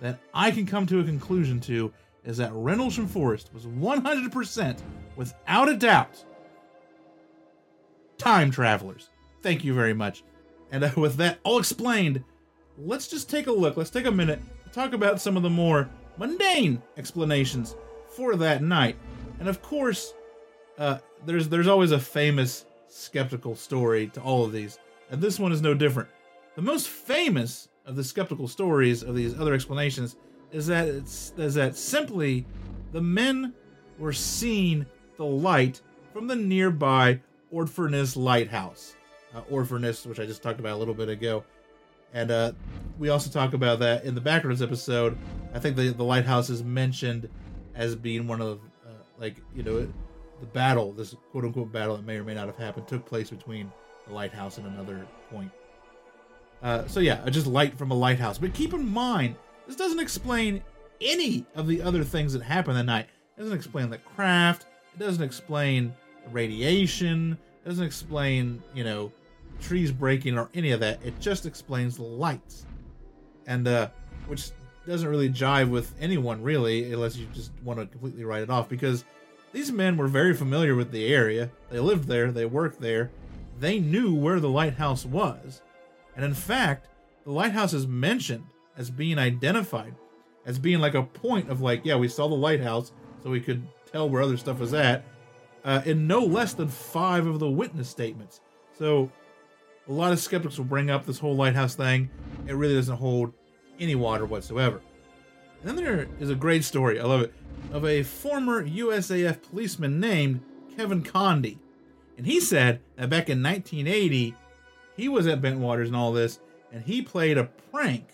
that 0.00 0.18
I 0.32 0.50
can 0.50 0.66
come 0.66 0.86
to 0.86 1.00
a 1.00 1.04
conclusion 1.04 1.60
to 1.60 1.92
is 2.24 2.36
that 2.36 2.52
Rendlesham 2.52 3.06
Forest 3.06 3.50
was 3.54 3.66
100%, 3.66 4.78
without 5.16 5.68
a 5.68 5.76
doubt, 5.76 6.24
time 8.18 8.50
travelers. 8.50 9.08
Thank 9.42 9.64
you 9.64 9.74
very 9.74 9.94
much. 9.94 10.22
And 10.70 10.84
uh, 10.84 10.90
with 10.96 11.16
that 11.16 11.38
all 11.44 11.58
explained, 11.58 12.22
let's 12.76 13.08
just 13.08 13.30
take 13.30 13.46
a 13.46 13.52
look. 13.52 13.76
Let's 13.76 13.90
take 13.90 14.06
a 14.06 14.10
minute 14.10 14.40
to 14.64 14.70
talk 14.70 14.92
about 14.92 15.20
some 15.20 15.36
of 15.36 15.42
the 15.42 15.50
more 15.50 15.88
mundane 16.18 16.82
explanations 16.96 17.76
for 18.08 18.36
that 18.36 18.62
night. 18.62 18.96
And 19.38 19.48
of 19.48 19.62
course, 19.62 20.12
uh, 20.76 20.98
there's 21.24 21.48
there's 21.48 21.68
always 21.68 21.92
a 21.92 21.98
famous 21.98 22.66
skeptical 22.88 23.56
story 23.56 24.08
to 24.08 24.20
all 24.20 24.44
of 24.44 24.52
these, 24.52 24.78
and 25.10 25.20
this 25.20 25.38
one 25.38 25.52
is 25.52 25.62
no 25.62 25.74
different. 25.74 26.08
The 26.56 26.62
most 26.62 26.88
famous 26.88 27.68
of 27.88 27.96
the 27.96 28.04
skeptical 28.04 28.46
stories 28.46 29.02
of 29.02 29.16
these 29.16 29.38
other 29.40 29.54
explanations 29.54 30.16
is 30.52 30.66
that 30.66 30.86
it's 30.86 31.32
is 31.36 31.54
that 31.54 31.76
simply 31.76 32.46
the 32.92 33.00
men 33.00 33.54
were 33.98 34.12
seeing 34.12 34.86
the 35.16 35.24
light 35.24 35.80
from 36.12 36.26
the 36.26 36.36
nearby 36.36 37.20
Orford 37.50 37.92
Ness 37.92 38.16
lighthouse. 38.16 38.94
Uh, 39.34 39.40
which 39.40 40.18
I 40.18 40.24
just 40.24 40.42
talked 40.42 40.58
about 40.58 40.76
a 40.76 40.78
little 40.78 40.94
bit 40.94 41.10
ago, 41.10 41.44
and 42.14 42.30
uh, 42.30 42.52
we 42.98 43.10
also 43.10 43.28
talk 43.28 43.52
about 43.52 43.78
that 43.80 44.04
in 44.04 44.14
the 44.14 44.22
backgrounds 44.22 44.62
episode. 44.62 45.18
I 45.52 45.58
think 45.58 45.76
the 45.76 45.90
the 45.90 46.04
lighthouse 46.04 46.48
is 46.48 46.62
mentioned 46.62 47.28
as 47.74 47.94
being 47.94 48.26
one 48.26 48.40
of 48.40 48.60
uh, 48.86 48.92
like 49.18 49.36
you 49.54 49.62
know 49.62 49.86
the 50.40 50.46
battle, 50.46 50.92
this 50.92 51.14
quote 51.30 51.44
unquote 51.44 51.70
battle 51.70 51.96
that 51.96 52.06
may 52.06 52.16
or 52.16 52.24
may 52.24 52.34
not 52.34 52.46
have 52.46 52.56
happened, 52.56 52.88
took 52.88 53.04
place 53.04 53.28
between 53.28 53.70
the 54.06 54.14
lighthouse 54.14 54.56
and 54.56 54.66
another 54.66 55.06
point. 55.30 55.50
Uh, 56.62 56.86
so 56.86 57.00
yeah, 57.00 57.28
just 57.30 57.46
light 57.46 57.78
from 57.78 57.90
a 57.90 57.94
lighthouse. 57.94 58.38
But 58.38 58.54
keep 58.54 58.74
in 58.74 58.88
mind, 58.88 59.36
this 59.66 59.76
doesn't 59.76 60.00
explain 60.00 60.62
any 61.00 61.46
of 61.54 61.66
the 61.66 61.82
other 61.82 62.02
things 62.02 62.32
that 62.32 62.42
happened 62.42 62.76
that 62.76 62.84
night. 62.84 63.06
It 63.36 63.42
doesn't 63.42 63.56
explain 63.56 63.90
the 63.90 63.98
craft. 63.98 64.66
It 64.94 64.98
doesn't 64.98 65.22
explain 65.22 65.94
the 66.24 66.30
radiation. 66.30 67.38
It 67.64 67.68
doesn't 67.68 67.84
explain, 67.84 68.62
you 68.74 68.82
know, 68.82 69.12
trees 69.60 69.92
breaking 69.92 70.38
or 70.38 70.48
any 70.54 70.72
of 70.72 70.80
that. 70.80 71.00
It 71.04 71.20
just 71.20 71.46
explains 71.46 71.96
the 71.96 72.02
lights, 72.02 72.66
and 73.46 73.66
uh, 73.68 73.90
which 74.26 74.50
doesn't 74.86 75.08
really 75.08 75.28
jive 75.28 75.70
with 75.70 75.94
anyone 76.00 76.42
really, 76.42 76.92
unless 76.92 77.16
you 77.16 77.26
just 77.32 77.52
want 77.62 77.78
to 77.78 77.86
completely 77.86 78.24
write 78.24 78.42
it 78.42 78.50
off. 78.50 78.68
Because 78.68 79.04
these 79.52 79.70
men 79.70 79.96
were 79.96 80.08
very 80.08 80.34
familiar 80.34 80.74
with 80.74 80.90
the 80.90 81.12
area. 81.12 81.50
They 81.70 81.78
lived 81.78 82.08
there. 82.08 82.32
They 82.32 82.46
worked 82.46 82.80
there. 82.80 83.10
They 83.60 83.78
knew 83.78 84.14
where 84.14 84.40
the 84.40 84.48
lighthouse 84.48 85.04
was, 85.04 85.62
and 86.18 86.26
in 86.26 86.34
fact, 86.34 86.88
the 87.24 87.32
lighthouse 87.32 87.72
is 87.72 87.86
mentioned 87.86 88.44
as 88.76 88.90
being 88.90 89.18
identified 89.18 89.94
as 90.48 90.58
being 90.58 90.80
like 90.80 90.94
a 90.94 91.02
point 91.02 91.50
of 91.50 91.60
like, 91.60 91.82
yeah, 91.84 91.94
we 91.94 92.08
saw 92.08 92.26
the 92.26 92.34
lighthouse, 92.34 92.92
so 93.22 93.28
we 93.28 93.40
could 93.40 93.68
tell 93.92 94.08
where 94.08 94.22
other 94.22 94.38
stuff 94.38 94.58
was 94.58 94.72
at. 94.72 95.04
Uh, 95.62 95.82
in 95.84 96.06
no 96.06 96.20
less 96.20 96.54
than 96.54 96.68
five 96.68 97.26
of 97.26 97.38
the 97.38 97.50
witness 97.50 97.88
statements. 97.88 98.40
So 98.78 99.12
a 99.86 99.92
lot 99.92 100.12
of 100.12 100.18
skeptics 100.18 100.56
will 100.56 100.64
bring 100.64 100.90
up 100.90 101.04
this 101.04 101.18
whole 101.18 101.36
lighthouse 101.36 101.74
thing. 101.74 102.08
It 102.46 102.54
really 102.54 102.74
doesn't 102.74 102.96
hold 102.96 103.34
any 103.78 103.94
water 103.94 104.24
whatsoever. 104.24 104.80
And 105.60 105.68
then 105.68 105.84
there 105.84 106.08
is 106.18 106.30
a 106.30 106.34
great 106.34 106.64
story, 106.64 106.98
I 106.98 107.04
love 107.04 107.20
it, 107.20 107.34
of 107.72 107.84
a 107.84 108.02
former 108.02 108.64
USAF 108.64 109.42
policeman 109.42 110.00
named 110.00 110.40
Kevin 110.76 111.02
Conde. 111.02 111.58
And 112.16 112.24
he 112.24 112.40
said 112.40 112.80
that 112.96 113.10
back 113.10 113.28
in 113.28 113.42
1980, 113.42 114.34
he 114.98 115.08
was 115.08 115.26
at 115.28 115.40
Bentwaters 115.40 115.86
and 115.86 115.96
all 115.96 116.12
this, 116.12 116.40
and 116.72 116.82
he 116.82 117.00
played 117.00 117.38
a 117.38 117.44
prank 117.70 118.08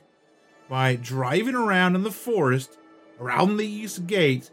by 0.68 0.95
driving 0.95 1.55
around 1.55 1.97
in 1.97 2.03
the 2.03 2.12
forest 2.12 2.78
around 3.18 3.57
the 3.57 3.66
east 3.66 4.07
gate. 4.07 4.51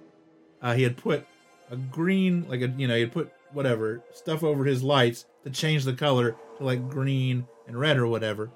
Uh, 0.62 0.74
he 0.74 0.84
had 0.84 0.96
put 0.96 1.28
a 1.70 1.76
green, 1.76 2.48
like 2.48 2.62
a, 2.62 2.70
you 2.70 2.88
know, 2.88 2.96
he 2.96 3.02
had 3.02 3.12
put 3.12 3.32
whatever 3.52 4.02
stuff 4.14 4.44
over 4.44 4.64
his 4.64 4.82
lights 4.82 5.26
to 5.44 5.50
change 5.50 5.84
the 5.84 5.94
color 5.94 6.38
to 6.58 6.64
like 6.64 6.90
green 6.90 7.46
and 7.68 7.78
red 7.78 7.98
or 7.98 8.08
whatever. 8.08 8.50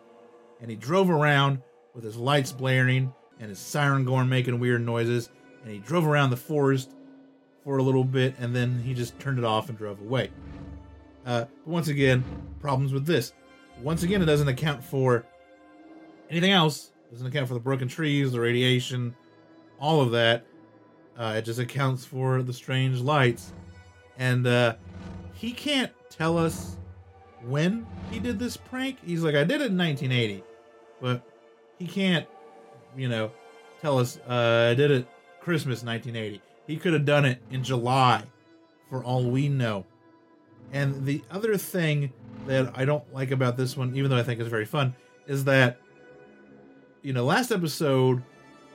And 0.61 0.69
he 0.69 0.77
drove 0.77 1.09
around 1.09 1.61
with 1.93 2.05
his 2.05 2.15
lights 2.15 2.53
blaring 2.53 3.13
and 3.41 3.49
his 3.49 3.59
siren 3.59 4.05
going 4.05 4.29
making 4.29 4.57
weird 4.59 4.85
noises. 4.85 5.29
And 5.63 5.71
he 5.71 5.79
drove 5.79 6.07
around 6.07 6.29
the 6.29 6.37
forest 6.37 6.91
for 7.65 7.77
a 7.77 7.83
little 7.83 8.05
bit 8.05 8.35
and 8.39 8.55
then 8.55 8.79
he 8.79 8.93
just 8.93 9.19
turned 9.19 9.37
it 9.37 9.43
off 9.43 9.67
and 9.67 9.77
drove 9.77 9.99
away. 9.99 10.29
Uh, 11.25 11.45
but 11.65 11.67
once 11.67 11.87
again, 11.89 12.23
problems 12.61 12.93
with 12.93 13.05
this. 13.05 13.33
Once 13.81 14.03
again, 14.03 14.21
it 14.21 14.25
doesn't 14.25 14.47
account 14.47 14.83
for 14.83 15.25
anything 16.29 16.51
else. 16.51 16.91
It 17.07 17.11
doesn't 17.11 17.27
account 17.27 17.47
for 17.47 17.53
the 17.53 17.59
broken 17.59 17.87
trees, 17.87 18.31
the 18.31 18.39
radiation, 18.39 19.15
all 19.79 20.01
of 20.01 20.11
that. 20.11 20.45
Uh, 21.17 21.35
it 21.37 21.43
just 21.43 21.59
accounts 21.59 22.05
for 22.05 22.41
the 22.41 22.53
strange 22.53 22.99
lights. 22.99 23.53
And 24.17 24.47
uh, 24.47 24.75
he 25.33 25.51
can't 25.51 25.91
tell 26.09 26.37
us 26.37 26.77
when 27.43 27.85
he 28.11 28.19
did 28.19 28.39
this 28.39 28.57
prank. 28.57 28.97
He's 29.05 29.23
like, 29.23 29.35
I 29.35 29.43
did 29.43 29.61
it 29.61 29.71
in 29.71 29.77
1980, 29.77 30.43
but 31.01 31.21
he 31.77 31.87
can't, 31.87 32.25
you 32.97 33.07
know, 33.07 33.31
tell 33.81 33.99
us 33.99 34.17
uh, 34.27 34.69
I 34.71 34.73
did 34.73 34.91
it 34.91 35.07
Christmas 35.41 35.83
1980. 35.83 36.41
He 36.67 36.77
could 36.77 36.93
have 36.93 37.05
done 37.05 37.25
it 37.25 37.41
in 37.51 37.63
July, 37.63 38.23
for 38.89 39.03
all 39.03 39.29
we 39.29 39.49
know. 39.49 39.85
And 40.73 41.05
the 41.05 41.21
other 41.29 41.57
thing 41.57 42.11
that 42.47 42.71
I 42.75 42.85
don't 42.85 43.11
like 43.13 43.31
about 43.31 43.57
this 43.57 43.75
one, 43.75 43.95
even 43.95 44.09
though 44.09 44.17
I 44.17 44.23
think 44.23 44.39
it's 44.39 44.49
very 44.49 44.65
fun, 44.65 44.95
is 45.27 45.45
that, 45.45 45.79
you 47.01 47.13
know, 47.13 47.25
last 47.25 47.51
episode 47.51 48.23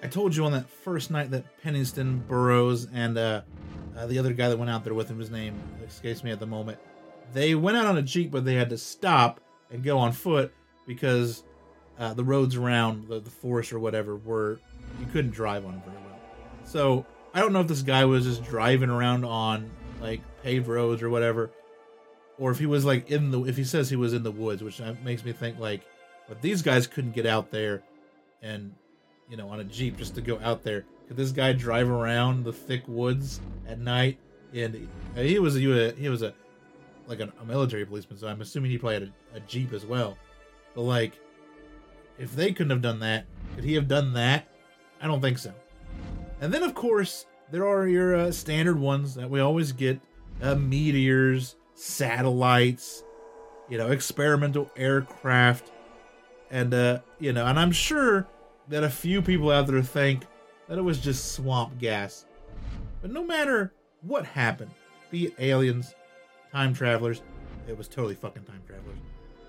I 0.03 0.07
told 0.07 0.35
you 0.35 0.45
on 0.45 0.53
that 0.53 0.69
first 0.69 1.11
night 1.11 1.31
that 1.31 1.45
Penniston, 1.63 2.27
Burroughs, 2.27 2.89
and 2.93 3.19
uh, 3.19 3.43
uh, 3.97 4.07
the 4.07 4.19
other 4.19 4.33
guy 4.33 4.49
that 4.49 4.59
went 4.59 4.71
out 4.71 4.83
there 4.83 4.95
with 4.95 5.09
him, 5.09 5.19
his 5.19 5.31
name 5.31 5.59
escapes 5.87 6.25
me 6.25 6.31
at 6.31 6.41
the 6.41 6.47
moment. 6.47 6.79
They 7.33 7.55
went 7.55 7.77
out 7.77 7.87
on 7.87 7.99
a 7.99 8.03
jeep, 8.03 8.31
but 8.31 8.45
they 8.45 8.55
had 8.55 8.71
to 8.71 8.79
stop 8.79 9.41
and 9.71 9.85
go 9.85 9.99
on 9.99 10.13
foot 10.13 10.53
because 10.87 11.45
uh, 11.99 12.15
the 12.15 12.25
roads 12.25 12.57
around 12.57 13.09
the, 13.09 13.21
the 13.21 13.31
forest 13.31 13.73
or 13.73 13.79
whatever 13.79 14.17
were 14.17 14.59
you 14.99 15.07
couldn't 15.13 15.33
drive 15.33 15.65
on 15.65 15.81
very 15.85 15.97
well. 15.99 16.19
So 16.65 17.07
I 17.35 17.41
don't 17.41 17.53
know 17.53 17.61
if 17.61 17.69
this 17.69 17.83
guy 17.83 18.05
was 18.07 18.25
just 18.25 18.43
driving 18.43 18.91
around 18.91 19.25
on 19.25 19.71
like 20.01 20.23
paved 20.43 20.67
roads 20.67 21.03
or 21.03 21.11
whatever, 21.11 21.51
or 22.41 22.51
if 22.51 22.59
he 22.59 22.67
was 22.67 22.85
like 22.85 23.11
in 23.11 23.31
the 23.31 23.45
if 23.45 23.57
he 23.57 23.63
says 23.63 23.89
he 23.89 23.97
was 23.97 24.15
in 24.15 24.25
the 24.25 24.33
woods, 24.33 24.65
which 24.65 24.81
makes 25.05 25.25
me 25.25 25.31
think 25.31 25.61
like, 25.61 25.83
but 26.27 26.43
these 26.43 26.63
guys 26.63 26.89
couldn't 26.89 27.13
get 27.13 27.27
out 27.27 27.53
there, 27.53 27.83
and 28.43 28.75
you 29.29 29.37
know 29.37 29.49
on 29.51 29.61
a 29.61 29.65
jeep 29.65 29.97
just 29.97 30.17
to 30.17 30.21
go 30.21 30.41
out 30.43 30.65
there. 30.65 30.85
Could 31.07 31.17
this 31.17 31.31
guy 31.33 31.53
drive 31.53 31.89
around 31.89 32.45
the 32.45 32.53
thick 32.53 32.83
woods 32.89 33.41
at 33.69 33.79
night? 33.79 34.19
And 34.55 34.89
he 35.15 35.39
was 35.39 35.57
a 35.57 35.93
he 35.93 36.09
was 36.09 36.23
a 36.23 36.35
like 37.07 37.21
a, 37.21 37.31
a 37.41 37.45
military 37.45 37.85
policeman, 37.85 38.19
so 38.19 38.27
I'm 38.27 38.41
assuming 38.41 38.71
he 38.71 38.79
probably 38.79 38.95
had 38.95 39.13
a, 39.35 39.37
a 39.37 39.41
jeep 39.41 39.73
as 39.73 39.85
well. 39.85 40.17
But 40.75 40.83
like, 40.83 41.13
if 42.19 42.35
they 42.35 42.53
couldn't 42.53 42.71
have 42.71 42.83
done 42.83 43.01
that, 43.01 43.27
could 43.55 43.65
he 43.65 43.75
have 43.75 43.87
done 43.89 44.15
that? 44.15 44.49
I 45.01 45.07
don't 45.07 45.21
think 45.21 45.39
so. 45.39 45.53
And 46.41 46.53
then, 46.53 46.63
of 46.63 46.75
course, 46.75 47.27
there 47.51 47.67
are 47.67 47.87
your 47.87 48.15
uh, 48.17 48.33
standard 48.33 48.79
ones 48.79 49.15
that 49.17 49.29
we 49.29 49.41
always 49.41 49.73
get 49.73 50.01
uh, 50.43 50.55
meteors, 50.55 51.57
satellites, 51.81 53.03
you 53.69 53.79
know, 53.79 53.91
experimental 53.91 54.71
aircraft. 54.77 55.71
And, 56.51 56.75
uh, 56.75 57.01
you 57.19 57.33
know, 57.33 57.47
and 57.47 57.59
I'm 57.59 57.73
sure 57.73 58.27
that 58.69 58.85
a 58.85 58.91
few 58.91 59.23
people 59.23 59.51
out 59.51 59.67
there 59.67 59.81
think 59.83 60.27
that 60.69 60.79
it 60.79 60.83
was 60.83 60.99
just 60.99 61.33
swamp 61.33 61.79
gas. 61.79 62.27
But 63.01 63.13
no 63.13 63.25
matter 63.25 63.73
what 64.03 64.27
happened, 64.27 64.71
be 65.11 65.27
it 65.27 65.35
aliens, 65.39 65.95
time 66.53 66.75
travelers, 66.75 67.23
it 67.67 67.77
was 67.77 67.89
totally 67.89 68.15
fucking 68.15 68.45
time 68.45 68.63
travelers, 68.67 68.99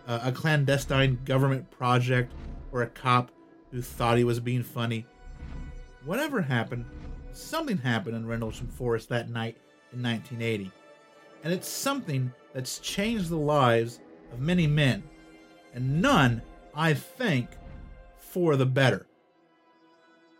uh, 0.07 0.19
a 0.23 0.32
clandestine 0.32 1.19
government 1.25 1.69
project, 1.69 2.32
or 2.71 2.84
a 2.84 2.88
cop 2.88 3.32
who 3.71 3.82
thought 3.82 4.17
he 4.17 4.23
was 4.23 4.39
being 4.39 4.63
funny. 4.63 5.05
Whatever 6.05 6.41
happened, 6.41 6.86
something 7.34 7.77
happened 7.77 8.15
in 8.15 8.25
Rendlesham 8.25 8.67
Forest 8.67 9.09
that 9.09 9.29
night 9.29 9.57
in 9.91 10.01
1980. 10.01 10.71
And 11.44 11.52
it's 11.52 11.68
something 11.68 12.32
that's 12.54 12.80
changed 12.80 13.30
the 13.30 13.38
lives 13.38 14.00
of 14.32 14.39
many 14.39 14.68
men, 14.68 15.04
and 15.74 16.02
none, 16.02 16.42
I 16.76 16.94
think, 16.94 17.50
for 18.18 18.56
the 18.56 18.66
better. 18.66 19.08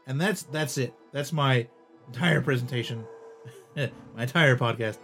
And 0.08 0.20
that's 0.20 0.44
that's 0.44 0.78
it. 0.78 0.94
That's 1.12 1.34
my 1.34 1.68
entire 2.08 2.42
presentation, 2.42 3.06
my 3.76 3.90
entire 4.18 4.58
podcast 4.58 4.98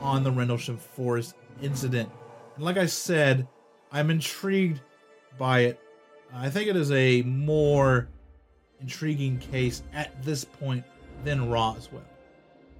on 0.00 0.24
the 0.24 0.30
Rendlesham 0.30 0.76
Forest 0.76 1.34
incident. 1.62 2.10
And 2.56 2.64
like 2.64 2.76
I 2.76 2.86
said, 2.86 3.46
I'm 3.92 4.10
intrigued 4.10 4.80
by 5.38 5.60
it. 5.60 5.80
I 6.32 6.50
think 6.50 6.68
it 6.68 6.76
is 6.76 6.90
a 6.90 7.22
more 7.22 8.08
intriguing 8.80 9.38
case 9.38 9.82
at 9.92 10.22
this 10.22 10.44
point 10.44 10.84
than 11.24 11.48
Roswell. 11.48 12.02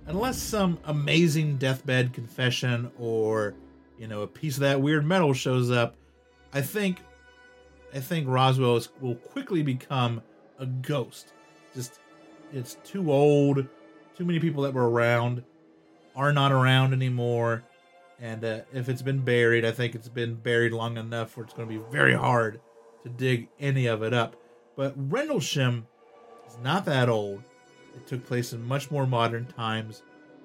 Unless 0.06 0.38
some 0.38 0.78
amazing 0.84 1.56
deathbed 1.56 2.12
confession 2.12 2.90
or, 2.98 3.54
you 3.98 4.06
know, 4.06 4.22
a 4.22 4.26
piece 4.26 4.56
of 4.56 4.60
that 4.60 4.80
weird 4.80 5.06
metal 5.06 5.32
shows 5.32 5.70
up, 5.70 5.96
I 6.52 6.60
think 6.60 6.98
I 7.94 8.00
think 8.00 8.28
Roswell 8.28 8.76
is, 8.76 8.88
will 9.00 9.14
quickly 9.14 9.62
become 9.62 10.20
a 10.58 10.66
ghost. 10.66 11.32
Just 11.74 12.00
it's 12.52 12.74
too 12.84 13.12
old, 13.12 13.66
too 14.16 14.24
many 14.24 14.40
people 14.40 14.62
that 14.64 14.74
were 14.74 14.90
around 14.90 15.42
are 16.16 16.32
not 16.32 16.52
around 16.52 16.92
anymore. 16.92 17.62
And 18.20 18.44
uh, 18.44 18.60
if 18.72 18.88
it's 18.88 19.02
been 19.02 19.20
buried, 19.20 19.64
I 19.64 19.72
think 19.72 19.94
it's 19.94 20.08
been 20.08 20.34
buried 20.34 20.72
long 20.72 20.96
enough 20.96 21.36
where 21.36 21.44
it's 21.44 21.54
going 21.54 21.68
to 21.68 21.74
be 21.74 21.84
very 21.90 22.14
hard 22.14 22.60
to 23.04 23.08
dig 23.08 23.48
any 23.58 23.86
of 23.86 24.02
it 24.02 24.12
up. 24.12 24.36
But 24.76 24.94
Rendlesham 24.96 25.86
is 26.48 26.58
not 26.62 26.84
that 26.86 27.08
old. 27.08 27.42
It 27.96 28.06
took 28.06 28.24
place 28.26 28.52
in 28.52 28.66
much 28.66 28.90
more 28.90 29.06
modern 29.06 29.46
times. 29.46 30.02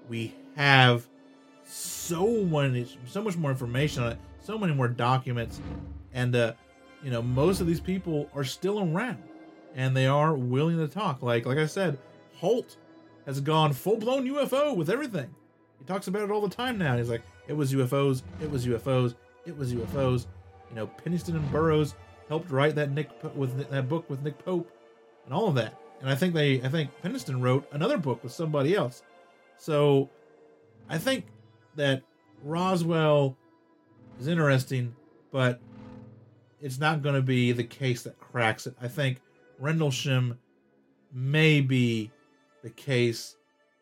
We 0.07 0.33
have 0.55 1.07
so 1.63 2.43
many, 2.43 2.87
so 3.05 3.21
much 3.21 3.37
more 3.37 3.51
information 3.51 4.03
on 4.03 4.13
it, 4.13 4.17
so 4.41 4.57
many 4.57 4.73
more 4.73 4.87
documents, 4.87 5.61
and 6.13 6.35
uh, 6.35 6.53
you 7.03 7.11
know 7.11 7.21
most 7.21 7.61
of 7.61 7.67
these 7.67 7.79
people 7.79 8.29
are 8.33 8.43
still 8.43 8.79
around, 8.79 9.21
and 9.75 9.95
they 9.95 10.07
are 10.07 10.33
willing 10.33 10.77
to 10.77 10.87
talk. 10.87 11.21
Like 11.21 11.45
like 11.45 11.57
I 11.57 11.65
said, 11.67 11.97
Halt 12.35 12.77
has 13.25 13.39
gone 13.39 13.73
full 13.73 13.97
blown 13.97 14.27
UFO 14.27 14.75
with 14.75 14.89
everything. 14.89 15.29
He 15.77 15.85
talks 15.85 16.07
about 16.07 16.23
it 16.23 16.31
all 16.31 16.41
the 16.41 16.53
time 16.53 16.77
now. 16.77 16.97
He's 16.97 17.09
like, 17.09 17.21
it 17.47 17.53
was 17.53 17.73
UFOs, 17.73 18.23
it 18.41 18.49
was 18.49 18.65
UFOs, 18.65 19.15
it 19.45 19.57
was 19.57 19.73
UFOs. 19.73 20.25
You 20.69 20.75
know, 20.75 20.89
Penniston 21.03 21.35
and 21.35 21.51
Burroughs 21.51 21.95
helped 22.27 22.51
write 22.51 22.75
that 22.75 22.91
Nick 22.91 23.09
with 23.35 23.69
that 23.69 23.89
book 23.89 24.09
with 24.09 24.21
Nick 24.23 24.43
Pope 24.43 24.71
and 25.25 25.33
all 25.33 25.47
of 25.47 25.55
that. 25.55 25.79
And 26.01 26.09
I 26.09 26.15
think 26.15 26.33
they, 26.33 26.61
I 26.61 26.69
think 26.69 26.91
Penniston 27.03 27.41
wrote 27.41 27.67
another 27.71 27.97
book 27.97 28.23
with 28.23 28.31
somebody 28.31 28.75
else. 28.75 29.03
So 29.57 30.09
I 30.89 30.97
think 30.97 31.25
that 31.75 32.03
Roswell 32.43 33.35
is 34.19 34.27
interesting, 34.27 34.95
but 35.31 35.59
it's 36.61 36.79
not 36.79 37.01
going 37.01 37.15
to 37.15 37.21
be 37.21 37.51
the 37.51 37.63
case 37.63 38.03
that 38.03 38.19
cracks 38.19 38.67
it. 38.67 38.75
I 38.81 38.87
think 38.87 39.21
Rendlesham 39.59 40.39
may 41.13 41.61
be 41.61 42.11
the 42.63 42.69
case 42.69 43.35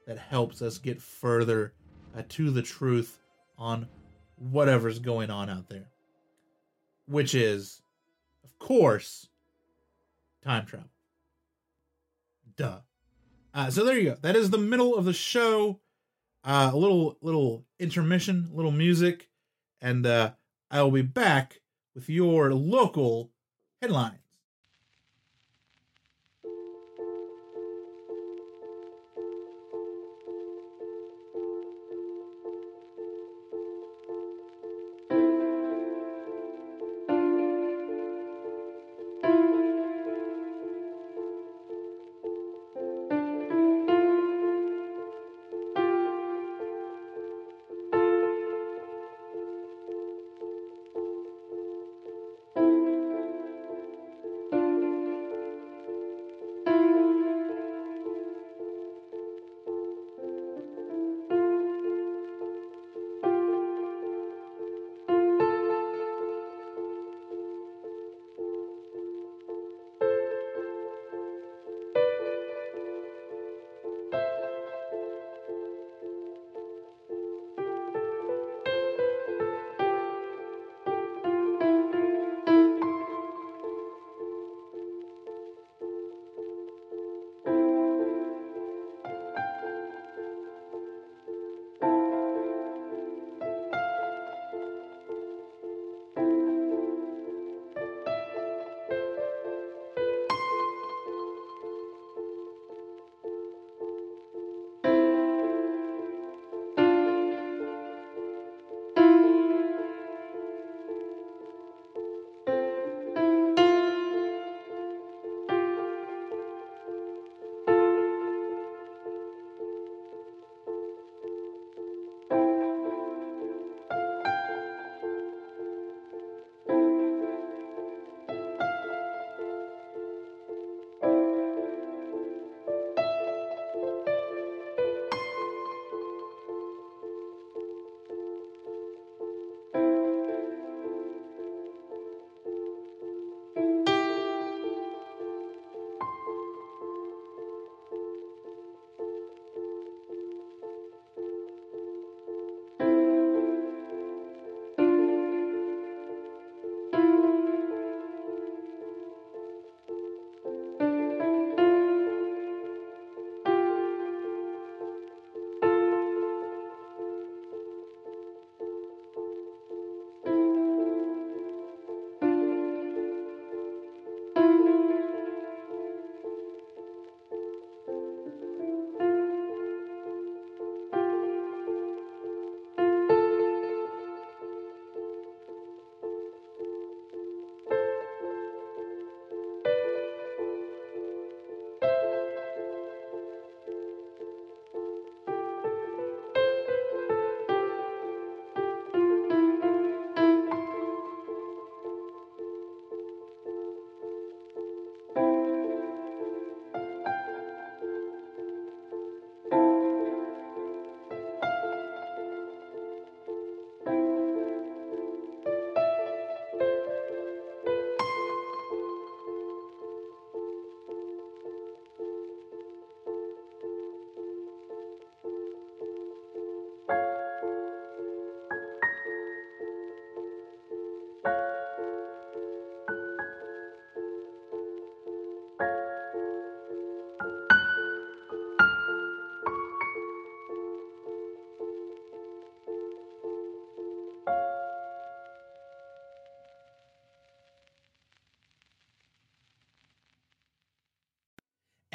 that 0.07 0.17
helps 0.17 0.61
us 0.61 0.77
get 0.77 1.01
further 1.01 1.73
uh, 2.17 2.23
to 2.29 2.49
the 2.49 2.61
truth 2.61 3.19
on 3.57 3.87
whatever's 4.37 4.99
going 4.99 5.29
on 5.29 5.49
out 5.49 5.69
there. 5.69 5.89
Which 7.07 7.35
is, 7.35 7.81
of 8.43 8.57
course, 8.59 9.27
time 10.43 10.65
travel. 10.65 10.89
Duh. 12.57 12.79
Uh, 13.53 13.69
so 13.69 13.85
there 13.85 13.97
you 13.97 14.09
go. 14.11 14.17
That 14.21 14.35
is 14.35 14.49
the 14.49 14.57
middle 14.57 14.95
of 14.95 15.05
the 15.05 15.13
show. 15.13 15.79
Uh, 16.43 16.71
a 16.73 16.77
little 16.77 17.17
little 17.21 17.65
intermission, 17.79 18.49
little 18.51 18.71
music, 18.71 19.29
and 19.81 20.05
uh, 20.05 20.31
I 20.71 20.81
will 20.81 20.91
be 20.91 21.01
back 21.01 21.61
with 21.93 22.09
your 22.09 22.53
local 22.53 23.31
headlines. 23.81 24.26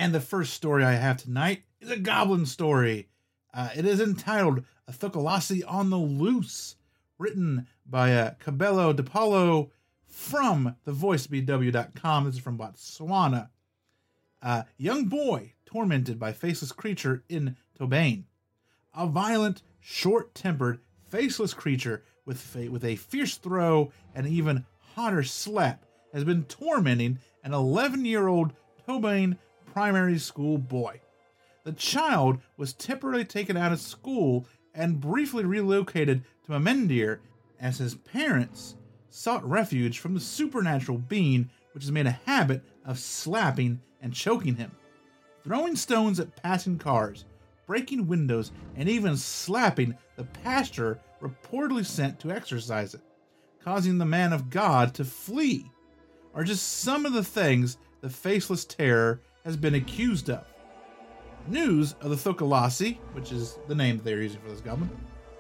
And 0.03 0.13
the 0.13 0.19
first 0.19 0.55
story 0.55 0.83
I 0.83 0.95
have 0.95 1.19
tonight 1.19 1.63
is 1.81 1.89
a 1.89 1.97
goblin 1.97 2.45
story. 2.45 3.09
Uh, 3.55 3.69
it 3.77 3.85
is 3.85 4.01
entitled 4.01 4.65
A 4.89 4.93
Thukalasi 4.93 5.63
on 5.65 5.91
the 5.91 5.97
Loose, 5.97 6.75
written 7.19 7.69
by 7.87 8.13
uh, 8.13 8.33
Cabello 8.41 8.93
DePaulo 8.93 9.71
from 10.09 10.75
thevoicebw.com. 10.89 12.25
This 12.25 12.35
is 12.35 12.41
from 12.41 12.59
Botswana. 12.59 13.51
Uh, 14.43 14.65
young 14.77 15.05
boy 15.05 15.53
tormented 15.67 16.19
by 16.19 16.33
faceless 16.33 16.73
creature 16.73 17.23
in 17.29 17.57
Tobane. 17.79 18.25
A 18.97 19.07
violent, 19.07 19.63
short-tempered, 19.79 20.81
faceless 21.11 21.55
creature 21.55 22.03
with, 22.27 22.57
with 22.57 22.85
a 22.85 22.97
fierce 22.97 23.37
throw 23.37 23.93
and 24.17 24.27
even 24.27 24.67
hotter 24.97 25.23
slap 25.23 25.85
has 26.13 26.25
been 26.25 26.43
tormenting 26.43 27.21
an 27.45 27.53
11-year-old 27.53 28.53
Tobane 28.89 29.37
primary 29.73 30.19
school 30.19 30.59
boy. 30.59 31.01
The 31.65 31.73
child 31.73 32.41
was 32.57 32.75
temporarily 32.75 33.25
taken 33.25 33.57
out 33.57 33.73
of 33.73 33.81
school 33.81 34.47
and 34.75 35.01
briefly 35.01 35.45
relocated 35.45 36.25
to 36.45 36.53
Mamendir 36.53 37.21
as 37.59 37.79
his 37.79 37.95
parents 37.95 38.77
sought 39.09 39.49
refuge 39.49 39.99
from 39.99 40.15
the 40.15 40.21
supernatural 40.21 40.99
being 40.99 41.49
which 41.73 41.85
has 41.85 41.93
made 41.93 42.07
a 42.07 42.19
habit 42.27 42.63
of 42.85 42.99
slapping 42.99 43.81
and 44.03 44.13
choking 44.13 44.57
him, 44.57 44.73
throwing 45.43 45.77
stones 45.77 46.21
at 46.21 46.37
passing 46.37 46.79
cars, 46.79 47.25
breaking 47.67 48.07
windows, 48.07 48.53
and 48.77 48.89
even 48.89 49.17
slapping 49.17 49.97
the 50.17 50.25
pastor 50.25 50.99
reportedly 51.23 51.87
sent 51.87 52.19
to 52.21 52.31
exorcise 52.31 52.93
it, 52.93 53.01
causing 53.65 53.97
the 53.97 54.05
man 54.05 54.35
of 54.35 54.51
God 54.51 54.93
to 54.95 55.05
flee, 55.05 55.71
are 56.35 56.45
just 56.45 56.81
some 56.81 57.07
of 57.07 57.13
the 57.15 57.25
things 57.25 57.79
the 58.03 58.11
faceless 58.11 58.65
terror 58.65 59.21
has 59.45 59.57
been 59.57 59.75
accused 59.75 60.31
of. 60.31 60.47
News 61.49 61.95
of 62.01 62.11
the 62.11 62.17
Thukalasi, 62.17 62.99
which 63.13 63.33
is 63.33 63.59
the 63.69 63.75
name 63.75 63.97
that 63.97 64.05
they're 64.05 64.23
using 64.23 64.41
for 64.41 64.51
this 64.51 64.61
goblin, 64.61 64.91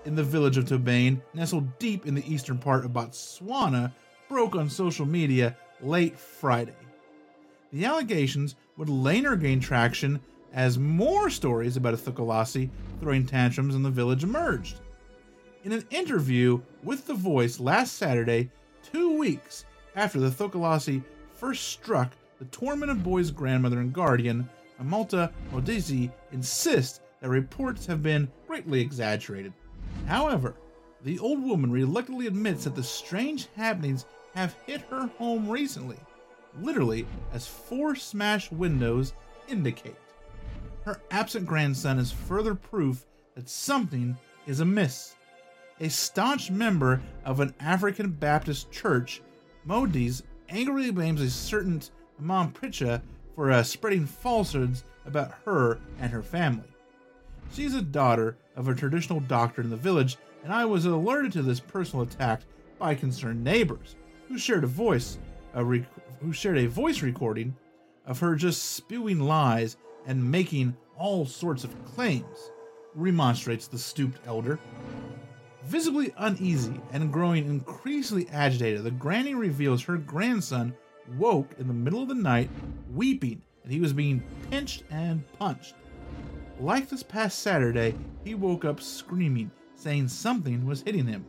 in 0.05 0.16
the 0.16 0.24
village 0.24 0.57
of 0.57 0.64
Tobane, 0.64 1.20
nestled 1.32 1.78
deep 1.78 2.07
in 2.07 2.14
the 2.14 2.32
eastern 2.32 2.59
part 2.59 2.84
of 2.84 2.90
Botswana, 2.90 3.92
broke 4.28 4.57
on 4.57 4.68
social 4.68 5.07
media 5.07 5.57
late 5.80 6.18
Friday. 6.18 6.74
The 7.72 7.84
allegations 7.84 8.57
would 8.76 8.88
later 8.88 9.36
gain 9.36 9.61
traction 9.61 10.20
as 10.53 10.78
more 10.78 11.30
stories 11.30 11.76
about 11.76 11.94
a 11.94 11.96
Thukalasi 11.96 12.68
throwing 13.00 13.24
tantrums 13.24 13.74
in 13.74 13.82
the 13.82 13.90
village 13.90 14.24
emerged. 14.24 14.80
In 15.64 15.72
an 15.72 15.84
interview 15.90 16.61
with 16.82 17.07
The 17.07 17.14
Voice 17.14 17.61
last 17.61 17.96
Saturday, 17.96 18.50
two 18.82 19.16
weeks 19.16 19.64
after 19.94 20.18
the 20.18 20.30
Thukalasi 20.30 21.03
first 21.34 21.68
struck 21.68 22.12
the 22.43 22.49
tormented 22.49 23.05
boy's 23.05 23.30
grandmother 23.30 23.78
and 23.78 23.93
guardian, 23.93 24.49
Amalta 24.80 25.30
Modisi, 25.53 26.11
insists 26.32 26.99
that 27.20 27.28
reports 27.28 27.86
have 27.86 28.03
been 28.03 28.28
greatly 28.49 28.80
exaggerated. 28.80 29.53
However, 30.09 30.57
the 31.05 31.20
old 31.20 31.40
woman 31.40 31.70
reluctantly 31.70 32.26
admits 32.26 32.64
that 32.64 32.74
the 32.74 32.82
strange 32.82 33.47
happenings 33.55 34.07
have 34.34 34.57
hit 34.66 34.80
her 34.90 35.07
home 35.18 35.49
recently, 35.49 35.99
literally 36.61 37.07
as 37.32 37.47
four 37.47 37.95
smashed 37.95 38.51
windows 38.51 39.12
indicate. 39.47 39.95
Her 40.84 41.01
absent 41.12 41.47
grandson 41.47 42.01
is 42.01 42.11
further 42.11 42.57
proof 42.57 43.07
that 43.36 43.49
something 43.49 44.16
is 44.49 44.59
amiss. 44.59 45.14
A 45.78 45.88
staunch 45.88 46.51
member 46.51 47.01
of 47.24 47.38
an 47.38 47.55
African 47.61 48.11
Baptist 48.11 48.72
church, 48.72 49.22
Modis 49.64 50.22
angrily 50.49 50.90
blames 50.90 51.20
a 51.20 51.30
certain 51.30 51.80
Imam 52.21 52.53
Pritcha 52.53 53.03
for 53.35 53.51
uh, 53.51 53.63
spreading 53.63 54.07
falsehoods 54.07 54.85
about 55.07 55.33
her 55.45 55.81
and 56.01 56.11
her 56.13 56.23
family. 56.23 56.69
She's 57.53 57.75
a 57.75 57.83
daughter 57.83 58.37
of 58.57 58.69
a 58.69 58.75
traditional 58.75 59.21
doctor 59.21 59.63
in 59.63 59.71
the 59.71 59.77
village, 59.77 60.17
and 60.45 60.53
I 60.53 60.65
was 60.65 60.87
alerted 60.87 61.33
to 61.33 61.43
this 61.43 61.61
personal 61.61 62.05
attack 62.05 62.43
by 62.79 62.95
concerned 62.95 63.43
neighbors 63.45 63.97
who 64.29 64.39
shared 64.39 64.65
a 64.65 64.69
voice, 64.69 65.19
a 65.55 65.65
rec- 65.65 65.85
who 66.21 66.33
shared 66.33 66.59
a 66.59 66.67
voice 66.67 67.03
recording 67.03 67.55
of 68.07 68.19
her 68.21 68.35
just 68.35 68.73
spewing 68.73 69.21
lies 69.21 69.77
and 70.07 70.31
making 70.31 70.77
all 70.97 71.27
sorts 71.27 71.65
of 71.65 71.85
claims. 71.85 72.51
Remonstrates 72.95 73.67
the 73.67 73.79
stooped 73.79 74.21
elder. 74.27 74.59
Visibly 75.65 76.13
uneasy 76.19 76.81
and 76.93 77.13
growing 77.13 77.47
increasingly 77.47 78.29
agitated, 78.31 78.83
the 78.83 78.91
granny 78.91 79.35
reveals 79.35 79.83
her 79.83 79.97
grandson 79.97 80.75
woke 81.18 81.50
in 81.59 81.66
the 81.66 81.74
middle 81.74 82.03
of 82.03 82.09
the 82.09 82.14
night 82.14 82.48
weeping 82.94 83.42
and 83.62 83.72
he 83.72 83.80
was 83.80 83.92
being 83.92 84.22
pinched 84.50 84.84
and 84.90 85.24
punched. 85.38 85.74
Like 86.61 86.88
this 86.88 87.03
past 87.03 87.40
Saturday, 87.40 87.94
he 88.24 88.34
woke 88.34 88.64
up 88.64 88.80
screaming, 88.80 89.50
saying 89.74 90.09
something 90.09 90.66
was 90.66 90.82
hitting 90.82 91.07
him. 91.07 91.24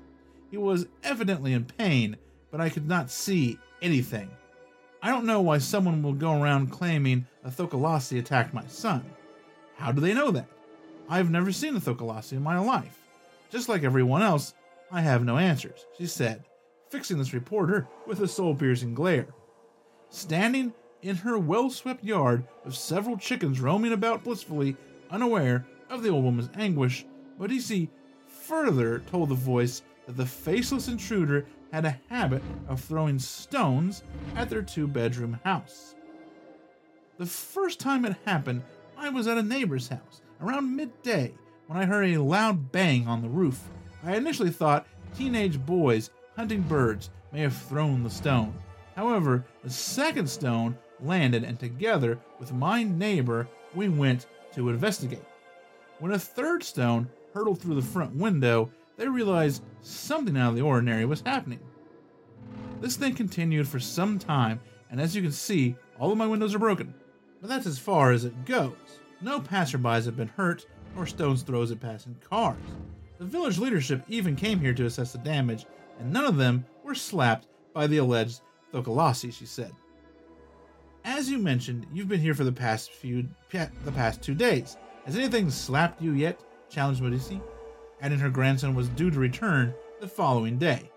He 0.52 0.58
was 0.58 0.88
evidently 1.04 1.54
in 1.54 1.66
pain, 1.66 2.18
but 2.52 2.62
I 2.62 2.70
could 2.70 2.88
not 2.88 3.10
see 3.10 3.58
anything. 3.82 4.30
I 5.02 5.10
don't 5.10 5.26
know 5.26 5.42
why 5.42 5.58
someone 5.58 6.02
will 6.02 6.14
go 6.14 6.40
around 6.40 6.72
claiming 6.72 7.26
a 7.44 7.50
Thukalasi 7.50 8.20
attacked 8.20 8.54
my 8.54 8.66
son. 8.68 9.04
How 9.76 9.92
do 9.92 10.00
they 10.00 10.14
know 10.14 10.32
that? 10.32 10.48
I've 11.10 11.32
never 11.32 11.52
seen 11.52 11.76
a 11.76 11.80
Thukalasi 11.80 12.34
in 12.34 12.44
my 12.44 12.60
life. 12.60 13.00
Just 13.52 13.70
like 13.70 13.84
everyone 13.84 14.22
else, 14.22 14.54
I 14.92 15.02
have 15.02 15.26
no 15.26 15.38
answers, 15.38 15.86
she 15.98 16.06
said, 16.06 16.46
fixing 16.90 17.18
this 17.18 17.34
reporter 17.34 17.88
with 18.08 18.22
a 18.22 18.28
soul 18.28 18.56
piercing 18.56 18.94
glare. 18.94 19.28
Standing 20.14 20.74
in 21.02 21.16
her 21.16 21.40
well 21.40 21.72
swept 21.72 22.04
yard 22.04 22.46
with 22.64 22.76
several 22.76 23.18
chickens 23.18 23.60
roaming 23.60 23.94
about 23.94 24.24
blissfully, 24.24 24.78
unaware 25.10 25.66
of 25.90 26.04
the 26.04 26.10
old 26.10 26.24
woman's 26.24 26.52
anguish, 26.56 27.04
Modisi 27.40 27.90
further 28.28 29.00
told 29.00 29.30
the 29.30 29.36
voice 29.36 29.82
that 30.06 30.16
the 30.16 30.26
faceless 30.28 30.88
intruder 30.88 31.48
had 31.72 31.84
a 31.84 32.00
habit 32.10 32.44
of 32.68 32.80
throwing 32.80 33.18
stones 33.18 34.04
at 34.36 34.52
their 34.52 34.62
two 34.62 34.88
bedroom 34.88 35.40
house. 35.44 35.96
The 37.18 37.26
first 37.26 37.80
time 37.80 38.06
it 38.06 38.16
happened, 38.24 38.62
I 38.96 39.10
was 39.10 39.26
at 39.26 39.40
a 39.40 39.44
neighbor's 39.44 39.88
house 39.88 40.22
around 40.40 40.76
midday 40.76 41.34
when 41.66 41.80
I 41.80 41.86
heard 41.86 42.10
a 42.10 42.22
loud 42.22 42.72
bang 42.72 43.08
on 43.08 43.24
the 43.24 43.30
roof. 43.30 43.64
I 44.04 44.16
initially 44.16 44.52
thought 44.52 44.86
teenage 45.18 45.60
boys 45.66 46.12
hunting 46.36 46.62
birds 46.62 47.10
may 47.32 47.42
have 47.42 47.58
thrown 47.58 48.04
the 48.04 48.12
stone. 48.12 48.54
However, 48.96 49.46
the 49.64 49.70
second 49.70 50.30
stone 50.30 50.78
landed, 51.00 51.44
and 51.44 51.60
together 51.60 52.20
with 52.40 52.54
my 52.54 52.84
neighbor, 52.84 53.48
we 53.74 53.90
went 53.90 54.28
to 54.54 54.70
investigate. 54.70 55.24
When 56.00 56.12
a 56.12 56.20
third 56.20 56.64
stone 56.64 57.10
hurtled 57.34 57.60
through 57.60 57.76
the 57.76 57.82
front 57.82 58.16
window, 58.16 58.70
they 58.98 59.08
realized 59.08 59.64
something 59.82 60.38
out 60.38 60.50
of 60.50 60.56
the 60.56 60.62
ordinary 60.62 61.06
was 61.06 61.22
happening. 61.22 61.60
This 62.82 62.96
thing 62.96 63.16
continued 63.16 63.68
for 63.68 63.80
some 63.80 64.20
time, 64.20 64.60
and 64.92 65.02
as 65.02 65.16
you 65.16 65.22
can 65.22 65.32
see, 65.32 65.76
all 66.00 66.12
of 66.12 66.18
my 66.18 66.28
windows 66.28 66.54
are 66.54 66.60
broken. 66.60 66.94
But 67.42 67.50
that's 67.50 67.66
as 67.66 67.80
far 67.80 68.12
as 68.12 68.26
it 68.26 68.46
goes. 68.46 68.76
No 69.22 69.40
passerbys 69.40 70.06
have 70.06 70.18
been 70.18 70.28
hurt, 70.28 70.66
nor 70.96 71.08
stones 71.08 71.42
throws 71.42 71.72
at 71.72 71.80
passing 71.80 72.16
cars. 72.30 72.58
The 73.18 73.26
village 73.26 73.58
leadership 73.58 74.04
even 74.08 74.36
came 74.36 74.60
here 74.60 74.74
to 74.74 74.86
assess 74.86 75.14
the 75.14 75.18
damage, 75.20 75.66
and 76.00 76.12
none 76.12 76.26
of 76.26 76.38
them 76.38 76.66
were 76.84 76.96
slapped 76.96 77.48
by 77.74 77.88
the 77.88 77.98
alleged 77.98 78.42
Thukalasi, 78.74 79.32
she 79.32 79.46
said. 79.46 79.72
As 81.06 81.30
you 81.30 81.38
mentioned, 81.38 81.86
you've 81.94 82.08
been 82.08 82.20
here 82.20 82.34
for 82.34 82.44
the 82.44 82.52
past 82.52 82.92
few 82.92 83.28
the 83.52 83.92
past 83.94 84.22
two 84.22 84.34
days. 84.34 84.78
Has 85.06 85.16
anything 85.16 85.50
slapped 85.50 86.02
you 86.02 86.14
yet? 86.14 86.40
challenged 86.70 87.04
Modisi, 87.04 87.40
adding 88.02 88.20
her 88.20 88.30
grandson 88.30 88.74
was 88.74 88.90
due 88.90 89.12
to 89.12 89.20
return 89.20 89.74
the 90.02 90.08
following 90.08 90.58
day. 90.58 90.90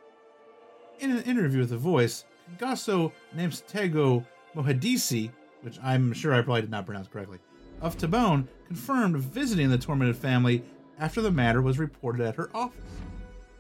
In 1.01 1.11
an 1.11 1.23
interview 1.25 1.61
with 1.61 1.71
The 1.71 1.77
Voice, 1.77 2.25
Gasso 2.59 3.13
Namstego 3.37 4.25
Mohadisi, 4.55 5.31
which 5.61 5.79
I'm 5.83 6.13
sure 6.13 6.33
I 6.33 6.41
probably 6.41 6.63
did 6.63 6.71
not 6.71 6.87
pronounce 6.87 7.09
correctly, 7.09 7.39
of 7.83 7.99
Tobane, 7.99 8.47
confirmed 8.67 9.19
visiting 9.19 9.69
the 9.69 9.77
tormented 9.77 10.17
family 10.17 10.65
after 10.99 11.21
the 11.21 11.31
matter 11.31 11.61
was 11.61 11.79
reported 11.79 12.23
at 12.23 12.37
her 12.37 12.49
office. 12.55 12.81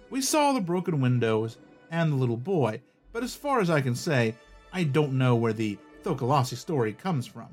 We 0.08 0.22
saw 0.22 0.52
the 0.52 0.60
broken 0.60 1.00
windows 1.00 1.58
and 1.90 2.10
the 2.10 2.16
little 2.16 2.36
boy, 2.38 2.80
but 3.16 3.24
as 3.24 3.34
far 3.34 3.60
as 3.60 3.70
I 3.70 3.80
can 3.80 3.94
say, 3.94 4.34
I 4.74 4.84
don't 4.84 5.16
know 5.16 5.36
where 5.36 5.54
the 5.54 5.78
Thukalasi 6.04 6.54
story 6.54 6.92
comes 6.92 7.26
from, 7.26 7.48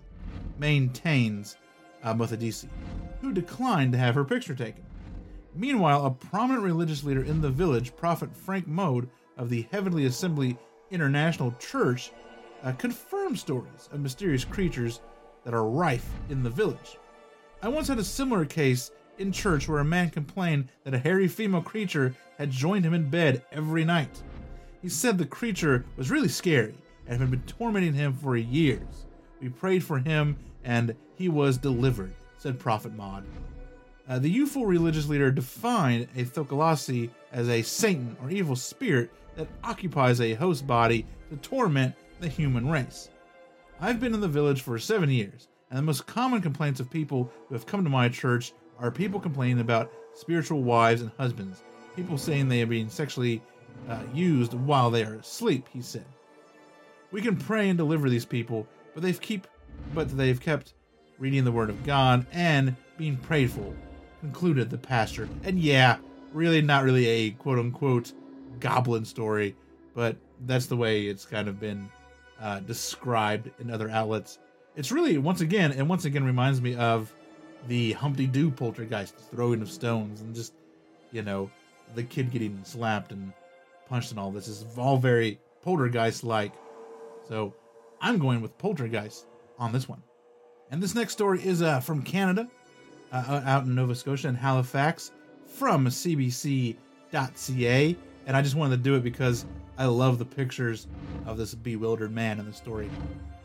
maintains 0.59 1.55
uh, 2.03 2.13
who 2.13 3.31
declined 3.31 3.93
to 3.93 3.97
have 3.97 4.13
her 4.13 4.25
picture 4.25 4.55
taken. 4.55 4.83
Meanwhile, 5.55 6.05
a 6.05 6.11
prominent 6.11 6.65
religious 6.65 7.05
leader 7.05 7.23
in 7.23 7.39
the 7.39 7.49
village, 7.49 7.95
Prophet 7.95 8.35
Frank 8.35 8.67
Mode 8.67 9.07
of 9.37 9.49
the 9.49 9.65
Heavenly 9.71 10.05
Assembly 10.05 10.57
International 10.91 11.55
Church, 11.59 12.11
uh, 12.65 12.73
confirmed 12.73 13.39
stories 13.39 13.87
of 13.93 14.01
mysterious 14.01 14.43
creatures 14.43 14.99
that 15.45 15.53
are 15.53 15.69
rife 15.69 16.09
in 16.29 16.43
the 16.43 16.49
village. 16.49 16.97
I 17.61 17.69
once 17.69 17.87
had 17.87 17.99
a 17.99 18.03
similar 18.03 18.43
case 18.43 18.91
in 19.17 19.31
church 19.31 19.69
where 19.69 19.79
a 19.79 19.85
man 19.85 20.09
complained 20.09 20.67
that 20.83 20.93
a 20.93 20.99
hairy 20.99 21.29
female 21.29 21.61
creature 21.61 22.13
had 22.37 22.51
joined 22.51 22.83
him 22.83 22.93
in 22.93 23.09
bed 23.09 23.45
every 23.53 23.85
night. 23.85 24.21
He 24.83 24.89
said 24.89 25.17
the 25.17 25.25
creature 25.25 25.85
was 25.95 26.11
really 26.11 26.27
scary 26.27 26.75
and 27.07 27.19
had 27.19 27.31
been 27.31 27.41
tormenting 27.43 27.93
him 27.93 28.13
for 28.13 28.35
years. 28.35 29.05
We 29.41 29.47
prayed 29.47 29.83
for 29.83 29.97
him 29.97 30.37
and 30.65 30.93
he 31.15 31.29
was 31.29 31.57
delivered, 31.57 32.13
said 32.37 32.59
Prophet 32.59 32.93
Maud. 32.93 33.23
Uh, 34.09 34.19
the 34.19 34.29
youthful 34.29 34.65
religious 34.65 35.07
leader 35.07 35.31
defined 35.31 36.09
a 36.17 36.25
Thokolasi 36.25 37.09
as 37.31 37.47
a 37.47 37.61
Satan 37.61 38.17
or 38.21 38.29
evil 38.29 38.57
spirit 38.57 39.09
that 39.37 39.47
occupies 39.63 40.19
a 40.19 40.33
host 40.33 40.67
body 40.67 41.05
to 41.29 41.37
torment 41.37 41.95
the 42.19 42.27
human 42.27 42.69
race. 42.69 43.09
I've 43.79 44.01
been 44.01 44.13
in 44.13 44.19
the 44.19 44.27
village 44.27 44.61
for 44.61 44.77
seven 44.77 45.09
years, 45.09 45.47
and 45.69 45.79
the 45.79 45.83
most 45.83 46.05
common 46.05 46.41
complaints 46.41 46.81
of 46.81 46.89
people 46.89 47.31
who 47.47 47.55
have 47.55 47.65
come 47.65 47.85
to 47.85 47.89
my 47.89 48.09
church 48.09 48.53
are 48.77 48.91
people 48.91 49.19
complaining 49.19 49.61
about 49.61 49.91
spiritual 50.13 50.61
wives 50.61 51.01
and 51.01 51.11
husbands, 51.17 51.63
people 51.95 52.17
saying 52.17 52.49
they 52.49 52.61
are 52.61 52.67
being 52.67 52.89
sexually 52.89 53.41
uh, 53.89 54.01
used 54.13 54.53
while 54.53 54.89
they 54.89 55.03
are 55.03 55.15
asleep, 55.15 55.67
he 55.71 55.81
said. 55.81 56.05
We 57.11 57.21
can 57.21 57.37
pray 57.37 57.69
and 57.69 57.77
deliver 57.77 58.09
these 58.09 58.25
people, 58.25 58.67
but 58.93 59.03
they've 59.03 59.19
keep 59.19 59.47
but 59.93 60.15
they've 60.15 60.39
kept 60.39 60.73
reading 61.19 61.43
the 61.43 61.51
word 61.51 61.69
of 61.69 61.83
God 61.83 62.25
and 62.31 62.75
being 62.97 63.17
prayed 63.17 63.51
for, 63.51 63.73
concluded 64.21 64.69
the 64.69 64.77
pastor. 64.77 65.27
And 65.43 65.59
yeah, 65.59 65.97
really 66.31 66.61
not 66.61 66.83
really 66.83 67.07
a 67.07 67.31
quote 67.31 67.59
unquote 67.59 68.13
goblin 68.59 69.05
story, 69.05 69.55
but 69.93 70.15
that's 70.45 70.65
the 70.65 70.77
way 70.77 71.05
it's 71.05 71.25
kind 71.25 71.47
of 71.47 71.59
been 71.59 71.89
uh, 72.41 72.59
described 72.61 73.49
in 73.59 73.69
other 73.69 73.89
outlets. 73.89 74.39
It's 74.75 74.91
really 74.91 75.17
once 75.17 75.41
again 75.41 75.71
and 75.71 75.87
once 75.87 76.05
again 76.05 76.23
reminds 76.23 76.61
me 76.61 76.75
of 76.75 77.13
the 77.67 77.93
Humpty 77.93 78.27
Doo 78.27 78.51
poltergeist 78.51 79.15
throwing 79.17 79.61
of 79.61 79.69
stones 79.69 80.21
and 80.21 80.35
just 80.35 80.53
you 81.11 81.21
know 81.21 81.49
the 81.95 82.03
kid 82.03 82.31
getting 82.31 82.59
slapped 82.63 83.11
and 83.11 83.31
punched 83.93 84.09
and 84.09 84.19
all 84.19 84.31
this 84.31 84.47
is 84.47 84.65
all 84.75 84.97
very 84.97 85.39
poltergeist 85.61 86.23
like. 86.23 86.51
So 87.27 87.53
I'm 88.01 88.17
going 88.17 88.41
with 88.41 88.57
poltergeist 88.57 89.27
on 89.59 89.71
this 89.71 89.87
one. 89.87 90.01
And 90.71 90.81
this 90.81 90.95
next 90.95 91.13
story 91.13 91.45
is 91.45 91.61
uh, 91.61 91.79
from 91.79 92.01
Canada, 92.01 92.49
uh, 93.11 93.43
out 93.45 93.65
in 93.65 93.75
Nova 93.75 93.93
Scotia 93.93 94.29
and 94.29 94.37
Halifax, 94.37 95.11
from 95.45 95.85
CBC.ca. 95.85 96.75
And 98.25 98.35
I 98.35 98.41
just 98.41 98.55
wanted 98.55 98.77
to 98.77 98.81
do 98.81 98.95
it 98.95 99.03
because 99.03 99.45
I 99.77 99.85
love 99.85 100.17
the 100.17 100.25
pictures 100.25 100.87
of 101.27 101.37
this 101.37 101.53
bewildered 101.53 102.11
man 102.11 102.39
in 102.39 102.47
the 102.47 102.53
story. 102.53 102.89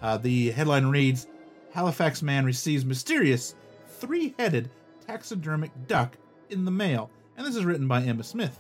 Uh, 0.01 0.17
the 0.17 0.51
headline 0.53 0.87
reads 0.87 1.27
Halifax 1.75 2.23
man 2.23 2.47
receives 2.47 2.87
mysterious 2.87 3.55
three 3.87 4.35
headed 4.39 4.71
taxidermic 5.07 5.73
duck 5.89 6.17
in 6.49 6.65
the 6.65 6.71
mail. 6.71 7.11
And 7.37 7.47
this 7.47 7.55
is 7.55 7.67
written 7.67 7.87
by 7.87 8.03
Emma 8.03 8.25
Smith. 8.25 8.59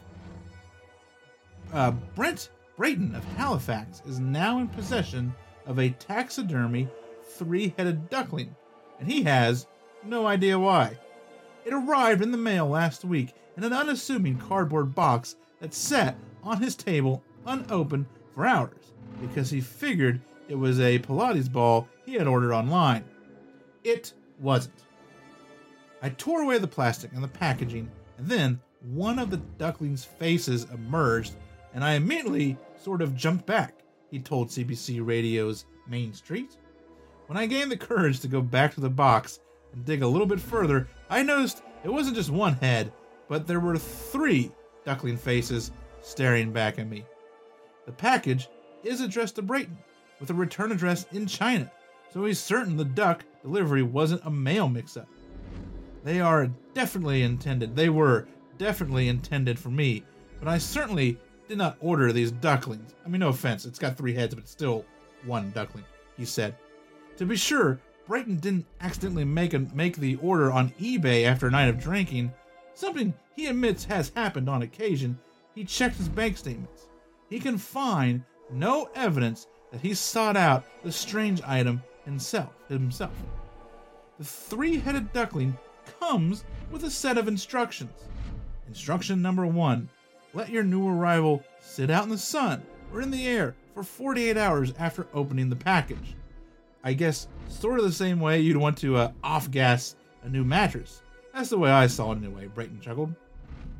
Uh, 1.72 1.92
Brent 2.14 2.50
Brayton 2.76 3.14
of 3.14 3.24
Halifax 3.36 4.02
is 4.06 4.20
now 4.20 4.58
in 4.58 4.68
possession 4.68 5.34
of 5.66 5.78
a 5.78 5.90
taxidermy 5.90 6.88
three 7.22 7.74
headed 7.76 8.08
duckling, 8.08 8.54
and 8.98 9.10
he 9.10 9.22
has 9.24 9.66
no 10.04 10.26
idea 10.26 10.58
why. 10.58 10.96
It 11.64 11.74
arrived 11.74 12.22
in 12.22 12.32
the 12.32 12.38
mail 12.38 12.66
last 12.66 13.04
week 13.04 13.34
in 13.56 13.64
an 13.64 13.72
unassuming 13.72 14.38
cardboard 14.38 14.94
box 14.94 15.36
that 15.60 15.74
sat 15.74 16.16
on 16.42 16.62
his 16.62 16.74
table 16.74 17.22
unopened 17.46 18.06
for 18.34 18.46
hours 18.46 18.92
because 19.20 19.50
he 19.50 19.60
figured 19.60 20.20
it 20.48 20.54
was 20.54 20.80
a 20.80 20.98
Pilates 21.00 21.52
ball 21.52 21.88
he 22.06 22.14
had 22.14 22.26
ordered 22.26 22.54
online. 22.54 23.04
It 23.84 24.14
wasn't. 24.40 24.74
I 26.00 26.10
tore 26.10 26.42
away 26.42 26.58
the 26.58 26.68
plastic 26.68 27.12
and 27.12 27.22
the 27.22 27.28
packaging, 27.28 27.90
and 28.16 28.28
then 28.28 28.60
one 28.80 29.18
of 29.18 29.30
the 29.30 29.38
duckling's 29.58 30.04
faces 30.04 30.66
emerged, 30.72 31.34
and 31.78 31.84
I 31.84 31.92
immediately 31.92 32.58
sort 32.76 33.00
of 33.00 33.14
jumped 33.14 33.46
back, 33.46 33.84
he 34.10 34.18
told 34.18 34.48
CBC 34.48 34.98
Radio's 35.00 35.64
Main 35.86 36.12
Street. 36.12 36.56
When 37.28 37.38
I 37.38 37.46
gained 37.46 37.70
the 37.70 37.76
courage 37.76 38.18
to 38.18 38.26
go 38.26 38.42
back 38.42 38.74
to 38.74 38.80
the 38.80 38.90
box 38.90 39.38
and 39.72 39.84
dig 39.84 40.02
a 40.02 40.08
little 40.08 40.26
bit 40.26 40.40
further, 40.40 40.88
I 41.08 41.22
noticed 41.22 41.62
it 41.84 41.88
wasn't 41.88 42.16
just 42.16 42.30
one 42.30 42.54
head, 42.54 42.92
but 43.28 43.46
there 43.46 43.60
were 43.60 43.78
three 43.78 44.50
duckling 44.84 45.16
faces 45.16 45.70
staring 46.02 46.50
back 46.50 46.80
at 46.80 46.88
me. 46.88 47.04
The 47.86 47.92
package 47.92 48.48
is 48.82 49.00
addressed 49.00 49.36
to 49.36 49.42
Brayton, 49.42 49.78
with 50.18 50.30
a 50.30 50.34
return 50.34 50.72
address 50.72 51.06
in 51.12 51.28
China, 51.28 51.70
so 52.12 52.24
he's 52.24 52.40
certain 52.40 52.76
the 52.76 52.84
duck 52.84 53.24
delivery 53.40 53.84
wasn't 53.84 54.26
a 54.26 54.30
mail 54.32 54.68
mix 54.68 54.96
up. 54.96 55.06
They 56.02 56.20
are 56.20 56.50
definitely 56.74 57.22
intended, 57.22 57.76
they 57.76 57.88
were 57.88 58.26
definitely 58.56 59.06
intended 59.06 59.60
for 59.60 59.70
me, 59.70 60.02
but 60.40 60.48
I 60.48 60.58
certainly 60.58 61.20
did 61.48 61.58
not 61.58 61.78
order 61.80 62.12
these 62.12 62.30
ducklings. 62.30 62.94
I 63.04 63.08
mean, 63.08 63.20
no 63.20 63.28
offense, 63.28 63.64
it's 63.64 63.78
got 63.78 63.96
three 63.96 64.14
heads, 64.14 64.34
but 64.34 64.44
it's 64.44 64.52
still 64.52 64.84
one 65.24 65.50
duckling, 65.50 65.84
he 66.16 66.24
said. 66.24 66.54
To 67.16 67.26
be 67.26 67.36
sure, 67.36 67.80
Brayton 68.06 68.36
didn't 68.36 68.66
accidentally 68.80 69.24
make 69.24 69.54
a, 69.54 69.60
make 69.74 69.96
the 69.96 70.16
order 70.16 70.52
on 70.52 70.70
eBay 70.80 71.24
after 71.24 71.46
a 71.46 71.50
night 71.50 71.68
of 71.68 71.80
drinking, 71.80 72.32
something 72.74 73.12
he 73.34 73.46
admits 73.46 73.84
has 73.84 74.12
happened 74.14 74.48
on 74.48 74.62
occasion. 74.62 75.18
He 75.54 75.64
checked 75.64 75.96
his 75.96 76.08
bank 76.08 76.36
statements. 76.36 76.88
He 77.28 77.40
can 77.40 77.58
find 77.58 78.22
no 78.50 78.88
evidence 78.94 79.46
that 79.72 79.80
he 79.80 79.94
sought 79.94 80.36
out 80.36 80.64
the 80.82 80.92
strange 80.92 81.42
item 81.42 81.82
himself. 82.04 82.52
Himself. 82.68 83.12
The 84.18 84.24
three-headed 84.24 85.12
duckling 85.12 85.56
comes 86.00 86.44
with 86.70 86.84
a 86.84 86.90
set 86.90 87.18
of 87.18 87.28
instructions. 87.28 88.04
Instruction 88.66 89.20
number 89.22 89.46
one 89.46 89.88
let 90.34 90.50
your 90.50 90.62
new 90.62 90.86
arrival 90.88 91.42
sit 91.60 91.90
out 91.90 92.04
in 92.04 92.10
the 92.10 92.18
sun 92.18 92.62
or 92.92 93.00
in 93.00 93.10
the 93.10 93.26
air 93.26 93.54
for 93.74 93.82
48 93.82 94.36
hours 94.36 94.72
after 94.78 95.06
opening 95.14 95.48
the 95.48 95.56
package. 95.56 96.14
I 96.84 96.92
guess, 96.92 97.28
sort 97.48 97.78
of 97.78 97.84
the 97.84 97.92
same 97.92 98.20
way 98.20 98.40
you'd 98.40 98.56
want 98.56 98.78
to 98.78 98.96
uh, 98.96 99.12
off 99.22 99.50
gas 99.50 99.96
a 100.22 100.28
new 100.28 100.44
mattress. 100.44 101.02
That's 101.34 101.50
the 101.50 101.58
way 101.58 101.70
I 101.70 101.86
saw 101.86 102.12
it 102.12 102.16
anyway, 102.16 102.48
Brayton 102.48 102.80
chuckled. 102.80 103.14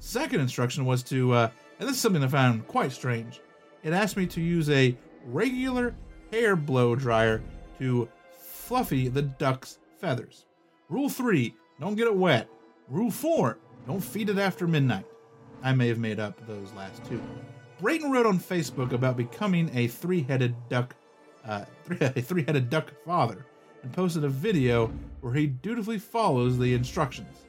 Second 0.01 0.41
instruction 0.41 0.85
was 0.85 1.03
to, 1.05 1.33
uh, 1.33 1.51
and 1.79 1.89
this 1.89 1.97
is 1.97 2.03
something 2.03 2.23
I 2.23 2.29
found 2.29 2.67
quite 2.69 2.93
strange. 2.93 3.41
It 3.83 3.93
asked 3.93 4.17
me 4.17 4.27
to 4.27 4.41
use 4.41 4.71
a 4.71 4.97
regular 5.27 5.95
hair 6.33 6.57
blow 6.57 6.95
dryer 6.95 7.43
to 7.79 8.09
fluffy 8.39 9.09
the 9.09 9.23
duck's 9.23 9.79
feathers. 9.99 10.47
Rule 10.89 11.09
3 11.09 11.55
don't 11.81 11.95
get 11.95 12.07
it 12.07 12.17
wet. 12.17 12.49
Rule 12.89 13.11
4 13.11 13.59
don't 13.87 14.01
feed 14.01 14.29
it 14.29 14.39
after 14.39 14.67
midnight. 14.67 15.07
I 15.63 15.73
may 15.73 15.89
have 15.89 15.99
made 15.99 16.21
up 16.21 16.45
those 16.47 16.73
last 16.73 17.05
two. 17.05 17.21
Brayton 17.81 18.11
wrote 18.11 18.27
on 18.27 18.39
Facebook 18.39 18.93
about 18.93 19.17
becoming 19.17 19.71
a 19.75 19.87
three 19.87 20.23
headed 20.23 20.55
duck, 20.69 20.95
uh, 21.45 21.65
a 22.01 22.21
three 22.21 22.45
headed 22.45 22.71
duck 22.71 22.93
father, 23.05 23.47
and 23.83 23.93
posted 23.93 24.25
a 24.25 24.29
video 24.29 24.93
where 25.21 25.33
he 25.33 25.47
dutifully 25.47 25.99
follows 25.99 26.59
the 26.59 26.75
instructions. 26.75 27.47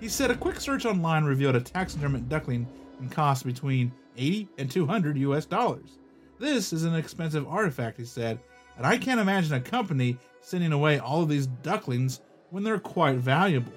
He 0.00 0.08
said 0.08 0.30
a 0.30 0.36
quick 0.36 0.60
search 0.60 0.84
online 0.84 1.24
revealed 1.24 1.56
a 1.56 1.60
taxidermied 1.60 2.28
duckling 2.28 2.66
can 2.98 3.08
cost 3.08 3.44
between 3.44 3.92
80 4.16 4.48
and 4.58 4.70
200 4.70 5.18
US 5.18 5.46
dollars. 5.46 5.98
This 6.38 6.72
is 6.72 6.84
an 6.84 6.94
expensive 6.94 7.46
artifact, 7.46 7.98
he 7.98 8.04
said, 8.04 8.38
and 8.76 8.86
I 8.86 8.98
can't 8.98 9.20
imagine 9.20 9.54
a 9.54 9.60
company 9.60 10.18
sending 10.40 10.72
away 10.72 10.98
all 10.98 11.22
of 11.22 11.28
these 11.28 11.46
ducklings 11.46 12.20
when 12.50 12.62
they're 12.64 12.78
quite 12.78 13.16
valuable. 13.16 13.72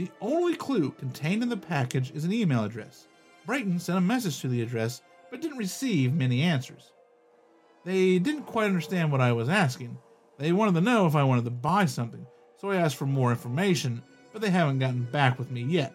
The 0.00 0.10
only 0.22 0.54
clue 0.54 0.92
contained 0.92 1.42
in 1.42 1.50
the 1.50 1.58
package 1.58 2.10
is 2.12 2.24
an 2.24 2.32
email 2.32 2.64
address. 2.64 3.06
Brayton 3.44 3.78
sent 3.78 3.98
a 3.98 4.00
message 4.00 4.40
to 4.40 4.48
the 4.48 4.62
address, 4.62 5.02
but 5.30 5.42
didn't 5.42 5.58
receive 5.58 6.14
many 6.14 6.40
answers. 6.40 6.92
They 7.84 8.18
didn't 8.18 8.44
quite 8.44 8.64
understand 8.64 9.12
what 9.12 9.20
I 9.20 9.32
was 9.32 9.50
asking. 9.50 9.98
They 10.38 10.52
wanted 10.52 10.72
to 10.76 10.80
know 10.80 11.06
if 11.06 11.14
I 11.14 11.22
wanted 11.22 11.44
to 11.44 11.50
buy 11.50 11.84
something, 11.84 12.26
so 12.56 12.70
I 12.70 12.76
asked 12.76 12.96
for 12.96 13.04
more 13.04 13.30
information, 13.30 14.02
but 14.32 14.40
they 14.40 14.48
haven't 14.48 14.78
gotten 14.78 15.04
back 15.04 15.38
with 15.38 15.50
me 15.50 15.64
yet. 15.64 15.92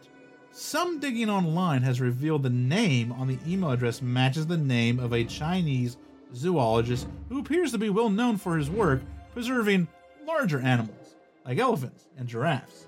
Some 0.51 0.99
digging 0.99 1.32
online 1.32 1.82
has 1.82 1.99
revealed 1.99 2.43
the 2.43 2.51
name 2.51 3.12
on 3.12 3.28
the 3.28 3.39
email 3.47 3.72
address 3.72 4.03
matches 4.03 4.45
the 4.45 4.56
name 4.56 4.99
of 4.99 5.14
a 5.14 5.24
Chinese 5.24 5.97
zoologist 6.36 7.08
who 7.30 7.39
appears 7.39 7.72
to 7.72 7.80
be 7.80 7.89
well 7.89 8.12
known 8.12 8.38
for 8.38 8.56
his 8.56 8.70
work 8.70 9.01
preserving 9.34 9.88
larger 10.28 10.60
animals, 10.60 11.16
like 11.43 11.58
elephants 11.58 12.06
and 12.20 12.28
giraffes. 12.28 12.86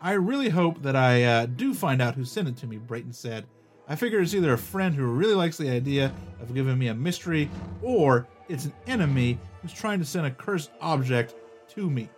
I 0.00 0.12
really 0.12 0.48
hope 0.48 0.82
that 0.82 0.94
I 0.94 1.24
uh, 1.24 1.46
do 1.46 1.74
find 1.74 2.00
out 2.00 2.14
who 2.14 2.24
sent 2.24 2.48
it 2.48 2.56
to 2.58 2.66
me, 2.66 2.78
Brayton 2.78 3.12
said. 3.12 3.46
I 3.88 3.96
figure 3.96 4.20
it's 4.20 4.34
either 4.34 4.52
a 4.52 4.58
friend 4.58 4.94
who 4.94 5.06
really 5.06 5.34
likes 5.34 5.56
the 5.56 5.70
idea 5.70 6.12
of 6.40 6.54
giving 6.54 6.78
me 6.78 6.88
a 6.88 6.94
mystery, 6.94 7.50
or 7.82 8.28
it's 8.48 8.66
an 8.66 8.74
enemy 8.86 9.38
who's 9.60 9.72
trying 9.72 9.98
to 9.98 10.04
send 10.04 10.26
a 10.26 10.30
cursed 10.30 10.70
object 10.80 11.34
to 11.70 11.90
me. 11.90 12.08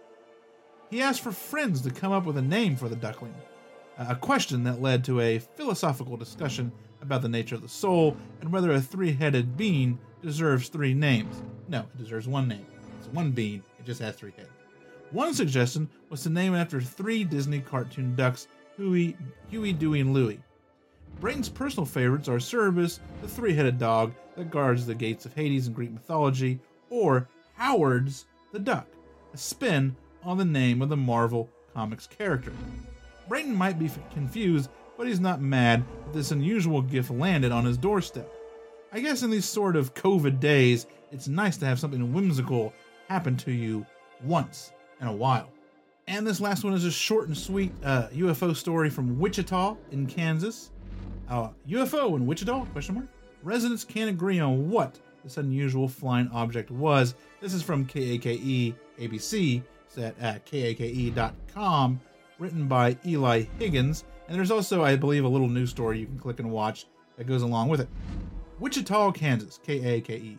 He 0.90 1.00
asked 1.00 1.22
for 1.22 1.32
friends 1.32 1.80
to 1.82 1.90
come 1.90 2.12
up 2.12 2.24
with 2.24 2.36
a 2.36 2.42
name 2.42 2.76
for 2.76 2.88
the 2.88 2.96
duckling, 2.96 3.34
a 3.96 4.16
question 4.16 4.64
that 4.64 4.82
led 4.82 5.04
to 5.04 5.20
a 5.20 5.38
philosophical 5.38 6.16
discussion 6.16 6.72
about 7.00 7.22
the 7.22 7.28
nature 7.28 7.54
of 7.54 7.62
the 7.62 7.68
soul 7.68 8.16
and 8.40 8.52
whether 8.52 8.72
a 8.72 8.80
three 8.80 9.12
headed 9.12 9.56
being 9.56 9.98
deserves 10.22 10.68
three 10.68 10.92
names. 10.92 11.42
No, 11.68 11.80
it 11.80 11.98
deserves 11.98 12.28
one 12.28 12.48
name. 12.48 12.66
It's 12.98 13.08
one 13.08 13.30
being, 13.30 13.62
it 13.78 13.86
just 13.86 14.00
has 14.00 14.16
three 14.16 14.32
heads. 14.36 14.50
One 15.12 15.34
suggestion 15.34 15.88
was 16.08 16.22
to 16.22 16.30
name 16.30 16.54
it 16.54 16.58
after 16.58 16.80
three 16.80 17.24
Disney 17.24 17.60
cartoon 17.60 18.14
ducks, 18.14 18.46
Huey, 18.76 19.16
Huey, 19.48 19.72
Dewey, 19.72 20.00
and 20.00 20.14
Louie. 20.14 20.40
Brayton's 21.18 21.48
personal 21.48 21.84
favorites 21.84 22.28
are 22.28 22.38
Cerberus, 22.38 23.00
the 23.20 23.26
three 23.26 23.52
headed 23.52 23.76
dog 23.76 24.14
that 24.36 24.52
guards 24.52 24.86
the 24.86 24.94
gates 24.94 25.26
of 25.26 25.34
Hades 25.34 25.66
in 25.66 25.72
Greek 25.72 25.90
mythology, 25.90 26.60
or 26.90 27.28
Howard's 27.54 28.26
the 28.52 28.60
duck, 28.60 28.86
a 29.34 29.36
spin 29.36 29.96
on 30.22 30.38
the 30.38 30.44
name 30.44 30.80
of 30.80 30.88
the 30.88 30.96
Marvel 30.96 31.50
Comics 31.74 32.06
character. 32.06 32.52
Brayton 33.28 33.54
might 33.54 33.80
be 33.80 33.90
confused, 34.12 34.70
but 34.96 35.08
he's 35.08 35.20
not 35.20 35.40
mad 35.40 35.84
that 36.04 36.14
this 36.14 36.30
unusual 36.30 36.82
gift 36.82 37.10
landed 37.10 37.50
on 37.50 37.64
his 37.64 37.76
doorstep. 37.76 38.32
I 38.92 39.00
guess 39.00 39.22
in 39.22 39.30
these 39.30 39.44
sort 39.44 39.74
of 39.74 39.94
COVID 39.94 40.38
days, 40.38 40.86
it's 41.10 41.26
nice 41.26 41.56
to 41.58 41.66
have 41.66 41.80
something 41.80 42.12
whimsical 42.12 42.72
happen 43.08 43.36
to 43.38 43.50
you 43.50 43.84
once 44.22 44.72
in 45.00 45.06
a 45.06 45.12
while. 45.12 45.50
And 46.06 46.26
this 46.26 46.40
last 46.40 46.64
one 46.64 46.74
is 46.74 46.84
a 46.84 46.90
short 46.90 47.28
and 47.28 47.36
sweet 47.36 47.72
uh, 47.84 48.08
UFO 48.08 48.54
story 48.54 48.90
from 48.90 49.18
Wichita 49.18 49.76
in 49.92 50.06
Kansas. 50.06 50.70
Uh, 51.28 51.50
UFO 51.68 52.16
in 52.16 52.26
Wichita? 52.26 52.64
Question 52.66 52.96
mark. 52.96 53.06
Residents 53.42 53.84
can't 53.84 54.10
agree 54.10 54.40
on 54.40 54.68
what 54.68 54.98
this 55.22 55.36
unusual 55.36 55.88
flying 55.88 56.28
object 56.32 56.70
was. 56.70 57.14
This 57.40 57.54
is 57.54 57.62
from 57.62 57.86
KAKE 57.86 58.74
ABC 58.98 59.62
set 59.88 60.14
at 60.20 60.44
kake.com, 60.44 62.00
written 62.38 62.68
by 62.68 62.96
Eli 63.06 63.44
Higgins. 63.58 64.04
And 64.28 64.36
there's 64.36 64.50
also, 64.50 64.84
I 64.84 64.96
believe, 64.96 65.24
a 65.24 65.28
little 65.28 65.48
news 65.48 65.70
story 65.70 65.98
you 65.98 66.06
can 66.06 66.18
click 66.18 66.38
and 66.38 66.50
watch 66.50 66.86
that 67.16 67.26
goes 67.26 67.42
along 67.42 67.68
with 67.68 67.80
it. 67.80 67.88
Wichita, 68.60 69.12
Kansas, 69.12 69.58
KAKE. 69.64 70.38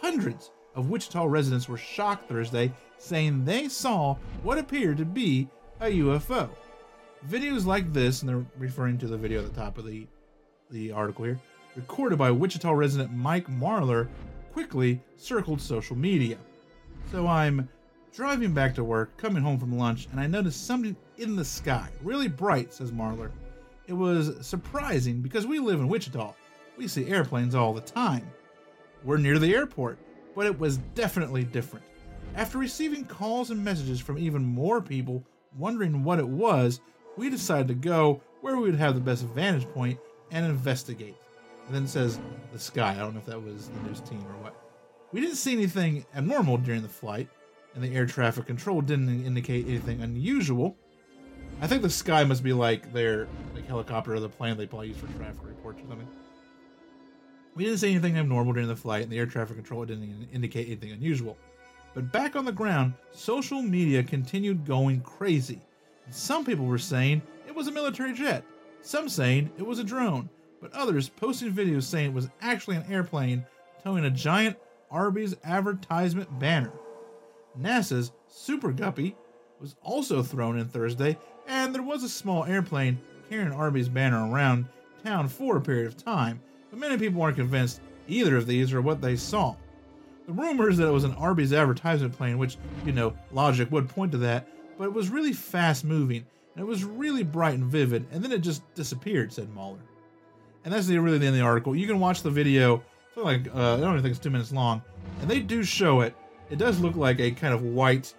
Hundreds 0.00 0.50
of 0.74 0.90
Wichita 0.90 1.24
residents 1.24 1.68
were 1.68 1.76
shocked 1.76 2.28
Thursday, 2.28 2.72
saying 2.98 3.44
they 3.44 3.68
saw 3.68 4.16
what 4.42 4.58
appeared 4.58 4.98
to 4.98 5.04
be 5.04 5.48
a 5.80 5.86
UFO. 5.86 6.50
Videos 7.28 7.66
like 7.66 7.92
this, 7.92 8.22
and 8.22 8.28
they're 8.28 8.46
referring 8.58 8.98
to 8.98 9.06
the 9.06 9.16
video 9.16 9.40
at 9.40 9.52
the 9.52 9.60
top 9.60 9.78
of 9.78 9.86
the, 9.86 10.06
the 10.70 10.92
article 10.92 11.24
here, 11.24 11.40
recorded 11.76 12.18
by 12.18 12.30
Wichita 12.30 12.70
resident 12.70 13.12
Mike 13.12 13.46
Marlar, 13.48 14.08
quickly 14.52 15.00
circled 15.16 15.60
social 15.60 15.96
media. 15.96 16.38
So 17.10 17.26
I'm 17.26 17.68
driving 18.12 18.52
back 18.52 18.74
to 18.74 18.84
work, 18.84 19.16
coming 19.16 19.42
home 19.42 19.58
from 19.58 19.76
lunch, 19.76 20.08
and 20.10 20.20
I 20.20 20.26
noticed 20.26 20.66
something 20.66 20.96
in 21.18 21.36
the 21.36 21.44
sky, 21.44 21.88
really 22.02 22.28
bright, 22.28 22.72
says 22.72 22.92
Marlar. 22.92 23.30
It 23.86 23.92
was 23.92 24.46
surprising 24.46 25.20
because 25.20 25.46
we 25.46 25.58
live 25.58 25.80
in 25.80 25.88
Wichita. 25.88 26.34
We 26.76 26.88
see 26.88 27.08
airplanes 27.08 27.54
all 27.54 27.72
the 27.72 27.80
time. 27.80 28.30
We're 29.04 29.16
near 29.18 29.38
the 29.38 29.54
airport, 29.54 29.98
but 30.34 30.46
it 30.46 30.58
was 30.58 30.78
definitely 30.94 31.44
different. 31.44 31.86
After 32.38 32.58
receiving 32.58 33.04
calls 33.04 33.50
and 33.50 33.64
messages 33.64 33.98
from 33.98 34.16
even 34.16 34.44
more 34.44 34.80
people 34.80 35.24
wondering 35.58 36.04
what 36.04 36.20
it 36.20 36.28
was, 36.28 36.80
we 37.16 37.30
decided 37.30 37.66
to 37.66 37.74
go 37.74 38.22
where 38.42 38.56
we 38.56 38.70
would 38.70 38.78
have 38.78 38.94
the 38.94 39.00
best 39.00 39.24
vantage 39.24 39.68
point 39.70 39.98
and 40.30 40.46
investigate. 40.46 41.16
And 41.66 41.74
then 41.74 41.82
it 41.82 41.88
says 41.88 42.20
the 42.52 42.60
sky. 42.60 42.92
I 42.92 42.98
don't 42.98 43.14
know 43.14 43.18
if 43.18 43.26
that 43.26 43.42
was 43.42 43.70
the 43.70 43.88
news 43.88 44.00
team 44.02 44.20
or 44.20 44.40
what. 44.40 44.54
We 45.10 45.20
didn't 45.20 45.34
see 45.34 45.52
anything 45.52 46.06
abnormal 46.14 46.58
during 46.58 46.82
the 46.82 46.88
flight, 46.88 47.28
and 47.74 47.82
the 47.82 47.92
air 47.92 48.06
traffic 48.06 48.46
control 48.46 48.82
didn't 48.82 49.24
indicate 49.26 49.66
anything 49.66 50.00
unusual. 50.00 50.76
I 51.60 51.66
think 51.66 51.82
the 51.82 51.90
sky 51.90 52.22
must 52.22 52.44
be 52.44 52.52
like 52.52 52.92
their 52.92 53.26
like 53.52 53.66
helicopter 53.66 54.14
or 54.14 54.20
the 54.20 54.28
plane 54.28 54.56
they 54.56 54.66
probably 54.68 54.88
use 54.88 54.96
for 54.98 55.08
traffic 55.18 55.40
reports 55.42 55.80
or 55.82 55.88
something. 55.88 56.08
We 57.56 57.64
didn't 57.64 57.80
see 57.80 57.90
anything 57.90 58.16
abnormal 58.16 58.52
during 58.52 58.68
the 58.68 58.76
flight, 58.76 59.02
and 59.02 59.10
the 59.10 59.18
air 59.18 59.26
traffic 59.26 59.56
control 59.56 59.84
didn't 59.84 60.28
indicate 60.32 60.68
anything 60.68 60.92
unusual. 60.92 61.36
But 61.98 62.12
back 62.12 62.36
on 62.36 62.44
the 62.44 62.52
ground, 62.52 62.94
social 63.10 63.60
media 63.60 64.04
continued 64.04 64.64
going 64.64 65.00
crazy. 65.00 65.60
Some 66.10 66.44
people 66.44 66.64
were 66.64 66.78
saying 66.78 67.22
it 67.48 67.52
was 67.56 67.66
a 67.66 67.72
military 67.72 68.12
jet, 68.12 68.44
some 68.82 69.08
saying 69.08 69.50
it 69.58 69.66
was 69.66 69.80
a 69.80 69.84
drone, 69.84 70.30
but 70.60 70.72
others 70.74 71.08
posting 71.08 71.52
videos 71.52 71.82
saying 71.82 72.10
it 72.10 72.14
was 72.14 72.30
actually 72.40 72.76
an 72.76 72.84
airplane 72.88 73.44
towing 73.82 74.04
a 74.04 74.10
giant 74.10 74.56
Arby's 74.92 75.34
advertisement 75.42 76.38
banner. 76.38 76.70
NASA's 77.60 78.12
Super 78.28 78.70
Guppy 78.70 79.16
was 79.60 79.74
also 79.82 80.22
thrown 80.22 80.56
in 80.56 80.68
Thursday, 80.68 81.18
and 81.48 81.74
there 81.74 81.82
was 81.82 82.04
a 82.04 82.08
small 82.08 82.44
airplane 82.44 83.00
carrying 83.28 83.50
Arby's 83.50 83.88
banner 83.88 84.30
around 84.30 84.66
town 85.02 85.26
for 85.26 85.56
a 85.56 85.60
period 85.60 85.88
of 85.88 85.96
time, 85.96 86.40
but 86.70 86.78
many 86.78 86.96
people 86.96 87.20
aren't 87.20 87.38
convinced 87.38 87.80
either 88.06 88.36
of 88.36 88.46
these 88.46 88.72
are 88.72 88.80
what 88.80 89.00
they 89.00 89.16
saw. 89.16 89.56
The 90.28 90.34
rumors 90.34 90.76
that 90.76 90.86
it 90.86 90.92
was 90.92 91.04
an 91.04 91.14
Arby's 91.14 91.54
advertisement 91.54 92.12
plane, 92.12 92.36
which, 92.36 92.58
you 92.84 92.92
know, 92.92 93.14
logic 93.32 93.72
would 93.72 93.88
point 93.88 94.12
to 94.12 94.18
that, 94.18 94.46
but 94.76 94.84
it 94.84 94.92
was 94.92 95.08
really 95.08 95.32
fast 95.32 95.86
moving, 95.86 96.22
and 96.54 96.62
it 96.62 96.66
was 96.66 96.84
really 96.84 97.22
bright 97.22 97.54
and 97.54 97.64
vivid, 97.64 98.06
and 98.12 98.22
then 98.22 98.30
it 98.30 98.40
just 98.40 98.62
disappeared, 98.74 99.32
said 99.32 99.48
Marlar. 99.54 99.78
And 100.66 100.74
that's 100.74 100.86
the, 100.86 100.98
really 100.98 101.16
the 101.16 101.24
end 101.24 101.34
of 101.34 101.40
the 101.40 101.46
article. 101.46 101.74
You 101.74 101.86
can 101.86 101.98
watch 101.98 102.20
the 102.20 102.30
video, 102.30 102.84
something 103.14 103.24
like, 103.24 103.54
uh, 103.54 103.76
I 103.76 103.80
don't 103.80 103.92
even 103.92 104.02
think 104.02 104.10
it's 104.10 104.22
two 104.22 104.28
minutes 104.28 104.52
long, 104.52 104.82
and 105.22 105.30
they 105.30 105.40
do 105.40 105.62
show 105.62 106.02
it. 106.02 106.14
It 106.50 106.58
does 106.58 106.78
look 106.78 106.94
like 106.94 107.20
a 107.20 107.30
kind 107.30 107.54
of 107.54 107.62
white, 107.62 108.12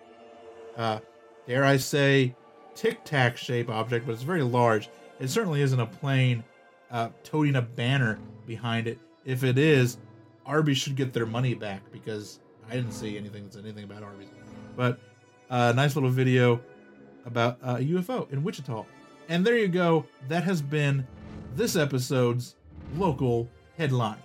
uh, 0.77 1.01
dare 1.45 1.63
I 1.63 1.77
say, 1.77 2.35
tic 2.73 3.03
tac 3.03 3.37
shape 3.37 3.69
object, 3.69 4.07
but 4.07 4.13
it's 4.13 4.23
very 4.23 4.41
large. 4.41 4.89
It 5.19 5.29
certainly 5.29 5.61
isn't 5.61 5.79
a 5.79 5.85
plane 5.85 6.43
uh, 6.89 7.09
toting 7.23 7.55
a 7.55 7.61
banner 7.61 8.17
behind 8.47 8.87
it. 8.87 8.97
If 9.25 9.43
it 9.43 9.59
is, 9.59 9.99
Arby's 10.49 10.79
should 10.79 10.95
get 10.95 11.13
their 11.13 11.27
money 11.27 11.53
back 11.53 11.83
because 11.91 12.39
I 12.67 12.73
didn't 12.75 12.91
see 12.91 13.17
anything 13.17 13.43
that 13.43 13.53
said 13.53 13.63
anything 13.63 13.83
about 13.83 14.01
Arby's. 14.01 14.29
But 14.75 14.99
a 15.51 15.53
uh, 15.53 15.71
nice 15.73 15.95
little 15.95 16.09
video 16.09 16.59
about 17.25 17.59
uh, 17.63 17.77
a 17.79 17.83
UFO 17.83 18.29
in 18.33 18.43
Wichita. 18.43 18.83
And 19.29 19.45
there 19.45 19.57
you 19.57 19.67
go. 19.67 20.05
That 20.27 20.43
has 20.43 20.61
been 20.61 21.05
this 21.55 21.75
episode's 21.75 22.55
local 22.97 23.47
headline. 23.77 24.17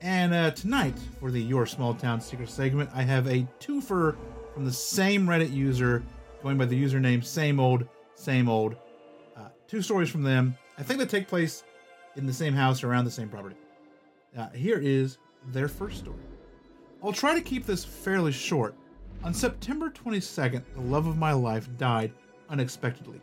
And 0.00 0.34
uh, 0.34 0.50
tonight, 0.50 0.94
for 1.20 1.30
the 1.30 1.40
Your 1.40 1.64
Small 1.64 1.94
Town 1.94 2.20
Secret 2.20 2.50
segment, 2.50 2.90
I 2.92 3.02
have 3.02 3.26
a 3.28 3.46
twofer 3.60 4.16
from 4.52 4.64
the 4.64 4.72
same 4.72 5.26
Reddit 5.26 5.52
user, 5.52 6.02
going 6.44 6.58
by 6.58 6.66
the 6.66 6.80
username 6.80 7.24
Same 7.24 7.58
Old, 7.58 7.88
Same 8.14 8.50
Old. 8.50 8.76
Uh, 9.34 9.48
two 9.66 9.80
stories 9.80 10.10
from 10.10 10.22
them. 10.22 10.54
I 10.76 10.82
think 10.82 11.00
they 11.00 11.06
take 11.06 11.26
place 11.26 11.64
in 12.16 12.26
the 12.26 12.34
same 12.34 12.52
house 12.52 12.84
around 12.84 13.06
the 13.06 13.10
same 13.10 13.30
property. 13.30 13.56
Uh, 14.36 14.50
here 14.50 14.78
is 14.78 15.16
their 15.52 15.68
first 15.68 16.00
story. 16.00 16.20
I'll 17.02 17.14
try 17.14 17.34
to 17.34 17.40
keep 17.40 17.64
this 17.64 17.82
fairly 17.82 18.30
short. 18.30 18.74
On 19.22 19.32
September 19.32 19.88
22nd, 19.88 20.62
the 20.74 20.82
love 20.82 21.06
of 21.06 21.16
my 21.16 21.32
life 21.32 21.66
died 21.78 22.12
unexpectedly. 22.50 23.22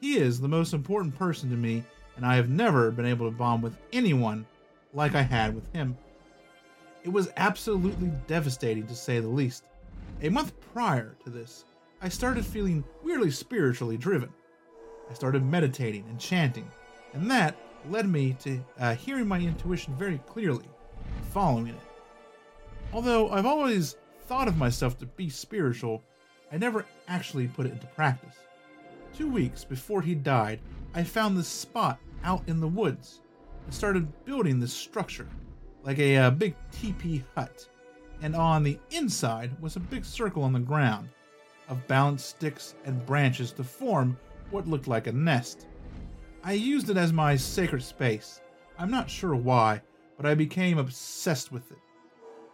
He 0.00 0.16
is 0.16 0.40
the 0.40 0.48
most 0.48 0.72
important 0.72 1.14
person 1.18 1.50
to 1.50 1.56
me, 1.56 1.84
and 2.16 2.24
I 2.24 2.36
have 2.36 2.48
never 2.48 2.90
been 2.90 3.04
able 3.04 3.30
to 3.30 3.36
bond 3.36 3.62
with 3.62 3.76
anyone 3.92 4.46
like 4.94 5.14
I 5.14 5.22
had 5.22 5.54
with 5.54 5.70
him. 5.74 5.94
It 7.04 7.12
was 7.12 7.30
absolutely 7.36 8.10
devastating 8.26 8.86
to 8.86 8.94
say 8.94 9.20
the 9.20 9.28
least. 9.28 9.64
A 10.22 10.30
month 10.30 10.58
prior 10.72 11.16
to 11.24 11.28
this, 11.28 11.66
I 12.02 12.08
started 12.08 12.46
feeling 12.46 12.82
weirdly 13.02 13.30
spiritually 13.30 13.98
driven. 13.98 14.30
I 15.10 15.12
started 15.12 15.44
meditating 15.44 16.06
and 16.08 16.18
chanting, 16.18 16.66
and 17.12 17.30
that 17.30 17.54
led 17.90 18.08
me 18.08 18.34
to 18.40 18.64
uh, 18.78 18.94
hearing 18.94 19.28
my 19.28 19.38
intuition 19.38 19.94
very 19.96 20.16
clearly 20.26 20.64
and 20.64 21.26
following 21.26 21.66
it. 21.66 21.80
Although 22.94 23.28
I've 23.28 23.44
always 23.44 23.96
thought 24.26 24.48
of 24.48 24.56
myself 24.56 24.96
to 24.98 25.06
be 25.06 25.28
spiritual, 25.28 26.02
I 26.50 26.56
never 26.56 26.86
actually 27.06 27.48
put 27.48 27.66
it 27.66 27.72
into 27.72 27.86
practice. 27.88 28.36
Two 29.12 29.28
weeks 29.28 29.62
before 29.62 30.00
he 30.00 30.14
died, 30.14 30.60
I 30.94 31.04
found 31.04 31.36
this 31.36 31.48
spot 31.48 31.98
out 32.24 32.42
in 32.46 32.60
the 32.60 32.68
woods 32.68 33.20
and 33.66 33.74
started 33.74 34.24
building 34.24 34.58
this 34.58 34.72
structure, 34.72 35.28
like 35.82 35.98
a, 35.98 36.14
a 36.14 36.22
uh, 36.22 36.30
big 36.30 36.54
teepee 36.72 37.24
hut. 37.34 37.68
And 38.22 38.34
on 38.34 38.62
the 38.62 38.78
inside 38.90 39.50
was 39.60 39.76
a 39.76 39.80
big 39.80 40.06
circle 40.06 40.42
on 40.44 40.54
the 40.54 40.60
ground 40.60 41.10
of 41.70 41.86
balanced 41.86 42.28
sticks 42.28 42.74
and 42.84 43.06
branches 43.06 43.52
to 43.52 43.64
form 43.64 44.18
what 44.50 44.68
looked 44.68 44.88
like 44.88 45.06
a 45.06 45.12
nest. 45.12 45.66
I 46.42 46.52
used 46.52 46.90
it 46.90 46.98
as 46.98 47.12
my 47.12 47.36
sacred 47.36 47.82
space. 47.82 48.42
I'm 48.78 48.90
not 48.90 49.08
sure 49.08 49.34
why, 49.34 49.80
but 50.16 50.26
I 50.26 50.34
became 50.34 50.76
obsessed 50.76 51.50
with 51.50 51.70
it. 51.70 51.78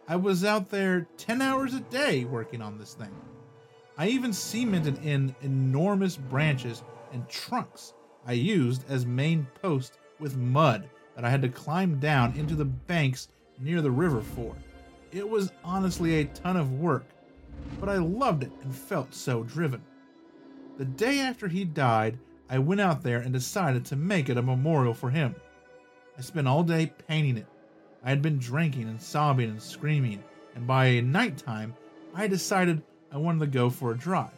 I 0.06 0.14
was 0.14 0.44
out 0.44 0.70
there 0.70 1.08
10 1.16 1.42
hours 1.42 1.74
a 1.74 1.80
day 1.80 2.24
working 2.24 2.62
on 2.62 2.78
this 2.78 2.94
thing. 2.94 3.14
I 3.98 4.08
even 4.08 4.32
cemented 4.32 5.04
in 5.04 5.34
enormous 5.40 6.16
branches 6.16 6.84
and 7.12 7.28
trunks 7.28 7.94
I 8.26 8.32
used 8.32 8.84
as 8.90 9.06
main 9.06 9.46
posts 9.62 9.98
with 10.20 10.36
mud 10.36 10.88
that 11.14 11.24
I 11.24 11.30
had 11.30 11.42
to 11.42 11.48
climb 11.48 11.98
down 11.98 12.36
into 12.36 12.54
the 12.54 12.64
banks 12.64 13.28
near 13.58 13.80
the 13.80 13.90
river 13.90 14.20
for. 14.20 14.54
It 15.12 15.28
was 15.28 15.52
honestly 15.64 16.20
a 16.20 16.24
ton 16.26 16.56
of 16.56 16.74
work, 16.74 17.06
but 17.80 17.88
I 17.88 17.96
loved 17.96 18.42
it 18.42 18.52
and 18.62 18.74
felt 18.74 19.14
so 19.14 19.42
driven. 19.42 19.82
The 20.78 20.84
day 20.84 21.20
after 21.20 21.48
he 21.48 21.64
died, 21.64 22.18
I 22.48 22.58
went 22.58 22.80
out 22.80 23.02
there 23.02 23.20
and 23.20 23.32
decided 23.32 23.84
to 23.86 23.96
make 23.96 24.28
it 24.28 24.36
a 24.36 24.42
memorial 24.42 24.94
for 24.94 25.10
him. 25.10 25.34
I 26.16 26.20
spent 26.20 26.48
all 26.48 26.62
day 26.62 26.92
painting 27.08 27.36
it. 27.36 27.46
I 28.04 28.10
had 28.10 28.22
been 28.22 28.38
drinking 28.38 28.88
and 28.88 29.00
sobbing 29.00 29.50
and 29.50 29.62
screaming, 29.62 30.22
and 30.54 30.66
by 30.66 31.00
nighttime, 31.00 31.74
I 32.14 32.26
decided 32.26 32.82
I 33.10 33.18
wanted 33.18 33.40
to 33.40 33.46
go 33.46 33.68
for 33.68 33.90
a 33.90 33.98
drive. 33.98 34.30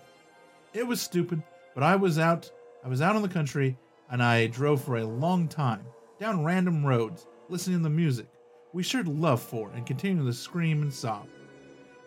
It 0.73 0.87
was 0.87 1.01
stupid, 1.01 1.43
but 1.75 1.83
I 1.83 1.97
was 1.97 2.19
out 2.19 2.51
I 2.85 2.89
was 2.89 3.03
out 3.03 3.16
in 3.16 3.23
the 3.23 3.29
country 3.29 3.77
and 4.11 4.23
I 4.23 4.47
drove 4.47 4.83
for 4.83 4.97
a 4.97 5.05
long 5.05 5.49
time, 5.49 5.85
down 6.21 6.45
random 6.45 6.87
roads, 6.87 7.27
listening 7.49 7.79
to 7.79 7.83
the 7.83 7.91
music 7.91 8.29
we 8.73 8.83
shared 8.83 9.09
love 9.09 9.43
for 9.43 9.71
and 9.75 9.87
continuing 9.87 10.27
to 10.27 10.33
scream 10.33 10.83
and 10.83 10.93
sob. 10.93 11.27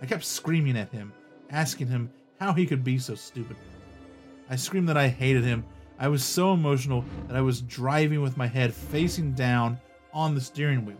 I 0.01 0.05
kept 0.05 0.25
screaming 0.25 0.77
at 0.77 0.91
him, 0.91 1.13
asking 1.49 1.87
him 1.87 2.11
how 2.39 2.53
he 2.53 2.65
could 2.65 2.83
be 2.83 2.97
so 2.97 3.15
stupid. 3.15 3.57
I 4.49 4.55
screamed 4.55 4.89
that 4.89 4.97
I 4.97 5.07
hated 5.07 5.43
him. 5.43 5.63
I 5.99 6.07
was 6.07 6.23
so 6.23 6.53
emotional 6.53 7.05
that 7.27 7.37
I 7.37 7.41
was 7.41 7.61
driving 7.61 8.21
with 8.21 8.35
my 8.35 8.47
head 8.47 8.73
facing 8.73 9.33
down 9.33 9.79
on 10.13 10.33
the 10.33 10.41
steering 10.41 10.85
wheel. 10.85 10.97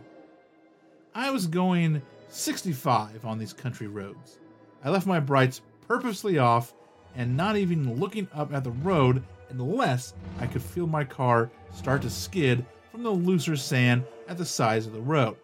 I 1.14 1.30
was 1.30 1.46
going 1.46 2.00
65 2.28 3.24
on 3.26 3.38
these 3.38 3.52
country 3.52 3.88
roads. 3.88 4.38
I 4.84 4.90
left 4.90 5.06
my 5.06 5.20
brights 5.20 5.60
purposely 5.86 6.38
off 6.38 6.72
and 7.16 7.36
not 7.36 7.56
even 7.56 8.00
looking 8.00 8.28
up 8.32 8.54
at 8.54 8.64
the 8.64 8.70
road 8.70 9.22
unless 9.50 10.14
I 10.38 10.46
could 10.46 10.62
feel 10.62 10.86
my 10.86 11.04
car 11.04 11.50
start 11.72 12.02
to 12.02 12.10
skid 12.10 12.64
from 12.90 13.02
the 13.02 13.10
looser 13.10 13.56
sand 13.56 14.04
at 14.28 14.38
the 14.38 14.46
sides 14.46 14.86
of 14.86 14.92
the 14.92 15.00
road. 15.00 15.36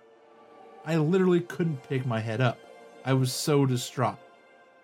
I 0.86 0.96
literally 0.96 1.40
couldn't 1.40 1.86
pick 1.88 2.06
my 2.06 2.20
head 2.20 2.40
up. 2.40 2.58
I 3.04 3.12
was 3.12 3.32
so 3.32 3.66
distraught. 3.66 4.18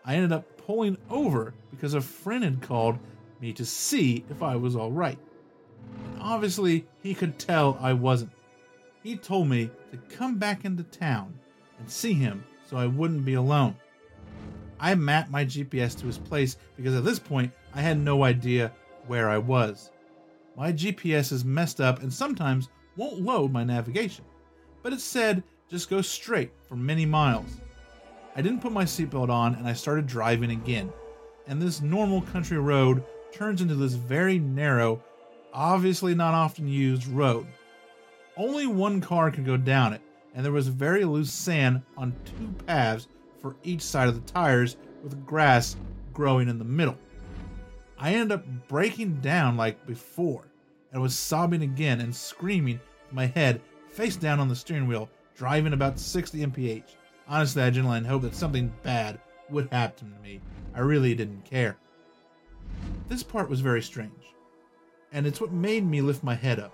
I 0.05 0.15
ended 0.15 0.33
up 0.33 0.57
pulling 0.57 0.97
over 1.11 1.55
because 1.71 1.95
a 1.95 2.01
friend 2.01 2.45
had 2.45 2.63
called 2.63 2.99
me 3.41 3.53
to 3.53 3.65
see 3.65 4.25
if 4.31 4.43
I 4.43 4.57
was 4.57 4.77
alright. 4.77 5.19
And 6.13 6.23
obviously, 6.23 6.87
he 7.03 7.15
could 7.15 7.39
tell 7.39 7.79
I 7.81 7.93
wasn't. 7.93 8.33
He 9.03 9.17
told 9.17 9.49
me 9.49 9.71
to 9.91 10.17
come 10.17 10.39
back 10.39 10.65
into 10.65 10.83
town 10.85 11.39
and 11.79 11.91
see 11.91 12.15
him 12.15 12.45
so 12.65 12.77
I 12.77 12.87
wouldn't 12.87 13.25
be 13.25 13.35
alone. 13.35 13.77
I 14.81 14.95
mapped 14.95 15.31
my 15.31 15.45
GPS 15.45 15.99
to 15.99 16.07
his 16.07 16.19
place 16.19 16.57
because 16.77 16.95
at 16.95 17.05
this 17.05 17.19
point 17.19 17.53
I 17.75 17.81
had 17.81 17.99
no 17.99 18.25
idea 18.25 18.73
where 19.07 19.29
I 19.29 19.39
was. 19.39 19.91
My 20.57 20.73
GPS 20.73 21.33
is 21.33 21.45
messed 21.45 21.81
up 21.81 22.03
and 22.03 22.13
sometimes 22.13 22.69
won't 22.97 23.21
load 23.21 23.53
my 23.53 23.65
navigation, 23.65 24.25
but 24.83 24.93
it 24.93 25.01
said 25.01 25.43
just 25.69 25.91
go 25.91 26.01
straight 26.01 26.53
for 26.69 26.77
many 26.77 27.05
miles. 27.05 27.61
I 28.37 28.43
didn't 28.43 28.63
put 28.63 28.73
my 28.73 28.85
seatbelt 28.85 29.29
on 29.29 29.55
and 29.55 29.67
I 29.67 29.73
started 29.75 30.07
driving 30.07 30.51
again. 30.51 30.93
And 31.47 31.61
this 31.61 31.81
normal 31.81 32.23
country 32.23 32.59
road 32.59 33.05
turns 33.33 33.61
into 33.61 33.75
this 33.75 33.95
very 33.95 34.39
narrow, 34.39 35.03
obviously 35.53 36.15
not 36.15 36.35
often 36.35 36.67
used 36.67 37.07
road. 37.07 37.47
Only 38.37 38.67
one 38.67 39.01
car 39.01 39.31
could 39.31 39.45
go 39.45 39.57
down 39.57 39.93
it, 39.93 40.01
and 40.35 40.45
there 40.45 40.53
was 40.53 40.67
very 40.67 41.05
loose 41.05 41.33
sand 41.33 41.83
on 41.97 42.17
two 42.25 42.65
paths 42.67 43.07
for 43.41 43.55
each 43.63 43.83
side 43.83 44.09
of 44.09 44.15
the 44.15 44.33
tires 44.33 44.77
with 45.03 45.25
grass 45.25 45.77
growing 46.13 46.49
in 46.49 46.59
the 46.59 46.65
middle. 46.65 46.99
I 47.99 48.15
ended 48.15 48.33
up 48.33 48.69
breaking 48.69 49.21
down 49.21 49.57
like 49.57 49.87
before 49.87 50.49
and 50.93 51.01
was 51.01 51.17
sobbing 51.17 51.63
again 51.63 52.01
and 52.01 52.15
screaming 52.15 52.81
my 53.13 53.27
head 53.27 53.61
face 53.89 54.17
down 54.17 54.41
on 54.41 54.49
the 54.49 54.57
steering 54.57 54.89
wheel, 54.89 55.09
driving 55.37 55.73
about 55.73 56.01
60 56.01 56.45
mph. 56.47 56.97
Honestly, 57.27 57.63
I 57.63 57.71
genuinely 57.71 58.09
hoped 58.09 58.25
that 58.25 58.35
something 58.35 58.73
bad 58.83 59.19
would 59.49 59.69
happen 59.73 60.13
to 60.13 60.21
me. 60.21 60.41
I 60.75 60.81
really 60.81 61.15
didn't 61.15 61.45
care. 61.45 61.79
This 63.09 63.23
part 63.23 63.49
was 63.49 63.61
very 63.61 63.83
strange, 63.83 64.35
and 65.13 65.27
it's 65.27 65.41
what 65.41 65.53
made 65.53 65.85
me 65.85 66.01
lift 66.01 66.23
my 66.23 66.35
head 66.35 66.59
up. 66.59 66.73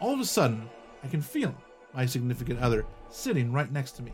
All 0.00 0.12
of 0.12 0.20
a 0.20 0.24
sudden, 0.24 0.68
I 1.02 1.08
can 1.08 1.20
feel 1.20 1.54
my 1.94 2.06
significant 2.06 2.60
other, 2.60 2.84
sitting 3.10 3.52
right 3.52 3.70
next 3.72 3.92
to 3.92 4.02
me. 4.02 4.12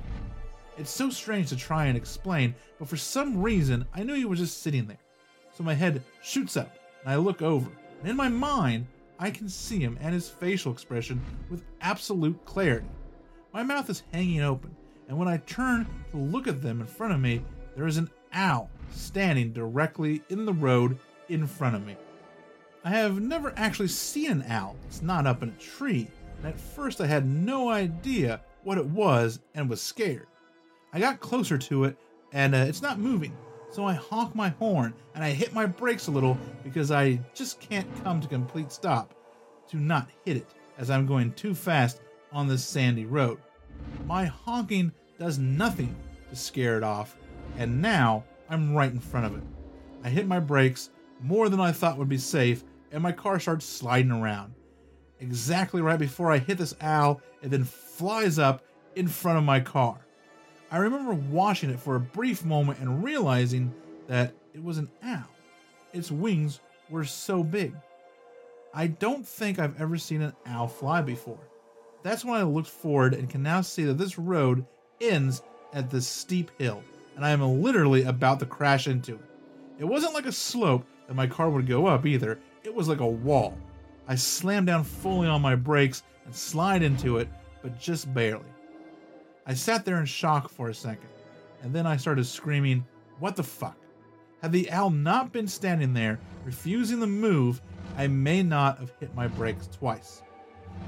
It's 0.77 0.91
so 0.91 1.11
strange 1.11 1.49
to 1.49 1.57
try 1.57 1.87
and 1.87 1.97
explain, 1.97 2.55
but 2.79 2.89
for 2.89 2.97
some 2.97 3.41
reason, 3.41 3.87
I 3.95 4.03
knew 4.03 4.15
he 4.15 4.25
was 4.25 4.39
just 4.39 4.63
sitting 4.63 4.87
there. 4.87 4.99
So 5.53 5.63
my 5.63 5.75
head 5.75 6.03
shoots 6.23 6.57
up, 6.57 6.77
and 7.03 7.13
I 7.13 7.17
look 7.17 7.43
over, 7.43 7.71
and 8.01 8.09
in 8.09 8.17
my 8.17 8.29
mind, 8.29 8.87
I 9.19 9.31
can 9.31 9.49
see 9.49 9.79
him 9.79 9.97
and 10.01 10.13
his 10.13 10.29
facial 10.29 10.73
expression 10.73 11.21
with 11.51 11.65
absolute 11.81 12.45
clarity. 12.45 12.89
My 13.53 13.63
mouth 13.63 13.89
is 13.89 14.03
hanging 14.13 14.43
open, 14.43 14.75
and 15.09 15.19
when 15.19 15.29
I 15.29 15.39
turn 15.39 15.87
to 16.11 16.17
look 16.17 16.47
at 16.47 16.63
them 16.63 16.81
in 16.81 16.87
front 16.87 17.13
of 17.13 17.21
me, 17.21 17.43
there 17.77 17.87
is 17.87 17.97
an 17.97 18.11
owl 18.33 18.71
standing 18.91 19.53
directly 19.53 20.23
in 20.29 20.47
the 20.47 20.53
road 20.53 20.99
in 21.29 21.47
front 21.47 21.77
of 21.77 21.87
me. 21.87 21.97
I 22.85 22.91
have 22.91 23.21
never 23.21 23.53
actually 23.57 23.89
seen 23.89 24.31
an 24.31 24.45
owl 24.49 24.77
that's 24.83 25.03
not 25.03 25.27
up 25.27 25.43
in 25.43 25.49
a 25.49 25.63
tree, 25.63 26.09
and 26.39 26.47
at 26.47 26.61
first 26.61 27.01
I 27.01 27.07
had 27.07 27.27
no 27.27 27.71
idea 27.71 28.41
what 28.63 28.79
it 28.79 28.87
was 28.87 29.41
and 29.55 29.69
was 29.69 29.81
scared. 29.81 30.27
I 30.93 31.01
got 31.01 31.21
closer 31.21 31.59
to 31.59 31.85
it, 31.85 31.97
and 32.33 32.55
uh, 32.55 32.59
it's 32.59 32.83
not 32.83 32.99
moving, 32.99 33.37
so 33.71 33.85
I 33.85 33.95
honk 33.95 34.35
my 34.35 34.51
horn 34.51 34.95
and 35.15 35.25
I 35.25 35.31
hit 35.31 35.53
my 35.53 35.67
brakes 35.67 36.07
a 36.07 36.13
little 36.13 36.39
because 36.63 36.91
I 36.91 37.21
just 37.35 37.59
can't 37.61 37.89
come 38.05 38.21
to 38.21 38.29
complete 38.29 38.71
stop 38.71 39.15
to 39.69 39.77
not 39.79 40.09
hit 40.25 40.37
it 40.37 40.47
as 40.79 40.91
I'm 40.91 41.07
going 41.07 41.33
too 41.33 41.55
fast 41.55 42.01
on 42.33 42.47
this 42.47 42.65
sandy 42.65 43.05
road. 43.05 43.39
My 44.07 44.27
honking 44.27 44.93
does 45.19 45.39
nothing 45.39 45.95
to 46.31 46.37
scare 46.37 46.77
it 46.77 46.83
off, 46.83 47.17
and 47.57 47.81
now 47.81 48.25
I'm 48.49 48.75
right 48.75 48.93
in 48.93 49.01
front 49.01 49.27
of 49.27 49.37
it. 49.37 49.43
I 50.03 50.09
hit 50.09 50.27
my 50.27 50.41
brakes 50.41 50.91
more 51.21 51.49
than 51.49 51.61
I 51.61 51.73
thought 51.73 51.97
would 51.97 52.09
be 52.09 52.19
safe, 52.19 52.65
and 52.93 53.03
my 53.03 53.13
car 53.13 53.41
starts 53.41 53.65
sliding 53.65 54.11
around. 54.11 54.55
Exactly 55.21 55.81
right 55.81 55.99
before 55.99 56.31
I 56.31 56.39
hit 56.39 56.59
this 56.59 56.75
owl, 56.81 57.21
it 57.43 57.51
then 57.51 57.65
flies 57.65 58.39
up 58.39 58.63
in 58.97 59.09
front 59.09 59.39
of 59.39 59.45
my 59.45 59.61
car. 59.61 60.05
I 60.71 60.79
remember 60.79 61.15
watching 61.15 61.71
it 61.71 61.79
for 61.79 61.97
a 61.97 62.01
brief 62.01 62.45
moment 62.45 62.81
and 62.81 63.05
realizing 63.05 63.73
that 64.09 64.35
it 64.53 64.63
was 64.63 64.79
an 64.79 64.91
owl. 65.03 65.29
Its 65.93 66.11
wings 66.11 66.61
were 66.91 67.05
so 67.05 67.43
big. 67.43 67.75
I 68.75 68.89
don't 68.89 69.27
think 69.27 69.59
I've 69.59 69.81
ever 69.81 69.97
seen 69.97 70.21
an 70.21 70.35
owl 70.47 70.69
fly 70.69 71.01
before. 71.01 71.39
That's 72.05 72.23
when 72.23 72.39
I 72.39 72.43
looked 72.43 72.69
forward 72.69 73.15
and 73.15 73.31
can 73.31 73.43
now 73.43 73.63
see 73.63 73.85
that 73.85 73.97
this 73.97 74.19
road 74.19 74.67
ends 75.01 75.43
at 75.73 75.91
this 75.91 76.07
steep 76.07 76.51
hill, 76.59 76.83
and 77.17 77.25
I 77.25 77.31
am 77.31 77.63
literally 77.63 78.03
about 78.03 78.41
to 78.41 78.47
crash 78.47 78.87
into 78.87 79.15
it. 79.15 79.25
It 79.79 79.87
wasn't 79.87 80.13
like 80.13 80.27
a 80.27 80.33
slope 80.33 80.85
that 81.09 81.15
my 81.15 81.27
car 81.27 81.49
would 81.49 81.67
go 81.67 81.87
up 81.87 82.05
either, 82.05 82.39
it 82.63 82.75
was 82.75 82.89
like 82.89 83.01
a 83.01 83.07
wall. 83.07 83.57
I 84.07 84.17
slammed 84.17 84.67
down 84.67 84.85
fully 84.85 85.29
on 85.29 85.41
my 85.41 85.55
brakes 85.55 86.03
and 86.27 86.35
slide 86.35 86.83
into 86.83 87.17
it, 87.17 87.29
but 87.63 87.81
just 87.81 88.13
barely. 88.13 88.45
I 89.47 89.55
sat 89.55 89.87
there 89.87 89.99
in 89.99 90.05
shock 90.05 90.51
for 90.51 90.69
a 90.69 90.75
second, 90.75 91.09
and 91.63 91.73
then 91.73 91.87
I 91.87 91.97
started 91.97 92.27
screaming, 92.27 92.85
What 93.19 93.35
the 93.35 93.43
fuck? 93.43 93.79
Had 94.43 94.53
the 94.53 94.71
owl 94.71 94.91
not 94.91 95.33
been 95.33 95.49
standing 95.49 95.95
there, 95.95 96.21
refusing 96.45 97.01
to 97.01 97.07
move, 97.07 97.63
I 97.97 98.09
may 98.09 98.43
not 98.43 98.79
have 98.79 98.93
hit 99.01 99.15
my 99.15 99.27
brakes 99.27 99.69
twice. 99.69 100.21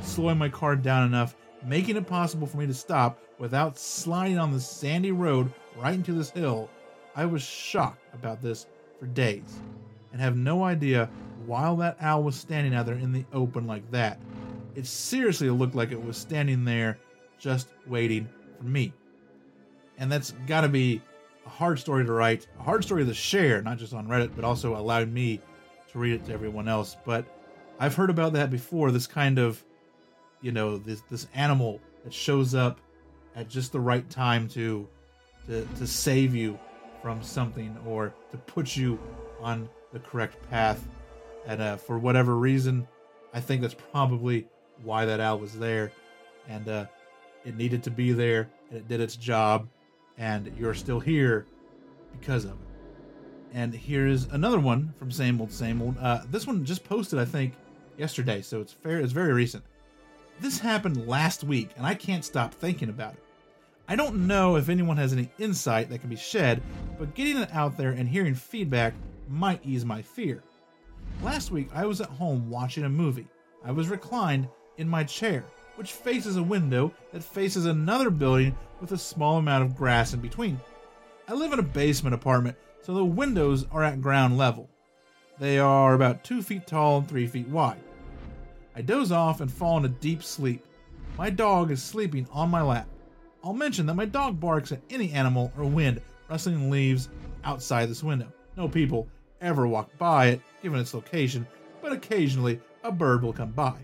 Slowing 0.02 0.38
my 0.38 0.48
car 0.48 0.76
down 0.76 1.06
enough, 1.06 1.36
making 1.64 1.96
it 1.96 2.06
possible 2.06 2.46
for 2.46 2.58
me 2.58 2.66
to 2.66 2.74
stop 2.74 3.18
without 3.38 3.78
sliding 3.78 4.38
on 4.38 4.52
the 4.52 4.60
sandy 4.60 5.12
road 5.12 5.52
right 5.76 5.94
into 5.94 6.12
this 6.12 6.30
hill, 6.30 6.70
I 7.14 7.26
was 7.26 7.42
shocked 7.42 8.02
about 8.14 8.40
this 8.40 8.66
for 8.98 9.06
days, 9.06 9.60
and 10.12 10.20
have 10.20 10.36
no 10.36 10.64
idea 10.64 11.10
why 11.44 11.74
that 11.76 11.96
owl 12.00 12.22
was 12.22 12.34
standing 12.34 12.74
out 12.74 12.86
there 12.86 12.96
in 12.96 13.12
the 13.12 13.24
open 13.32 13.66
like 13.66 13.90
that. 13.90 14.18
It 14.74 14.86
seriously 14.86 15.48
looked 15.50 15.74
like 15.74 15.92
it 15.92 16.02
was 16.02 16.16
standing 16.16 16.64
there 16.64 16.98
just 17.38 17.68
waiting 17.86 18.28
for 18.58 18.64
me. 18.64 18.92
And 19.98 20.10
that's 20.10 20.32
got 20.46 20.62
to 20.62 20.68
be 20.68 21.00
a 21.46 21.48
hard 21.48 21.78
story 21.78 22.04
to 22.04 22.12
write, 22.12 22.46
a 22.58 22.62
hard 22.62 22.84
story 22.84 23.04
to 23.04 23.14
share, 23.14 23.62
not 23.62 23.78
just 23.78 23.94
on 23.94 24.08
Reddit, 24.08 24.32
but 24.34 24.44
also 24.44 24.76
allowed 24.76 25.10
me 25.10 25.40
to 25.92 25.98
read 25.98 26.14
it 26.14 26.26
to 26.26 26.32
everyone 26.32 26.68
else. 26.68 26.96
But 27.04 27.24
I've 27.78 27.94
heard 27.94 28.10
about 28.10 28.32
that 28.34 28.50
before. 28.50 28.90
This 28.90 29.06
kind 29.06 29.38
of, 29.38 29.62
you 30.46 30.52
know, 30.52 30.78
this 30.78 31.00
this 31.10 31.26
animal 31.34 31.80
that 32.04 32.14
shows 32.14 32.54
up 32.54 32.78
at 33.34 33.48
just 33.48 33.72
the 33.72 33.80
right 33.80 34.08
time 34.08 34.46
to 34.50 34.86
to 35.48 35.66
to 35.78 35.86
save 35.88 36.36
you 36.36 36.56
from 37.02 37.20
something 37.20 37.76
or 37.84 38.14
to 38.30 38.38
put 38.38 38.76
you 38.76 38.96
on 39.40 39.68
the 39.92 39.98
correct 39.98 40.36
path. 40.48 40.86
And 41.48 41.60
uh, 41.60 41.76
for 41.78 41.98
whatever 41.98 42.36
reason, 42.36 42.86
I 43.34 43.40
think 43.40 43.60
that's 43.60 43.74
probably 43.90 44.46
why 44.84 45.04
that 45.04 45.18
owl 45.18 45.40
was 45.40 45.58
there. 45.58 45.90
And 46.48 46.68
uh, 46.68 46.86
it 47.44 47.56
needed 47.56 47.82
to 47.82 47.90
be 47.90 48.12
there, 48.12 48.48
and 48.70 48.78
it 48.78 48.86
did 48.86 49.00
its 49.00 49.16
job, 49.16 49.66
and 50.16 50.52
you're 50.56 50.74
still 50.74 51.00
here 51.00 51.44
because 52.12 52.44
of 52.44 52.52
it. 52.52 52.68
And 53.52 53.74
here's 53.74 54.26
another 54.26 54.60
one 54.60 54.94
from 54.96 55.10
Same 55.10 55.40
Old 55.40 55.50
Same 55.50 55.82
Old. 55.82 55.98
Uh, 55.98 56.20
this 56.30 56.46
one 56.46 56.64
just 56.64 56.84
posted, 56.84 57.18
I 57.18 57.24
think, 57.24 57.54
yesterday, 57.98 58.42
so 58.42 58.60
it's 58.60 58.72
fair. 58.72 59.00
It's 59.00 59.12
very 59.12 59.32
recent. 59.32 59.64
This 60.40 60.58
happened 60.58 61.06
last 61.06 61.44
week, 61.44 61.70
and 61.76 61.86
I 61.86 61.94
can't 61.94 62.24
stop 62.24 62.52
thinking 62.52 62.88
about 62.88 63.14
it. 63.14 63.22
I 63.88 63.96
don't 63.96 64.26
know 64.26 64.56
if 64.56 64.68
anyone 64.68 64.96
has 64.96 65.12
any 65.12 65.30
insight 65.38 65.88
that 65.90 66.00
can 66.00 66.10
be 66.10 66.16
shed, 66.16 66.62
but 66.98 67.14
getting 67.14 67.38
it 67.38 67.52
out 67.52 67.76
there 67.76 67.92
and 67.92 68.08
hearing 68.08 68.34
feedback 68.34 68.94
might 69.28 69.64
ease 69.64 69.84
my 69.84 70.02
fear. 70.02 70.42
Last 71.22 71.50
week, 71.50 71.68
I 71.74 71.86
was 71.86 72.00
at 72.00 72.08
home 72.08 72.50
watching 72.50 72.84
a 72.84 72.88
movie. 72.88 73.28
I 73.64 73.72
was 73.72 73.88
reclined 73.88 74.48
in 74.76 74.88
my 74.88 75.04
chair 75.04 75.44
which 75.76 75.92
faces 75.92 76.36
a 76.36 76.42
window 76.42 76.92
that 77.12 77.22
faces 77.22 77.66
another 77.66 78.10
building 78.10 78.56
with 78.80 78.92
a 78.92 78.98
small 78.98 79.36
amount 79.36 79.62
of 79.62 79.76
grass 79.76 80.12
in 80.12 80.20
between. 80.20 80.58
I 81.28 81.34
live 81.34 81.52
in 81.52 81.58
a 81.58 81.62
basement 81.62 82.14
apartment, 82.14 82.56
so 82.82 82.94
the 82.94 83.04
windows 83.04 83.66
are 83.70 83.84
at 83.84 84.00
ground 84.00 84.38
level. 84.38 84.68
They 85.38 85.58
are 85.58 85.94
about 85.94 86.24
2 86.24 86.42
feet 86.42 86.66
tall 86.66 86.98
and 86.98 87.08
3 87.08 87.26
feet 87.26 87.48
wide. 87.48 87.80
I 88.76 88.82
doze 88.82 89.10
off 89.10 89.40
and 89.40 89.50
fall 89.50 89.78
into 89.78 89.88
deep 89.88 90.22
sleep. 90.22 90.62
My 91.16 91.30
dog 91.30 91.70
is 91.70 91.82
sleeping 91.82 92.28
on 92.30 92.50
my 92.50 92.60
lap. 92.60 92.86
I'll 93.42 93.54
mention 93.54 93.86
that 93.86 93.94
my 93.94 94.04
dog 94.04 94.38
barks 94.38 94.70
at 94.70 94.82
any 94.90 95.12
animal 95.12 95.50
or 95.56 95.64
wind 95.64 96.02
rustling 96.28 96.70
leaves 96.70 97.08
outside 97.42 97.88
this 97.88 98.02
window. 98.02 98.30
No 98.54 98.68
people 98.68 99.08
ever 99.40 99.66
walk 99.66 99.96
by 99.96 100.26
it, 100.26 100.42
given 100.62 100.78
its 100.78 100.92
location, 100.92 101.46
but 101.80 101.92
occasionally 101.92 102.60
a 102.84 102.92
bird 102.92 103.22
will 103.22 103.32
come 103.32 103.52
by. 103.52 103.76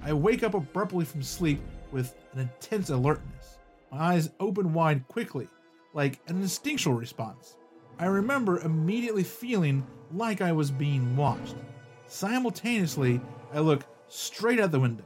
I 0.00 0.12
wake 0.12 0.44
up 0.44 0.54
abruptly 0.54 1.04
from 1.04 1.22
sleep 1.24 1.60
with 1.90 2.14
an 2.34 2.40
intense 2.40 2.90
alertness. 2.90 3.58
My 3.90 4.14
eyes 4.14 4.30
open 4.38 4.72
wide 4.72 5.08
quickly, 5.08 5.48
like 5.92 6.20
an 6.28 6.40
instinctual 6.40 6.94
response. 6.94 7.56
I 7.98 8.06
remember 8.06 8.60
immediately 8.60 9.24
feeling 9.24 9.84
like 10.12 10.40
I 10.40 10.52
was 10.52 10.70
being 10.70 11.16
watched. 11.16 11.56
Simultaneously, 12.06 13.20
I 13.52 13.60
look 13.60 13.84
straight 14.08 14.60
out 14.60 14.70
the 14.70 14.80
window. 14.80 15.04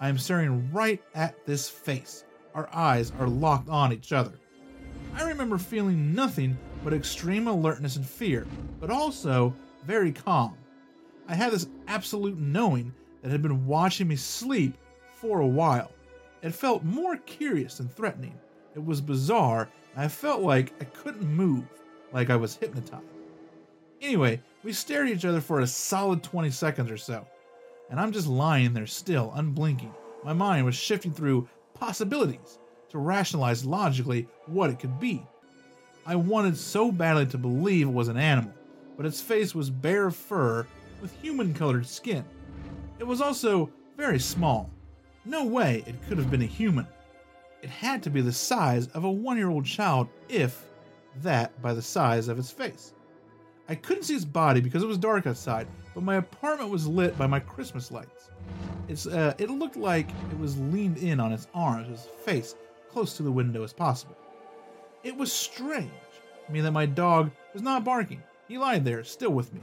I 0.00 0.08
am 0.08 0.18
staring 0.18 0.70
right 0.72 1.02
at 1.14 1.44
this 1.46 1.68
face. 1.68 2.24
Our 2.54 2.68
eyes 2.72 3.12
are 3.18 3.28
locked 3.28 3.68
on 3.68 3.92
each 3.92 4.12
other. 4.12 4.32
I 5.14 5.26
remember 5.28 5.58
feeling 5.58 6.14
nothing 6.14 6.56
but 6.84 6.92
extreme 6.92 7.48
alertness 7.48 7.96
and 7.96 8.06
fear, 8.06 8.46
but 8.80 8.90
also 8.90 9.54
very 9.84 10.12
calm. 10.12 10.56
I 11.28 11.34
had 11.34 11.52
this 11.52 11.68
absolute 11.88 12.38
knowing 12.38 12.92
that 13.22 13.32
had 13.32 13.42
been 13.42 13.66
watching 13.66 14.08
me 14.08 14.16
sleep 14.16 14.76
for 15.16 15.40
a 15.40 15.46
while. 15.46 15.90
It 16.42 16.54
felt 16.54 16.84
more 16.84 17.16
curious 17.16 17.78
than 17.78 17.88
threatening. 17.88 18.38
It 18.74 18.84
was 18.84 19.00
bizarre, 19.00 19.68
and 19.94 20.04
I 20.04 20.08
felt 20.08 20.42
like 20.42 20.72
I 20.80 20.84
couldn't 20.84 21.26
move, 21.26 21.64
like 22.12 22.30
I 22.30 22.36
was 22.36 22.56
hypnotized. 22.56 23.02
Anyway, 24.00 24.40
we 24.62 24.72
stared 24.72 25.08
at 25.08 25.14
each 25.14 25.24
other 25.24 25.40
for 25.40 25.60
a 25.60 25.66
solid 25.66 26.22
20 26.22 26.50
seconds 26.50 26.90
or 26.90 26.98
so, 26.98 27.26
and 27.90 28.00
I'm 28.00 28.12
just 28.12 28.26
lying 28.26 28.72
there 28.72 28.86
still, 28.86 29.32
unblinking. 29.34 29.94
My 30.24 30.32
mind 30.32 30.64
was 30.64 30.74
shifting 30.74 31.12
through 31.12 31.48
possibilities 31.74 32.58
to 32.90 32.98
rationalize 32.98 33.64
logically 33.64 34.28
what 34.46 34.70
it 34.70 34.78
could 34.78 34.98
be. 34.98 35.24
I 36.04 36.16
wanted 36.16 36.56
so 36.56 36.92
badly 36.92 37.26
to 37.26 37.38
believe 37.38 37.88
it 37.88 37.92
was 37.92 38.08
an 38.08 38.16
animal, 38.16 38.52
but 38.96 39.06
its 39.06 39.20
face 39.20 39.54
was 39.54 39.70
bare 39.70 40.06
of 40.06 40.16
fur 40.16 40.66
with 41.00 41.14
human 41.20 41.52
colored 41.52 41.86
skin. 41.86 42.24
It 42.98 43.06
was 43.06 43.20
also 43.20 43.70
very 43.96 44.18
small. 44.18 44.70
No 45.24 45.44
way 45.44 45.82
it 45.86 45.96
could 46.08 46.18
have 46.18 46.30
been 46.30 46.42
a 46.42 46.46
human. 46.46 46.86
It 47.62 47.70
had 47.70 48.02
to 48.04 48.10
be 48.10 48.20
the 48.20 48.32
size 48.32 48.86
of 48.88 49.04
a 49.04 49.10
one 49.10 49.36
year 49.36 49.50
old 49.50 49.64
child, 49.64 50.08
if 50.28 50.66
that 51.22 51.60
by 51.60 51.74
the 51.74 51.82
size 51.82 52.28
of 52.28 52.38
its 52.38 52.50
face. 52.50 52.94
I 53.68 53.74
couldn't 53.74 54.04
see 54.04 54.14
its 54.14 54.24
body 54.24 54.60
because 54.60 54.82
it 54.82 54.86
was 54.86 54.98
dark 54.98 55.26
outside, 55.26 55.66
but 55.94 56.04
my 56.04 56.16
apartment 56.16 56.70
was 56.70 56.86
lit 56.86 57.18
by 57.18 57.26
my 57.26 57.40
Christmas 57.40 57.90
lights. 57.90 58.30
It's, 58.88 59.06
uh, 59.06 59.34
it 59.38 59.50
looked 59.50 59.76
like 59.76 60.08
it 60.30 60.38
was 60.38 60.58
leaned 60.58 60.98
in 60.98 61.18
on 61.18 61.32
its 61.32 61.48
arms, 61.52 61.88
its 61.90 62.06
face 62.24 62.54
close 62.88 63.16
to 63.16 63.24
the 63.24 63.32
window 63.32 63.64
as 63.64 63.72
possible. 63.72 64.16
It 65.02 65.16
was 65.16 65.32
strange, 65.32 65.90
I 66.48 66.52
mean 66.52 66.62
that 66.62 66.72
my 66.72 66.86
dog 66.86 67.30
was 67.52 67.62
not 67.62 67.84
barking. 67.84 68.22
He 68.46 68.58
lied 68.58 68.84
there, 68.84 69.02
still 69.02 69.30
with 69.30 69.52
me. 69.52 69.60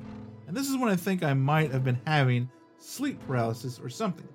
And 0.48 0.56
this 0.56 0.70
is 0.70 0.78
when 0.78 0.90
I 0.90 0.98
think 0.98 1.24
I 1.24 1.34
might 1.34 1.72
have 1.72 1.86
been 1.86 2.02
having 2.06 2.50
sleep 2.78 3.18
paralysis 3.26 3.80
or 3.80 3.90
something. 3.90 4.28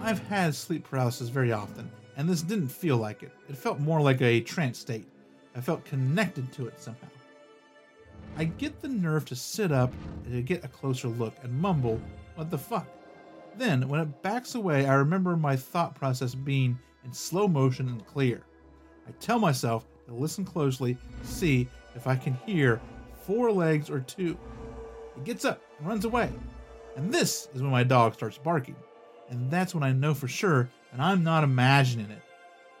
I've 0.00 0.20
had 0.28 0.54
sleep 0.54 0.84
paralysis 0.88 1.28
very 1.28 1.50
often, 1.50 1.90
and 2.16 2.28
this 2.28 2.42
didn't 2.42 2.68
feel 2.68 2.96
like 2.96 3.24
it. 3.24 3.32
It 3.48 3.56
felt 3.56 3.80
more 3.80 4.00
like 4.00 4.22
a 4.22 4.40
trance 4.40 4.78
state. 4.78 5.08
I 5.56 5.60
felt 5.60 5.84
connected 5.84 6.52
to 6.52 6.68
it 6.68 6.80
somehow. 6.80 7.08
I 8.36 8.44
get 8.44 8.80
the 8.80 8.88
nerve 8.88 9.24
to 9.26 9.36
sit 9.36 9.72
up 9.72 9.92
and 10.24 10.46
get 10.46 10.64
a 10.64 10.68
closer 10.68 11.08
look 11.08 11.34
and 11.42 11.52
mumble, 11.52 12.00
What 12.34 12.50
the 12.50 12.58
fuck? 12.58 12.86
Then, 13.56 13.88
when 13.88 14.00
it 14.00 14.22
backs 14.22 14.54
away, 14.54 14.86
I 14.86 14.94
remember 14.94 15.36
my 15.36 15.56
thought 15.56 15.94
process 15.94 16.34
being 16.34 16.78
in 17.04 17.12
slow 17.12 17.48
motion 17.48 17.88
and 17.88 18.06
clear. 18.06 18.42
I 19.06 19.12
tell 19.20 19.38
myself 19.38 19.86
to 20.06 20.14
listen 20.14 20.44
closely, 20.44 20.96
see 21.22 21.68
if 21.94 22.06
I 22.06 22.16
can 22.16 22.34
hear 22.46 22.80
four 23.22 23.50
legs 23.50 23.90
or 23.90 24.00
two. 24.00 24.38
It 25.16 25.24
gets 25.24 25.44
up 25.44 25.60
and 25.78 25.88
runs 25.88 26.04
away. 26.04 26.32
And 26.96 27.12
this 27.12 27.48
is 27.54 27.62
when 27.62 27.70
my 27.70 27.82
dog 27.82 28.14
starts 28.14 28.38
barking. 28.38 28.76
And 29.28 29.50
that's 29.50 29.74
when 29.74 29.84
I 29.84 29.92
know 29.92 30.14
for 30.14 30.28
sure 30.28 30.68
and 30.92 31.00
I'm 31.00 31.22
not 31.22 31.44
imagining 31.44 32.10
it. 32.10 32.22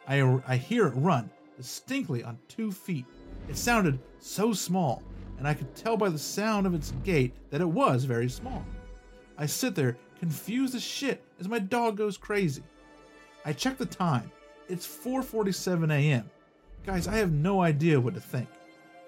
I, 0.06 0.40
I 0.46 0.56
hear 0.56 0.86
it 0.86 0.94
run 0.96 1.30
distinctly 1.56 2.24
on 2.24 2.38
two 2.48 2.72
feet. 2.72 3.06
It 3.48 3.56
sounded 3.56 3.98
so 4.18 4.52
small, 4.52 5.02
and 5.40 5.48
I 5.48 5.54
could 5.54 5.74
tell 5.74 5.96
by 5.96 6.10
the 6.10 6.18
sound 6.18 6.66
of 6.66 6.74
its 6.74 6.92
gait 7.02 7.32
that 7.48 7.62
it 7.62 7.68
was 7.68 8.04
very 8.04 8.28
small. 8.28 8.62
I 9.38 9.46
sit 9.46 9.74
there, 9.74 9.96
confused 10.18 10.74
as 10.74 10.82
shit, 10.82 11.24
as 11.40 11.48
my 11.48 11.58
dog 11.58 11.96
goes 11.96 12.18
crazy. 12.18 12.62
I 13.46 13.54
check 13.54 13.78
the 13.78 13.86
time. 13.86 14.30
It's 14.68 14.86
4:47 14.86 15.90
a.m. 15.90 16.30
Guys, 16.84 17.08
I 17.08 17.16
have 17.16 17.32
no 17.32 17.62
idea 17.62 17.98
what 17.98 18.12
to 18.14 18.20
think. 18.20 18.48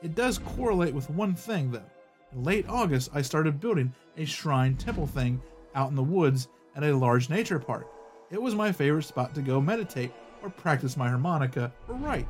It 0.03 0.15
does 0.15 0.39
correlate 0.39 0.95
with 0.95 1.11
one 1.11 1.35
thing 1.35 1.71
though. 1.71 1.85
In 2.33 2.43
late 2.43 2.65
August, 2.67 3.11
I 3.13 3.21
started 3.21 3.61
building 3.61 3.93
a 4.17 4.25
shrine 4.25 4.75
temple 4.77 5.07
thing 5.07 5.41
out 5.75 5.91
in 5.91 5.97
the 5.97 6.03
woods 6.03 6.49
at 6.75 6.83
a 6.83 6.97
large 6.97 7.29
nature 7.29 7.59
park. 7.59 7.87
It 8.31 8.41
was 8.41 8.55
my 8.55 8.73
favorite 8.73 9.05
spot 9.05 9.35
to 9.35 9.43
go 9.43 9.61
meditate 9.61 10.13
or 10.43 10.49
practice 10.49 10.97
my 10.97 11.11
harmonica 11.11 11.71
or 11.89 11.95
write. 11.97 12.27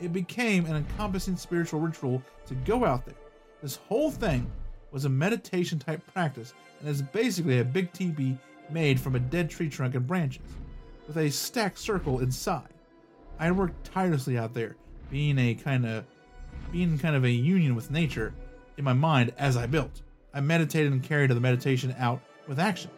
It 0.00 0.12
became 0.12 0.66
an 0.66 0.74
encompassing 0.74 1.36
spiritual 1.36 1.78
ritual 1.78 2.20
to 2.46 2.56
go 2.56 2.84
out 2.84 3.06
there. 3.06 3.14
This 3.64 3.76
whole 3.88 4.10
thing 4.10 4.52
was 4.90 5.06
a 5.06 5.08
meditation 5.08 5.78
type 5.78 6.02
practice 6.12 6.52
and 6.80 6.88
is 6.90 7.00
basically 7.00 7.60
a 7.60 7.64
big 7.64 7.90
teepee 7.94 8.36
made 8.68 9.00
from 9.00 9.14
a 9.14 9.18
dead 9.18 9.48
tree 9.48 9.70
trunk 9.70 9.94
and 9.94 10.06
branches, 10.06 10.42
with 11.06 11.16
a 11.16 11.30
stacked 11.30 11.78
circle 11.78 12.20
inside. 12.20 12.68
I 13.38 13.50
worked 13.52 13.86
tirelessly 13.86 14.36
out 14.36 14.52
there, 14.52 14.76
being 15.10 15.38
a 15.38 15.54
kind 15.54 15.86
of 15.86 16.04
being 16.72 16.98
kind 16.98 17.16
of 17.16 17.24
a 17.24 17.30
union 17.30 17.74
with 17.74 17.90
nature 17.90 18.34
in 18.76 18.84
my 18.84 18.92
mind 18.92 19.32
as 19.38 19.56
I 19.56 19.64
built. 19.64 20.02
I 20.34 20.42
meditated 20.42 20.92
and 20.92 21.02
carried 21.02 21.30
the 21.30 21.40
meditation 21.40 21.96
out 21.98 22.20
with 22.46 22.58
action. 22.58 22.90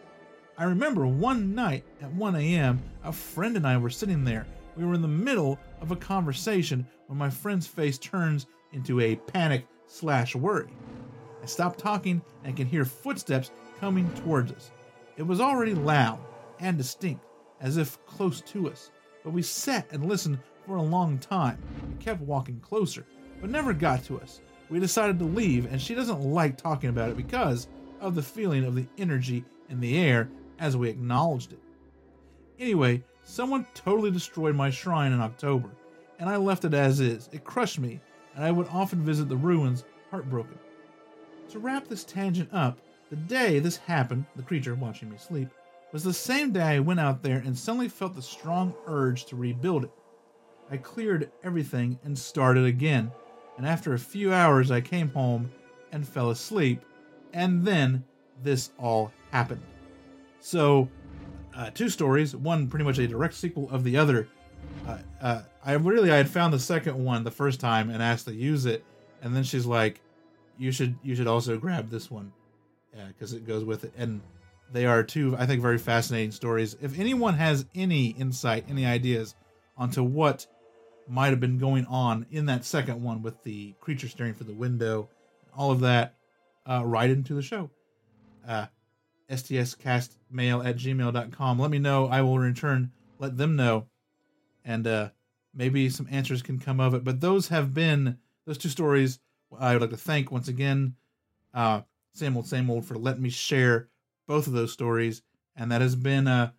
I 0.57 0.65
remember 0.65 1.07
one 1.07 1.55
night 1.55 1.85
at 2.01 2.11
1 2.11 2.35
a.m., 2.35 2.83
a 3.05 3.13
friend 3.13 3.55
and 3.55 3.65
I 3.65 3.77
were 3.77 3.89
sitting 3.89 4.25
there. 4.25 4.45
We 4.75 4.83
were 4.83 4.95
in 4.95 5.01
the 5.01 5.07
middle 5.07 5.59
of 5.79 5.91
a 5.91 5.95
conversation 5.95 6.85
when 7.05 7.17
my 7.17 7.29
friend's 7.29 7.67
face 7.67 7.97
turns 7.97 8.47
into 8.73 8.99
a 8.99 9.15
panic 9.15 9.65
slash 9.87 10.35
worry. 10.35 10.69
I 11.41 11.45
stop 11.45 11.77
talking 11.77 12.21
and 12.43 12.55
can 12.55 12.67
hear 12.67 12.85
footsteps 12.85 13.51
coming 13.79 14.09
towards 14.15 14.51
us. 14.51 14.71
It 15.17 15.23
was 15.23 15.41
already 15.41 15.73
loud 15.73 16.19
and 16.59 16.77
distinct, 16.77 17.25
as 17.61 17.77
if 17.77 18.03
close 18.05 18.41
to 18.41 18.69
us, 18.69 18.91
but 19.23 19.33
we 19.33 19.41
sat 19.41 19.87
and 19.91 20.07
listened 20.07 20.39
for 20.65 20.75
a 20.75 20.81
long 20.81 21.17
time. 21.17 21.57
We 21.87 22.03
kept 22.03 22.21
walking 22.21 22.59
closer, 22.59 23.05
but 23.41 23.49
never 23.49 23.73
got 23.73 24.03
to 24.05 24.19
us. 24.19 24.41
We 24.69 24.79
decided 24.79 25.17
to 25.19 25.25
leave, 25.25 25.71
and 25.71 25.81
she 25.81 25.95
doesn't 25.95 26.21
like 26.21 26.57
talking 26.57 26.89
about 26.89 27.09
it 27.09 27.17
because 27.17 27.67
of 27.99 28.15
the 28.15 28.21
feeling 28.21 28.65
of 28.65 28.75
the 28.75 28.87
energy 28.97 29.45
in 29.69 29.79
the 29.79 29.97
air 29.97 30.29
as 30.59 30.75
we 30.75 30.89
acknowledged 30.89 31.53
it. 31.53 31.59
Anyway, 32.59 33.03
someone 33.23 33.65
totally 33.73 34.11
destroyed 34.11 34.55
my 34.55 34.69
shrine 34.69 35.13
in 35.13 35.21
October, 35.21 35.69
and 36.19 36.29
I 36.29 36.37
left 36.37 36.65
it 36.65 36.73
as 36.73 36.99
is. 36.99 37.29
It 37.31 37.43
crushed 37.43 37.79
me, 37.79 38.01
and 38.37 38.45
I 38.45 38.51
would 38.51 38.67
often 38.71 39.03
visit 39.03 39.27
the 39.27 39.35
ruins 39.35 39.83
heartbroken. 40.11 40.59
To 41.49 41.59
wrap 41.59 41.87
this 41.87 42.03
tangent 42.03 42.53
up, 42.53 42.79
the 43.09 43.15
day 43.15 43.57
this 43.57 43.77
happened, 43.77 44.25
the 44.35 44.43
creature 44.43 44.75
watching 44.75 45.09
me 45.09 45.17
sleep, 45.17 45.49
was 45.91 46.03
the 46.03 46.13
same 46.13 46.51
day 46.51 46.61
I 46.61 46.79
went 46.79 46.99
out 46.99 47.23
there 47.23 47.39
and 47.39 47.57
suddenly 47.57 47.89
felt 47.89 48.15
the 48.15 48.21
strong 48.21 48.75
urge 48.85 49.25
to 49.25 49.35
rebuild 49.35 49.85
it. 49.85 49.91
I 50.69 50.77
cleared 50.77 51.31
everything 51.43 51.97
and 52.03 52.17
started 52.17 52.65
again, 52.65 53.11
and 53.57 53.65
after 53.65 53.93
a 53.93 53.99
few 53.99 54.31
hours 54.31 54.69
I 54.69 54.81
came 54.81 55.09
home 55.09 55.51
and 55.91 56.07
fell 56.07 56.29
asleep, 56.29 56.83
and 57.33 57.65
then 57.65 58.03
this 58.43 58.69
all 58.77 59.11
happened. 59.31 59.63
So, 60.41 60.89
uh, 61.55 61.71
two 61.71 61.89
stories. 61.89 62.35
One 62.35 62.67
pretty 62.67 62.85
much 62.85 62.99
a 62.99 63.07
direct 63.07 63.33
sequel 63.33 63.67
of 63.71 63.83
the 63.83 63.97
other. 63.97 64.27
Uh, 64.87 64.97
uh, 65.21 65.41
I 65.63 65.73
really 65.73 66.11
I 66.11 66.17
had 66.17 66.29
found 66.29 66.53
the 66.53 66.59
second 66.59 67.03
one 67.03 67.23
the 67.23 67.31
first 67.31 67.59
time 67.59 67.89
and 67.89 68.01
asked 68.01 68.25
to 68.27 68.33
use 68.33 68.65
it, 68.65 68.85
and 69.21 69.35
then 69.35 69.43
she's 69.43 69.65
like, 69.65 70.01
"You 70.57 70.71
should 70.71 70.95
you 71.03 71.15
should 71.15 71.27
also 71.27 71.57
grab 71.57 71.89
this 71.89 72.09
one 72.09 72.31
because 73.09 73.33
it 73.33 73.45
goes 73.45 73.63
with 73.65 73.83
it." 73.83 73.93
And 73.97 74.21
they 74.71 74.85
are 74.85 75.03
two 75.03 75.35
I 75.37 75.45
think 75.45 75.61
very 75.61 75.77
fascinating 75.77 76.31
stories. 76.31 76.77
If 76.81 76.97
anyone 76.97 77.33
has 77.33 77.65
any 77.75 78.07
insight, 78.07 78.65
any 78.69 78.85
ideas 78.85 79.35
onto 79.77 80.03
what 80.03 80.47
might 81.07 81.29
have 81.29 81.39
been 81.39 81.57
going 81.57 81.85
on 81.85 82.25
in 82.31 82.45
that 82.45 82.65
second 82.65 83.01
one 83.01 83.21
with 83.21 83.43
the 83.43 83.73
creature 83.79 84.07
staring 84.07 84.33
for 84.33 84.43
the 84.43 84.53
window, 84.53 85.09
all 85.55 85.71
of 85.71 85.81
that, 85.81 86.15
uh, 86.65 86.83
write 86.85 87.09
into 87.09 87.33
the 87.33 87.41
show. 87.41 87.69
Uh, 88.47 88.67
stscastmail 89.29 90.65
at 90.65 90.77
gmail.com. 90.77 91.59
Let 91.59 91.71
me 91.71 91.79
know. 91.79 92.07
I 92.07 92.21
will 92.21 92.39
return, 92.39 92.91
let 93.19 93.37
them 93.37 93.55
know, 93.55 93.87
and 94.67 94.85
uh, 94.85 95.09
maybe 95.55 95.89
some 95.89 96.07
answers 96.11 96.43
can 96.43 96.59
come 96.59 96.79
of 96.79 96.93
it. 96.93 97.03
But 97.03 97.21
those 97.21 97.47
have 97.47 97.73
been 97.73 98.19
those 98.45 98.59
two 98.59 98.69
stories. 98.69 99.19
I 99.57 99.73
would 99.73 99.81
like 99.81 99.89
to 99.91 99.97
thank 99.97 100.31
once 100.31 100.49
again, 100.49 100.95
uh, 101.53 101.81
same 102.13 102.35
old, 102.35 102.47
same 102.47 102.69
old, 102.69 102.85
for 102.85 102.95
letting 102.97 103.23
me 103.23 103.29
share 103.29 103.87
both 104.27 104.45
of 104.45 104.53
those 104.53 104.73
stories 104.73 105.23
and 105.57 105.71
that 105.71 105.81
has 105.81 105.95
been 105.95 106.27
uh, 106.27 106.51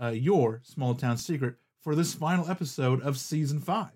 uh, 0.00 0.08
your 0.08 0.60
small 0.62 0.94
town 0.94 1.16
secret 1.16 1.54
for 1.80 1.94
this 1.94 2.14
final 2.14 2.50
episode 2.50 3.00
of 3.00 3.18
season 3.18 3.60
five. 3.60 3.92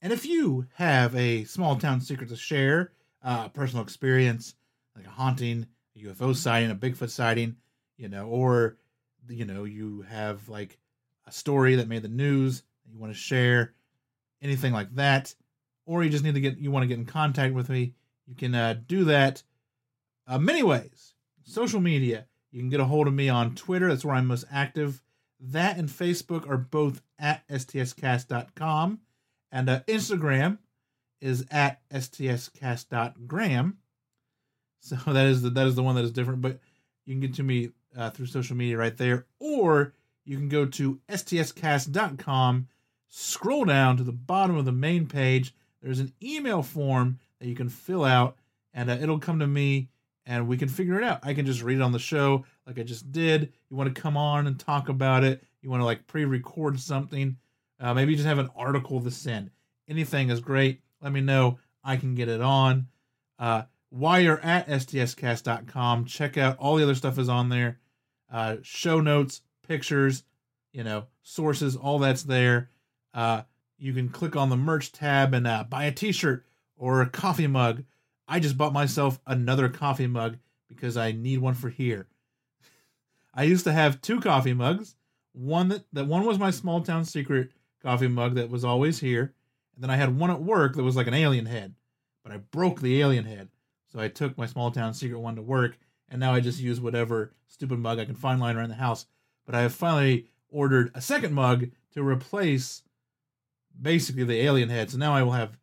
And 0.00 0.12
if 0.12 0.24
you 0.24 0.66
have 0.74 1.14
a 1.16 1.44
small 1.44 1.76
town 1.76 2.00
secret 2.00 2.28
to 2.28 2.36
share, 2.36 2.92
uh, 3.22 3.48
personal 3.48 3.82
experience, 3.82 4.54
like 4.96 5.06
a 5.06 5.10
haunting, 5.10 5.66
a 5.96 6.00
UFO 6.04 6.34
sighting, 6.34 6.70
a 6.70 6.74
Bigfoot 6.74 7.10
sighting, 7.10 7.56
you 7.96 8.08
know, 8.08 8.28
or 8.28 8.76
you 9.28 9.44
know, 9.44 9.64
you 9.64 10.02
have 10.02 10.48
like 10.48 10.78
a 11.30 11.32
story 11.32 11.76
that 11.76 11.88
made 11.88 12.02
the 12.02 12.08
news 12.08 12.62
you 12.90 12.98
want 12.98 13.12
to 13.12 13.18
share, 13.18 13.72
anything 14.42 14.72
like 14.72 14.94
that, 14.96 15.34
or 15.86 16.02
you 16.02 16.10
just 16.10 16.24
need 16.24 16.34
to 16.34 16.40
get 16.40 16.58
you 16.58 16.70
want 16.70 16.82
to 16.82 16.88
get 16.88 16.98
in 16.98 17.06
contact 17.06 17.54
with 17.54 17.68
me, 17.68 17.94
you 18.26 18.34
can 18.34 18.54
uh, 18.54 18.74
do 18.86 19.04
that 19.04 19.42
uh, 20.26 20.38
many 20.38 20.62
ways. 20.62 21.14
Social 21.44 21.80
media, 21.80 22.26
you 22.52 22.60
can 22.60 22.68
get 22.68 22.80
a 22.80 22.84
hold 22.84 23.06
of 23.06 23.14
me 23.14 23.28
on 23.28 23.54
Twitter. 23.54 23.88
That's 23.88 24.04
where 24.04 24.14
I'm 24.14 24.26
most 24.26 24.44
active. 24.52 25.02
That 25.40 25.78
and 25.78 25.88
Facebook 25.88 26.48
are 26.48 26.58
both 26.58 27.02
at 27.18 27.46
stscast.com. 27.48 29.00
And 29.52 29.68
uh, 29.68 29.80
Instagram 29.88 30.58
is 31.20 31.46
at 31.50 31.80
stscast.gram. 31.90 33.78
So 34.80 34.96
that 35.06 35.26
is 35.26 35.42
the 35.42 35.50
that 35.50 35.66
is 35.66 35.74
the 35.74 35.82
one 35.82 35.94
that 35.96 36.04
is 36.04 36.12
different. 36.12 36.42
But 36.42 36.60
you 37.04 37.14
can 37.14 37.20
get 37.20 37.34
to 37.34 37.42
me 37.42 37.70
uh, 37.96 38.10
through 38.10 38.26
social 38.26 38.56
media 38.56 38.76
right 38.76 38.96
there, 38.96 39.26
or 39.38 39.94
you 40.30 40.36
can 40.36 40.48
go 40.48 40.64
to 40.64 41.00
stscast.com, 41.08 42.68
scroll 43.08 43.64
down 43.64 43.96
to 43.96 44.04
the 44.04 44.12
bottom 44.12 44.56
of 44.56 44.64
the 44.64 44.70
main 44.70 45.06
page. 45.06 45.52
There's 45.82 45.98
an 45.98 46.12
email 46.22 46.62
form 46.62 47.18
that 47.40 47.48
you 47.48 47.56
can 47.56 47.68
fill 47.68 48.04
out, 48.04 48.36
and 48.72 48.88
uh, 48.88 48.98
it'll 49.00 49.18
come 49.18 49.40
to 49.40 49.48
me, 49.48 49.88
and 50.24 50.46
we 50.46 50.56
can 50.56 50.68
figure 50.68 50.96
it 50.96 51.02
out. 51.02 51.18
I 51.24 51.34
can 51.34 51.46
just 51.46 51.64
read 51.64 51.78
it 51.78 51.82
on 51.82 51.90
the 51.90 51.98
show, 51.98 52.44
like 52.64 52.78
I 52.78 52.84
just 52.84 53.10
did. 53.10 53.52
You 53.68 53.76
want 53.76 53.92
to 53.92 54.00
come 54.00 54.16
on 54.16 54.46
and 54.46 54.56
talk 54.56 54.88
about 54.88 55.24
it? 55.24 55.42
You 55.62 55.68
want 55.68 55.80
to 55.80 55.84
like 55.84 56.06
pre-record 56.06 56.78
something? 56.78 57.36
Uh, 57.80 57.92
maybe 57.92 58.14
just 58.14 58.28
have 58.28 58.38
an 58.38 58.50
article 58.54 59.00
to 59.00 59.10
send. 59.10 59.50
Anything 59.88 60.30
is 60.30 60.38
great. 60.38 60.80
Let 61.02 61.10
me 61.10 61.22
know. 61.22 61.58
I 61.82 61.96
can 61.96 62.14
get 62.14 62.28
it 62.28 62.40
on. 62.40 62.86
Uh, 63.36 63.62
while 63.88 64.20
you're 64.20 64.38
at 64.44 64.68
stscast.com, 64.68 66.04
check 66.04 66.38
out 66.38 66.56
all 66.58 66.76
the 66.76 66.84
other 66.84 66.94
stuff 66.94 67.18
is 67.18 67.28
on 67.28 67.48
there. 67.48 67.80
Uh, 68.32 68.58
show 68.62 69.00
notes, 69.00 69.42
pictures, 69.70 70.24
you 70.72 70.82
know, 70.82 71.04
sources, 71.22 71.76
all 71.76 72.00
that's 72.00 72.24
there. 72.24 72.70
Uh, 73.14 73.42
you 73.78 73.92
can 73.92 74.08
click 74.08 74.34
on 74.34 74.48
the 74.48 74.56
merch 74.56 74.90
tab 74.90 75.32
and 75.32 75.46
uh, 75.46 75.62
buy 75.62 75.84
a 75.84 75.92
t-shirt 75.92 76.44
or 76.76 77.00
a 77.00 77.08
coffee 77.08 77.46
mug. 77.46 77.84
I 78.26 78.40
just 78.40 78.58
bought 78.58 78.72
myself 78.72 79.20
another 79.28 79.68
coffee 79.68 80.08
mug 80.08 80.38
because 80.68 80.96
I 80.96 81.12
need 81.12 81.38
one 81.38 81.54
for 81.54 81.68
here. 81.68 82.08
I 83.34 83.44
used 83.44 83.62
to 83.62 83.72
have 83.72 84.00
two 84.00 84.20
coffee 84.20 84.54
mugs. 84.54 84.96
One 85.32 85.68
that 85.68 85.84
that 85.92 86.08
one 86.08 86.26
was 86.26 86.40
my 86.40 86.50
small 86.50 86.80
town 86.80 87.04
secret 87.04 87.52
coffee 87.80 88.08
mug 88.08 88.34
that 88.34 88.50
was 88.50 88.64
always 88.64 88.98
here, 88.98 89.32
and 89.76 89.84
then 89.84 89.90
I 89.90 89.96
had 89.96 90.18
one 90.18 90.32
at 90.32 90.42
work 90.42 90.74
that 90.74 90.82
was 90.82 90.96
like 90.96 91.06
an 91.06 91.14
alien 91.14 91.46
head, 91.46 91.76
but 92.24 92.32
I 92.32 92.38
broke 92.38 92.80
the 92.80 93.00
alien 93.00 93.24
head, 93.24 93.50
so 93.86 94.00
I 94.00 94.08
took 94.08 94.36
my 94.36 94.46
small 94.46 94.72
town 94.72 94.94
secret 94.94 95.20
one 95.20 95.36
to 95.36 95.42
work, 95.42 95.78
and 96.08 96.18
now 96.18 96.34
I 96.34 96.40
just 96.40 96.58
use 96.58 96.80
whatever 96.80 97.32
stupid 97.46 97.78
mug 97.78 98.00
I 98.00 98.04
can 98.04 98.16
find 98.16 98.40
lying 98.40 98.56
around 98.56 98.70
the 98.70 98.74
house. 98.74 99.06
But 99.50 99.58
I 99.58 99.62
have 99.62 99.74
finally 99.74 100.28
ordered 100.48 100.92
a 100.94 101.00
second 101.00 101.34
mug 101.34 101.70
to 101.94 102.06
replace 102.06 102.84
basically 103.82 104.22
the 104.22 104.42
alien 104.42 104.68
head, 104.68 104.90
so 104.90 104.96
now 104.96 105.12
I 105.12 105.24
will 105.24 105.32
have 105.32 105.58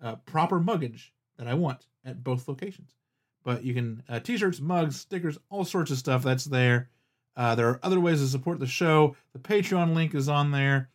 uh, 0.00 0.14
proper 0.26 0.60
muggage 0.60 1.10
that 1.36 1.48
I 1.48 1.54
want 1.54 1.88
at 2.04 2.22
both 2.22 2.46
locations. 2.46 2.94
But 3.42 3.64
you 3.64 3.74
can 3.74 4.04
uh, 4.08 4.20
t-shirts, 4.20 4.60
mugs, 4.60 5.00
stickers, 5.00 5.38
all 5.50 5.64
sorts 5.64 5.90
of 5.90 5.98
stuff 5.98 6.22
that's 6.22 6.44
there. 6.44 6.88
Uh, 7.36 7.56
there 7.56 7.68
are 7.68 7.80
other 7.82 7.98
ways 7.98 8.20
to 8.20 8.28
support 8.28 8.60
the 8.60 8.66
show. 8.68 9.16
The 9.32 9.40
Patreon 9.40 9.92
link 9.92 10.14
is 10.14 10.28
on 10.28 10.52
there. 10.52 10.90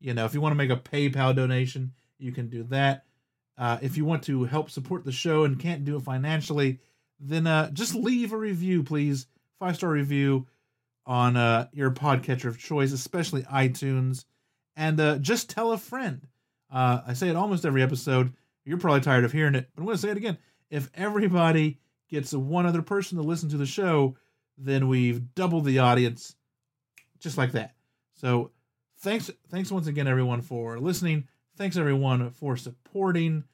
You 0.00 0.14
know, 0.14 0.24
if 0.24 0.34
you 0.34 0.40
want 0.40 0.50
to 0.50 0.56
make 0.56 0.70
a 0.70 0.76
PayPal 0.76 1.32
donation, 1.32 1.92
you 2.18 2.32
can 2.32 2.48
do 2.48 2.64
that. 2.70 3.04
Uh, 3.56 3.78
if 3.82 3.96
you 3.96 4.04
want 4.04 4.24
to 4.24 4.46
help 4.46 4.68
support 4.68 5.04
the 5.04 5.12
show 5.12 5.44
and 5.44 5.60
can't 5.60 5.84
do 5.84 5.94
it 5.94 6.02
financially, 6.02 6.80
then 7.20 7.46
uh, 7.46 7.70
just 7.70 7.94
leave 7.94 8.32
a 8.32 8.36
review, 8.36 8.82
please. 8.82 9.28
Five 9.60 9.76
star 9.76 9.90
review 9.90 10.48
on 11.08 11.38
uh, 11.38 11.66
your 11.72 11.90
podcatcher 11.90 12.44
of 12.44 12.58
choice, 12.58 12.92
especially 12.92 13.42
iTunes. 13.44 14.26
And 14.76 15.00
uh, 15.00 15.18
just 15.18 15.50
tell 15.50 15.72
a 15.72 15.78
friend. 15.78 16.28
Uh, 16.70 17.00
I 17.06 17.14
say 17.14 17.30
it 17.30 17.34
almost 17.34 17.64
every 17.64 17.82
episode. 17.82 18.34
You're 18.64 18.78
probably 18.78 19.00
tired 19.00 19.24
of 19.24 19.32
hearing 19.32 19.54
it, 19.54 19.70
but 19.74 19.80
I'm 19.80 19.86
going 19.86 19.96
to 19.96 20.02
say 20.02 20.10
it 20.10 20.18
again. 20.18 20.36
If 20.70 20.90
everybody 20.94 21.80
gets 22.10 22.34
one 22.34 22.66
other 22.66 22.82
person 22.82 23.16
to 23.16 23.24
listen 23.24 23.48
to 23.48 23.56
the 23.56 23.66
show, 23.66 24.16
then 24.58 24.86
we've 24.86 25.34
doubled 25.34 25.64
the 25.64 25.78
audience 25.78 26.36
just 27.20 27.38
like 27.38 27.52
that. 27.52 27.74
So 28.14 28.52
thanks 28.98 29.30
thanks 29.48 29.72
once 29.72 29.86
again 29.86 30.06
everyone 30.06 30.42
for 30.42 30.78
listening. 30.78 31.26
Thanks 31.56 31.76
everyone 31.76 32.30
for 32.30 32.56
supporting 32.56 33.44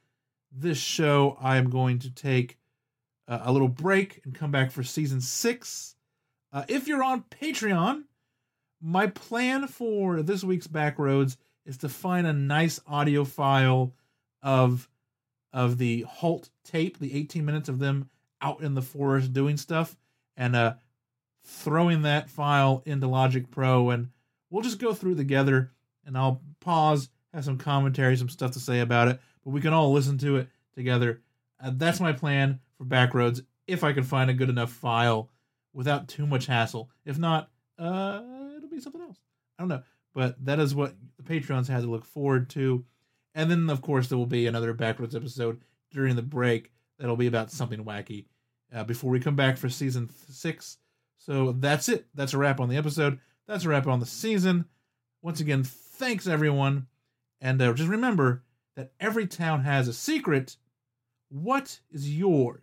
this 0.50 0.78
show. 0.78 1.38
I 1.40 1.56
am 1.56 1.70
going 1.70 2.00
to 2.00 2.10
take 2.10 2.58
uh, 3.28 3.40
a 3.44 3.52
little 3.52 3.68
break 3.68 4.20
and 4.24 4.34
come 4.34 4.50
back 4.50 4.70
for 4.72 4.82
season 4.82 5.20
6. 5.20 5.93
Uh, 6.54 6.62
if 6.68 6.86
you're 6.86 7.02
on 7.02 7.24
Patreon, 7.24 8.04
my 8.80 9.08
plan 9.08 9.66
for 9.66 10.22
this 10.22 10.44
week's 10.44 10.68
Backroads 10.68 11.36
is 11.66 11.78
to 11.78 11.88
find 11.88 12.28
a 12.28 12.32
nice 12.32 12.80
audio 12.86 13.24
file 13.24 13.92
of 14.40 14.88
of 15.52 15.78
the 15.78 16.02
Halt 16.02 16.50
tape, 16.64 16.98
the 16.98 17.14
18 17.16 17.44
minutes 17.44 17.68
of 17.68 17.78
them 17.80 18.08
out 18.40 18.60
in 18.60 18.74
the 18.74 18.82
forest 18.82 19.32
doing 19.32 19.56
stuff, 19.56 19.96
and 20.36 20.54
uh, 20.54 20.74
throwing 21.42 22.02
that 22.02 22.30
file 22.30 22.82
into 22.86 23.08
Logic 23.08 23.50
Pro, 23.50 23.90
and 23.90 24.10
we'll 24.50 24.62
just 24.62 24.80
go 24.80 24.94
through 24.94 25.16
together. 25.16 25.72
And 26.06 26.18
I'll 26.18 26.42
pause, 26.60 27.08
have 27.32 27.44
some 27.44 27.56
commentary, 27.56 28.16
some 28.16 28.28
stuff 28.28 28.52
to 28.52 28.60
say 28.60 28.80
about 28.80 29.08
it, 29.08 29.18
but 29.42 29.50
we 29.50 29.60
can 29.60 29.72
all 29.72 29.92
listen 29.92 30.18
to 30.18 30.36
it 30.36 30.48
together. 30.74 31.22
Uh, 31.62 31.70
that's 31.74 32.00
my 32.00 32.12
plan 32.12 32.60
for 32.76 32.84
Backroads. 32.84 33.44
If 33.66 33.82
I 33.82 33.92
can 33.92 34.04
find 34.04 34.28
a 34.28 34.34
good 34.34 34.50
enough 34.50 34.70
file 34.70 35.30
without 35.74 36.08
too 36.08 36.26
much 36.26 36.46
hassle. 36.46 36.90
If 37.04 37.18
not, 37.18 37.50
uh, 37.78 38.22
it'll 38.56 38.70
be 38.70 38.80
something 38.80 39.02
else. 39.02 39.18
I 39.58 39.62
don't 39.62 39.68
know, 39.68 39.82
but 40.14 40.42
that 40.46 40.60
is 40.60 40.74
what 40.74 40.94
the 41.18 41.22
Patreons 41.22 41.68
had 41.68 41.82
to 41.82 41.90
look 41.90 42.04
forward 42.04 42.48
to. 42.50 42.84
And 43.34 43.50
then, 43.50 43.68
of 43.68 43.82
course, 43.82 44.08
there 44.08 44.16
will 44.16 44.26
be 44.26 44.46
another 44.46 44.72
Backroads 44.72 45.14
episode 45.14 45.60
during 45.90 46.16
the 46.16 46.22
break 46.22 46.70
that'll 46.98 47.16
be 47.16 47.26
about 47.26 47.50
something 47.50 47.84
wacky 47.84 48.26
uh, 48.72 48.84
before 48.84 49.10
we 49.10 49.20
come 49.20 49.36
back 49.36 49.56
for 49.56 49.68
season 49.68 50.08
six. 50.30 50.78
So 51.18 51.52
that's 51.52 51.88
it. 51.88 52.06
That's 52.14 52.34
a 52.34 52.38
wrap 52.38 52.60
on 52.60 52.68
the 52.68 52.76
episode. 52.76 53.18
That's 53.46 53.64
a 53.64 53.68
wrap 53.68 53.86
on 53.86 54.00
the 54.00 54.06
season. 54.06 54.66
Once 55.22 55.40
again, 55.40 55.64
thanks 55.64 56.26
everyone. 56.26 56.86
And 57.40 57.60
uh, 57.60 57.72
just 57.72 57.90
remember 57.90 58.44
that 58.76 58.92
every 59.00 59.26
town 59.26 59.64
has 59.64 59.88
a 59.88 59.92
secret. 59.92 60.56
What 61.30 61.80
is 61.90 62.16
yours? 62.16 62.62